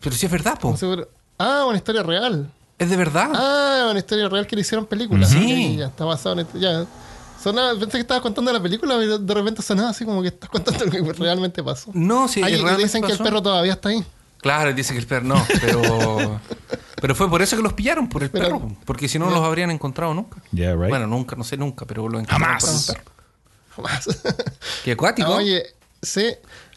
[0.00, 0.76] Pero sí es verdad, po.
[0.76, 1.06] Si fuera-
[1.38, 2.50] Ah, una historia real.
[2.78, 3.30] Es de verdad.
[3.34, 5.26] Ah, una historia real que le hicieron película.
[5.26, 5.72] Sí.
[5.72, 6.46] Ya, ya, está basado en...
[6.60, 6.86] Ya.
[7.42, 10.48] Sonaba, pensé que estabas contando la película y de repente sonaba así como que estás
[10.50, 11.90] contando lo que realmente pasó.
[11.94, 13.24] No, sí, Ay, realmente dicen que el pasó.
[13.24, 14.04] perro todavía está ahí.
[14.38, 16.40] Claro, dice que el perro no, pero.
[17.00, 18.76] pero fue por eso que los pillaron, por el Pero- perro.
[18.84, 20.42] Porque si no, no los habrían encontrado nunca.
[20.52, 20.88] Yeah, right.
[20.88, 22.86] Bueno, nunca, no sé nunca, pero lo encontraron Jamás.
[22.86, 23.12] por el perro.
[23.76, 24.22] Jamás.
[24.84, 25.34] Qué acuático.
[25.34, 25.62] Oye,
[26.02, 26.26] sí.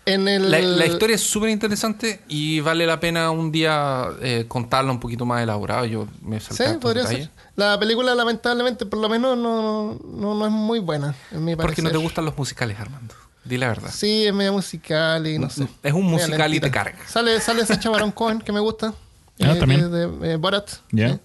[0.06, 0.52] En el...
[0.52, 5.00] La, la historia es súper interesante y vale la pena un día eh, contarla un
[5.00, 5.86] poquito más elaborado.
[5.86, 7.30] Yo me Sí, podría ser.
[7.56, 11.82] La película, lamentablemente, por lo menos no, no, no es muy buena, en mi Porque
[11.82, 13.16] no te gustan los musicales, Armando.
[13.46, 13.92] Di la verdad.
[13.94, 15.68] Sí, es media musical y no sé.
[15.84, 16.98] Es un musical y te carga.
[17.08, 18.94] Sale, sale ese chavarón Cohen que me gusta.
[19.42, 19.92] Ah, también.
[19.92, 20.70] De, de, eh, Borat.
[20.92, 21.20] Ya.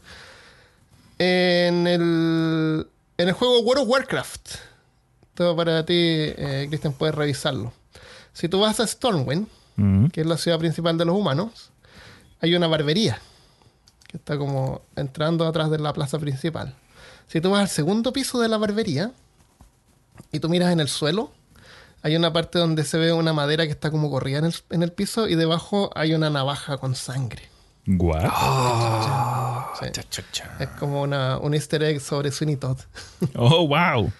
[1.19, 2.87] En el,
[3.17, 4.49] en el juego World of Warcraft.
[5.35, 7.73] Todo para ti, eh, Cristian, puedes revisarlo.
[8.33, 10.07] Si tú vas a Stormwind, Mm.
[10.09, 11.71] que es la ciudad principal de los humanos,
[12.41, 13.21] hay una barbería.
[14.09, 16.75] que está como entrando atrás de la plaza principal.
[17.27, 19.13] Si tú vas al segundo piso de la barbería
[20.33, 21.31] y tú miras en el suelo,
[22.03, 24.83] hay una parte donde se ve una madera que está como corrida en el, en
[24.83, 27.43] el piso y debajo hay una navaja con sangre.
[27.89, 28.31] What?
[29.81, 29.87] Sí.
[29.93, 30.57] Cha, cha, cha.
[30.61, 32.79] Es como una, un easter egg sobre Sweeney Todd.
[33.35, 34.13] Oh, wow.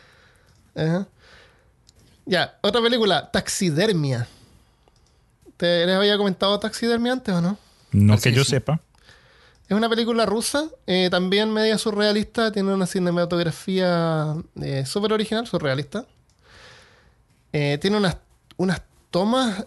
[0.75, 1.07] Ajá.
[2.25, 4.27] Ya, otra película, Taxidermia.
[5.57, 7.59] ¿Te les había comentado Taxidermia antes o no?
[7.93, 8.51] No Así que yo sí.
[8.51, 8.81] sepa.
[9.69, 16.07] Es una película rusa, eh, también media surrealista, tiene una cinematografía eh, súper original, surrealista.
[17.53, 18.17] Eh, tiene unas,
[18.57, 18.81] unas
[19.11, 19.67] tomas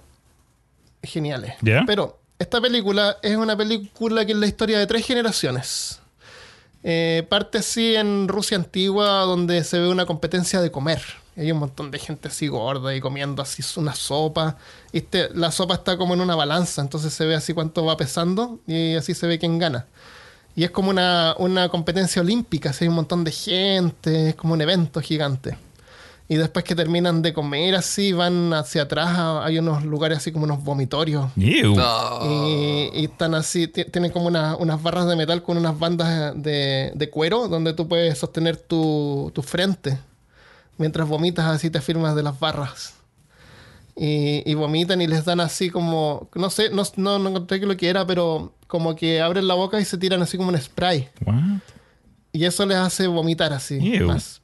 [1.03, 1.53] geniales.
[1.61, 1.83] ¿Ya?
[1.85, 5.99] Pero esta película es una película que es la historia de tres generaciones.
[6.83, 11.01] Eh, parte así en Rusia antigua, donde se ve una competencia de comer.
[11.37, 14.57] Hay un montón de gente así gorda y comiendo así una sopa.
[14.91, 17.95] Y este- la sopa está como en una balanza, entonces se ve así cuánto va
[17.95, 19.85] pesando y así se ve quién gana.
[20.55, 24.53] Y es como una, una competencia olímpica, así hay un montón de gente, es como
[24.53, 25.57] un evento gigante.
[26.31, 30.31] Y después que terminan de comer así, van hacia atrás, a- hay unos lugares así
[30.31, 31.25] como unos vomitorios.
[32.25, 36.33] Y, y están así, ti- tienen como una- unas barras de metal con unas bandas
[36.41, 39.99] de, de cuero donde tú puedes sostener tu, tu frente.
[40.77, 42.93] Mientras vomitas así te firmas de las barras.
[43.95, 47.65] Y, y vomitan y les dan así como, no sé, no, no, no encontré que
[47.65, 50.57] lo que era, pero como que abren la boca y se tiran así como un
[50.57, 51.09] spray.
[51.25, 51.35] What?
[52.31, 53.79] Y eso les hace vomitar así.
[53.81, 54.07] Ew.
[54.07, 54.40] más.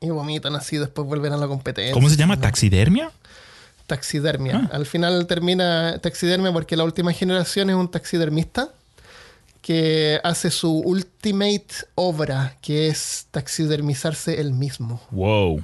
[0.00, 1.94] Y vomitan así, después vuelven a la competencia.
[1.94, 2.40] ¿Cómo se llama?
[2.40, 3.10] ¿Taxidermia?
[3.86, 4.68] Taxidermia.
[4.70, 4.76] Ah.
[4.76, 8.70] Al final termina taxidermia porque la última generación es un taxidermista
[9.60, 15.00] que hace su ultimate obra, que es taxidermizarse él mismo.
[15.10, 15.62] Wow.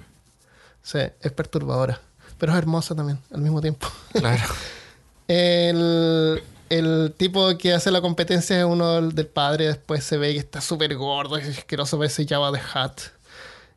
[0.83, 2.01] Sí, es perturbadora,
[2.39, 3.87] pero es hermosa también al mismo tiempo.
[4.13, 4.43] Claro.
[5.29, 10.33] El, el tipo que hace la competencia es uno del, del padre, después se ve
[10.33, 13.01] que está súper gordo, es asqueroso, parece Java de Hat.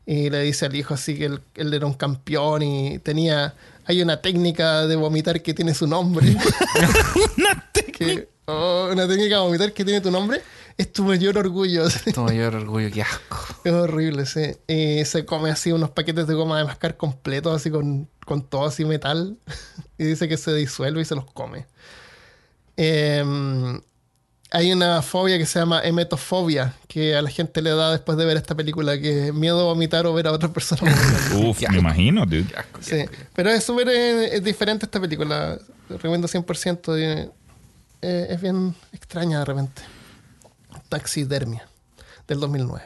[0.06, 3.54] Y le dice al hijo así que él, él era un campeón y tenía...
[3.86, 6.26] Hay una técnica de vomitar que tiene su nombre.
[7.36, 10.40] Una que, oh, una técnica de vomitar que tiene tu nombre.
[10.76, 11.84] Es tu mayor orgullo.
[12.12, 13.38] Tu mayor orgullo, qué asco.
[13.64, 14.56] Es horrible, sí.
[14.66, 18.66] Y se come así unos paquetes de goma de mascar completos, así con, con todo
[18.66, 19.38] así metal.
[19.98, 21.66] y dice que se disuelve y se los come.
[22.76, 23.80] Em,
[24.56, 28.24] hay una fobia que se llama emetofobia, que a la gente le da después de
[28.24, 30.82] ver esta película, que es miedo a vomitar o ver a otras personas
[31.32, 31.48] vomitar.
[31.50, 32.44] Uf, me imagino, dude.
[32.46, 32.78] Qué asco.
[32.78, 33.14] qué Sí, asco.
[33.34, 35.58] pero es súper eh, es diferente esta película.
[35.88, 36.98] Recomiendo 100%.
[36.98, 37.30] y,
[38.02, 39.82] eh, es bien extraña de repente.
[40.88, 41.66] Taxidermia,
[42.28, 42.84] del 2009.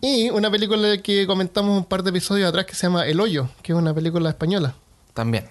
[0.00, 3.48] Y una película que comentamos un par de episodios atrás que se llama El Hoyo,
[3.62, 4.74] que es una película española,
[5.12, 5.48] También.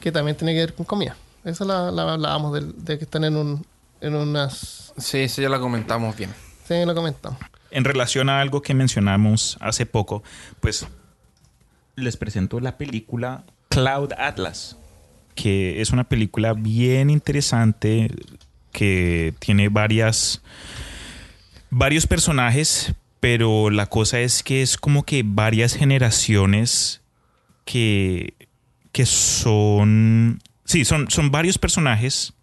[0.00, 1.16] que también tiene que ver con comida.
[1.44, 3.66] Esa la, la hablábamos del- de, que están en, un,
[4.04, 4.92] en unas...
[4.98, 6.30] Sí, eso ya lo comentamos bien.
[6.68, 7.38] Sí, lo comentamos.
[7.70, 10.22] En relación a algo que mencionamos hace poco,
[10.60, 10.86] pues
[11.96, 14.76] les presento la película Cloud Atlas,
[15.34, 18.10] que es una película bien interesante
[18.72, 20.42] que tiene varias
[21.70, 27.00] varios personajes, pero la cosa es que es como que varias generaciones
[27.64, 28.34] que
[28.92, 32.34] que son sí, son son varios personajes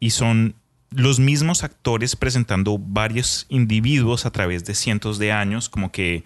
[0.00, 0.56] y son
[0.94, 6.24] los mismos actores presentando varios individuos a través de cientos de años, como que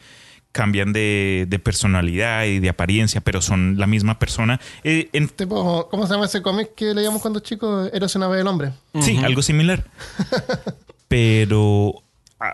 [0.52, 4.58] cambian de, de personalidad y de apariencia, pero son la misma persona.
[4.84, 7.90] Eh, en- Tipo, ¿cómo se llama ese cómic que leíamos cuando chicos?
[7.92, 8.72] Eres una vez el hombre.
[9.00, 9.84] Sí, algo similar.
[11.08, 12.02] Pero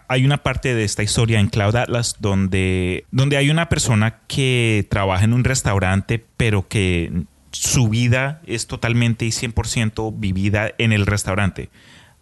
[0.09, 4.87] hay una parte de esta historia en Cloud Atlas donde, donde hay una persona que
[4.91, 11.07] trabaja en un restaurante, pero que su vida es totalmente y 100% vivida en el
[11.07, 11.71] restaurante.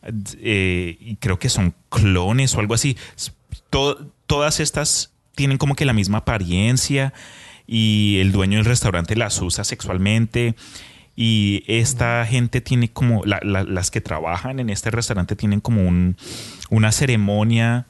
[0.03, 2.97] Eh, y creo que son clones o algo así.
[4.27, 7.13] Todas estas tienen como que la misma apariencia
[7.67, 10.55] y el dueño del restaurante las usa sexualmente.
[11.17, 15.87] Y esta gente tiene como, la- la- las que trabajan en este restaurante tienen como
[15.87, 16.17] un,
[16.71, 17.87] una ceremonia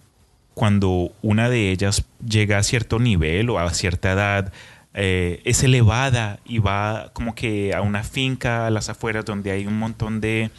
[0.55, 4.53] cuando una de ellas llega a cierto nivel o a cierta edad,
[4.95, 9.67] eh, es elevada y va como que a una finca a las afueras donde hay
[9.67, 10.51] un montón de,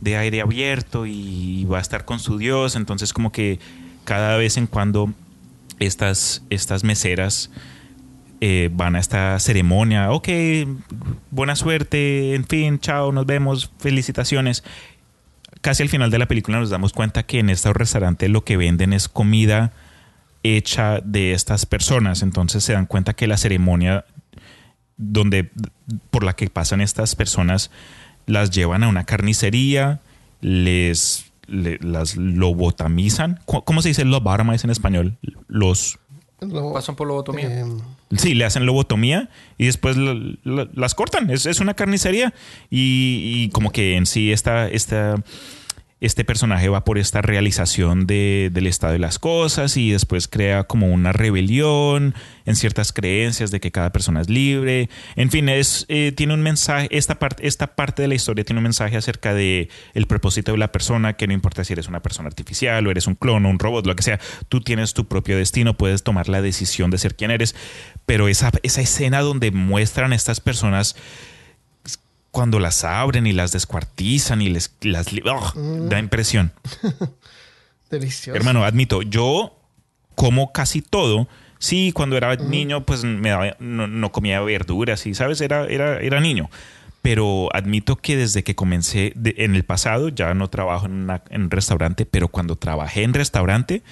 [0.00, 2.76] de aire abierto y va a estar con su Dios.
[2.76, 3.58] Entonces como que
[4.04, 5.12] cada vez en cuando
[5.78, 7.50] estas, estas meseras
[8.40, 10.28] eh, van a esta ceremonia, ok,
[11.30, 14.64] buena suerte, en fin, chao, nos vemos, felicitaciones.
[15.60, 18.56] Casi al final de la película nos damos cuenta que en este restaurante lo que
[18.56, 19.72] venden es comida
[20.44, 22.22] hecha de estas personas.
[22.22, 24.04] Entonces se dan cuenta que la ceremonia
[24.96, 25.50] donde
[26.10, 27.70] por la que pasan estas personas
[28.28, 30.00] las llevan a una carnicería,
[30.40, 33.40] les le- las lobotomizan.
[33.46, 35.16] ¿Cómo cómo se dice lobotomize en español?
[35.48, 35.98] Los
[36.40, 37.48] Lo- Pasan por lobotomía.
[37.62, 37.64] eh,
[38.16, 39.28] Sí, le hacen lobotomía
[39.58, 40.14] y después la-
[40.44, 41.30] la- las cortan.
[41.30, 42.32] Es, es una carnicería.
[42.70, 45.16] Y, y como que en sí esta, esta,
[46.00, 50.64] este personaje va por esta realización de- del estado de las cosas y después crea
[50.64, 52.14] como una rebelión
[52.46, 54.88] en ciertas creencias de que cada persona es libre.
[55.16, 58.58] En fin, es, eh, tiene un mensaje, esta parte, esta parte de la historia tiene
[58.58, 62.00] un mensaje acerca de el propósito de la persona, que no importa si eres una
[62.00, 65.08] persona artificial o eres un clon o un robot, lo que sea, tú tienes tu
[65.08, 67.56] propio destino, puedes tomar la decisión de ser quien eres.
[68.06, 70.94] Pero esa, esa escena donde muestran a estas personas
[72.30, 76.52] cuando las abren y las descuartizan y les las ugh, da impresión.
[77.90, 78.36] delicioso.
[78.36, 79.58] Hermano, admito, yo
[80.14, 81.28] como casi todo.
[81.58, 85.40] Sí, cuando era niño, pues me daba- no, no comía verduras y, ¿sabes?
[85.40, 86.50] Era, era, era niño.
[87.02, 91.22] Pero admito que desde que comencé de- en el pasado, ya no trabajo en, una-
[91.30, 93.82] en un restaurante, pero cuando trabajé en restaurante,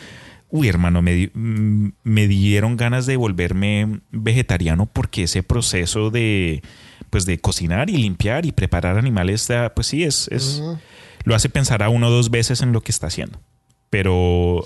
[0.51, 6.63] uy, hermano, me, mm, me dieron ganas de volverme vegetariano porque ese proceso de,
[7.11, 10.63] pues, de cocinar y limpiar y preparar animales, ah, pues sí, es, es
[11.25, 13.41] lo hace pensar a uno o dos veces en lo que está haciendo.
[13.91, 14.65] Pero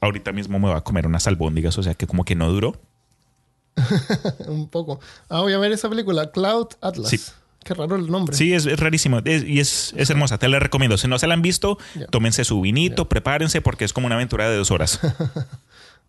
[0.00, 2.80] ahorita mismo me va a comer unas albóndigas, o sea que como que no duró.
[4.48, 5.00] Un poco.
[5.28, 7.08] Ah, voy a ver esa película, Cloud Atlas.
[7.08, 7.20] Sí.
[7.62, 8.34] Qué raro el nombre.
[8.34, 10.96] Sí, es, es rarísimo es- y es, es hermosa, te la recomiendo.
[10.96, 12.06] Si no se la han visto, Ya.
[12.06, 14.98] tómense su vinito, prepárense porque es como una aventura de dos horas.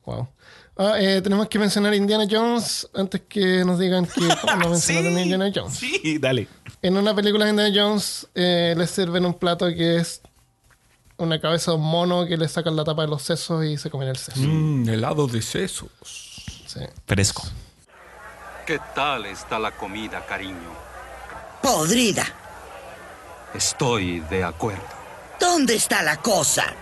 [0.03, 0.29] Wow.
[0.77, 5.17] Ah, eh, tenemos que mencionar Indiana Jones antes que nos digan que ¿cómo no mencionaron
[5.17, 5.73] a Indiana Jones.
[5.75, 6.47] sí, dale.
[6.81, 10.21] En una película de Indiana Jones eh, le sirven un plato que es
[11.17, 13.89] una cabeza de un mono que le sacan la tapa de los sesos y se
[13.89, 14.39] comen el seso.
[14.39, 16.43] Mm, helado de sesos.
[16.65, 16.79] Sí.
[17.05, 17.43] Fresco.
[18.65, 20.71] ¿Qué tal está la comida, cariño?
[21.61, 22.25] Podrida.
[23.53, 24.81] Estoy de acuerdo.
[25.39, 26.73] ¿Dónde está la cosa?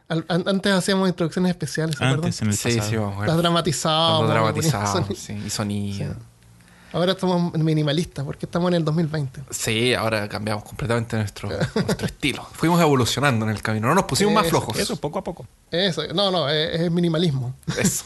[0.07, 2.89] Al- an- antes hacíamos introducciones especiales, el sí, pasado.
[2.89, 3.27] sí, vamos a ver.
[3.29, 4.25] Las dramatizábamos.
[4.25, 6.15] Cuando poníamos dramatizábamos, sí, y sonido.
[6.93, 9.43] Ahora estamos minimalistas porque estamos en el 2020.
[9.49, 12.45] Sí, ahora cambiamos completamente nuestro, nuestro estilo.
[12.53, 14.77] Fuimos evolucionando en el camino, no nos pusimos más flojos.
[14.77, 15.47] Eso, poco a poco.
[15.71, 17.55] Eso, no, no, es, es minimalismo.
[17.77, 18.03] Eso.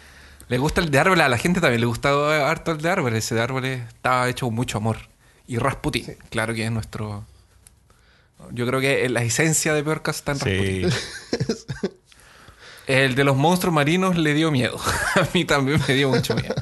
[0.48, 3.24] le gusta el de árboles, a la gente también le gusta harto el de árboles.
[3.24, 4.98] Ese de árboles estaba hecho con mucho amor.
[5.48, 7.24] Y Rasputin, claro que es nuestro.
[8.52, 10.82] Yo creo que la esencia de Peor Caso está en Sí.
[10.84, 11.90] Rasputin.
[12.86, 14.78] El de los monstruos marinos le dio miedo.
[15.16, 16.54] a mí también me dio mucho miedo.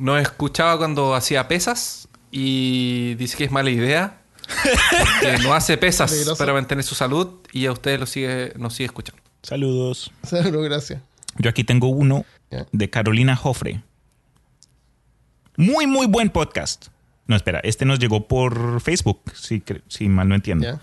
[0.00, 4.16] Nos escuchaba cuando hacía pesas y dice que es mala idea.
[5.20, 6.38] Porque no hace pesas Peligroso.
[6.38, 9.22] para mantener su salud y a ustedes lo sigue, nos sigue escuchando.
[9.42, 10.10] Saludos.
[10.24, 11.00] Cero, gracias.
[11.38, 12.24] Yo aquí tengo uno
[12.72, 13.82] de Carolina Jofre.
[15.56, 16.86] Muy, muy buen podcast.
[17.26, 20.80] No, espera, este nos llegó por Facebook, si, si mal no entiendo.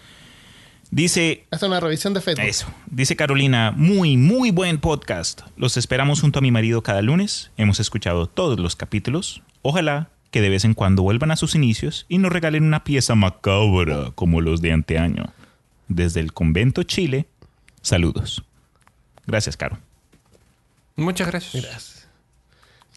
[0.89, 2.45] Dice, es una revisión de Facebook.
[2.47, 5.41] eso, dice Carolina, muy, muy buen podcast.
[5.57, 7.51] Los esperamos junto a mi marido cada lunes.
[7.57, 9.41] Hemos escuchado todos los capítulos.
[9.63, 13.15] Ojalá que de vez en cuando vuelvan a sus inicios y nos regalen una pieza
[13.15, 15.33] macabra como los de anteaño.
[15.89, 17.27] Desde el convento Chile,
[17.81, 18.43] saludos.
[19.25, 19.77] Gracias, Caro.
[20.95, 21.63] Muchas gracias.
[21.63, 22.07] Gracias.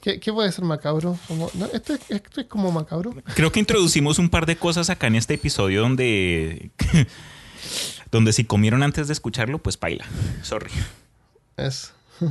[0.01, 1.19] ¿Qué, qué puede ser macabro?
[1.27, 3.15] Como- no, esto, es, esto es como macabro.
[3.35, 6.71] Creo que introducimos un par de cosas acá en este episodio donde,
[8.11, 10.07] donde si comieron antes de escucharlo, pues baila.
[10.43, 10.71] Sorry.
[11.57, 11.93] Es.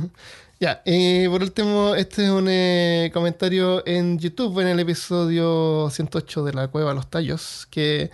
[0.60, 6.44] Ya, y por último, este es un eh, comentario en YouTube en el episodio 108
[6.44, 8.10] de la Cueva de los Tallos, que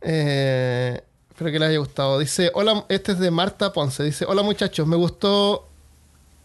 [0.00, 2.18] eh, espero que les haya gustado.
[2.18, 5.68] Dice, hola, este es de Marta Ponce, dice, hola muchachos, me gustó,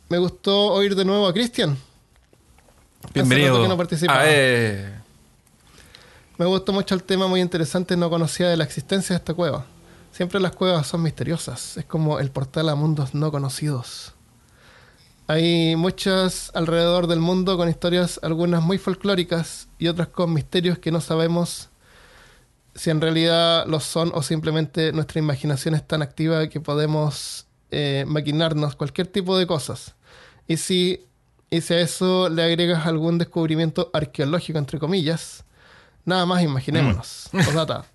[0.10, 1.78] me gustó oír de nuevo a Cristian.
[3.14, 3.54] Bienvenido.
[3.54, 4.20] rato que no participaba.
[4.20, 5.05] Ah, eh.
[6.38, 9.66] Me gustó mucho el tema, muy interesante, no conocía de la existencia de esta cueva.
[10.12, 14.14] Siempre las cuevas son misteriosas, es como el portal a mundos no conocidos.
[15.28, 20.92] Hay muchas alrededor del mundo con historias, algunas muy folclóricas y otras con misterios que
[20.92, 21.70] no sabemos
[22.76, 28.04] si en realidad lo son o simplemente nuestra imaginación es tan activa que podemos eh,
[28.06, 29.96] maquinarnos cualquier tipo de cosas.
[30.48, 31.06] Y si,
[31.50, 35.46] y si a eso le agregas algún descubrimiento arqueológico, entre comillas,
[36.06, 37.30] nada más imaginémonos.
[37.32, 37.86] Postdata.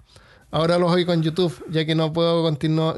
[0.53, 2.43] Ahora los oigo en YouTube, ya que no puedo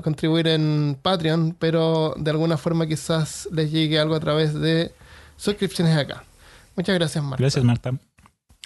[0.02, 4.92] contribuir en Patreon, pero de alguna forma quizás les llegue algo a través de
[5.36, 6.24] suscripciones acá.
[6.76, 7.42] Muchas gracias, Marta.
[7.42, 7.92] Gracias, Marta.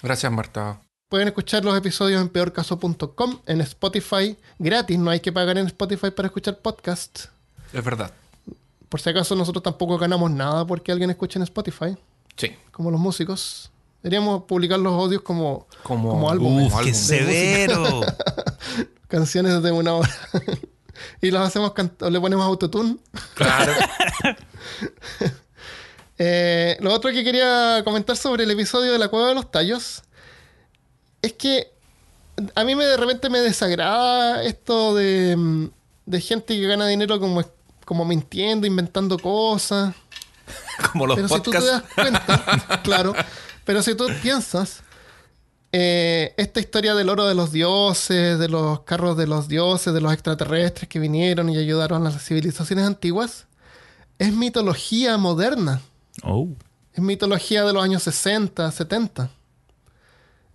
[0.01, 0.79] Gracias, Marta.
[1.09, 6.11] Pueden escuchar los episodios en peorcaso.com, en Spotify, gratis, no hay que pagar en Spotify
[6.11, 7.29] para escuchar podcasts.
[7.73, 8.11] Es verdad.
[8.87, 11.97] Por si acaso nosotros tampoco ganamos nada porque alguien escuche en Spotify,
[12.37, 12.51] Sí.
[12.71, 13.69] como los músicos.
[14.07, 16.73] Deberíamos publicar los audios como, Como, como álbumes.
[16.73, 17.99] Uf, ¡Qué severo!
[19.09, 20.09] canciones de una hora.
[21.21, 22.97] y las hacemos o le ponemos autotune.
[23.35, 23.73] Claro.
[26.19, 30.01] Eh, lo otro que quería comentar sobre el episodio de la cueva de los tallos
[31.21, 31.71] es que
[32.55, 35.69] a mí me de repente me desagrada esto de,
[36.07, 37.43] de gente que gana dinero como,
[37.85, 39.93] como mintiendo, inventando cosas.
[40.91, 41.83] Como los pero si tú te podcasts.
[41.83, 43.13] das cuenta, claro,
[43.67, 44.81] pero si tú piensas,
[45.71, 50.01] eh, esta historia del oro de los dioses, de los carros de los dioses, de
[50.01, 53.45] los extraterrestres que vinieron y ayudaron a las civilizaciones antiguas,
[54.17, 55.81] es mitología moderna.
[56.23, 56.47] Oh.
[56.93, 59.29] Es mitología de los años 60, 70.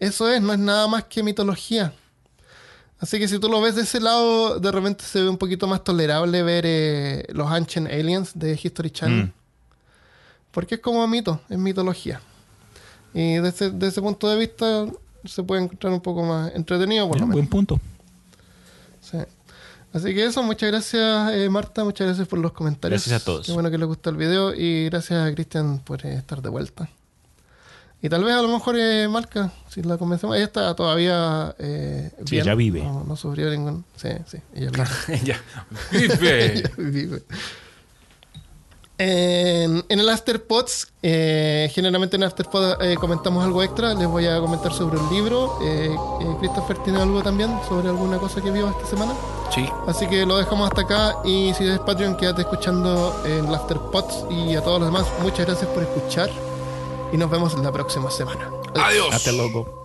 [0.00, 1.92] Eso es, no es nada más que mitología.
[2.98, 5.66] Así que si tú lo ves de ese lado, de repente se ve un poquito
[5.66, 9.26] más tolerable ver eh, los Ancient Aliens de History Channel.
[9.26, 9.32] Mm.
[10.50, 12.20] Porque es como mito, es mitología.
[13.14, 14.86] Y desde, desde ese punto de vista
[15.24, 17.36] se puede encontrar un poco más entretenido, por lo menos.
[17.36, 17.80] Buen punto.
[19.00, 19.18] Sí.
[19.92, 23.02] Así que eso, muchas gracias eh, Marta, muchas gracias por los comentarios.
[23.02, 23.46] Gracias a todos.
[23.46, 26.48] Qué bueno que les gustó el video y gracias a Cristian por eh, estar de
[26.48, 26.88] vuelta.
[28.00, 32.10] Y tal vez a lo mejor eh, Marca, si la convencemos, ella está todavía eh,
[32.24, 32.42] Sí, bien.
[32.42, 32.82] ella vive.
[32.82, 33.84] No, no sufrió ningún...
[33.96, 35.20] Sí, sí, ella vive.
[35.24, 35.40] ya.
[35.92, 36.56] Vive.
[36.58, 37.22] Ella vive.
[39.04, 43.94] En, en el Afterpods, eh, generalmente en Afterpod eh, comentamos algo extra.
[43.94, 45.58] Les voy a comentar sobre un libro.
[45.60, 49.12] Eh, eh, Christopher tiene algo también sobre alguna cosa que vio esta semana.
[49.52, 49.68] Sí.
[49.88, 51.16] Así que lo dejamos hasta acá.
[51.24, 54.26] Y si eres Patreon, quédate escuchando en el Afterpods.
[54.30, 56.30] Y a todos los demás, muchas gracias por escuchar.
[57.12, 58.50] Y nos vemos la próxima semana.
[58.74, 59.12] Adiós.
[59.12, 59.81] Hasta luego.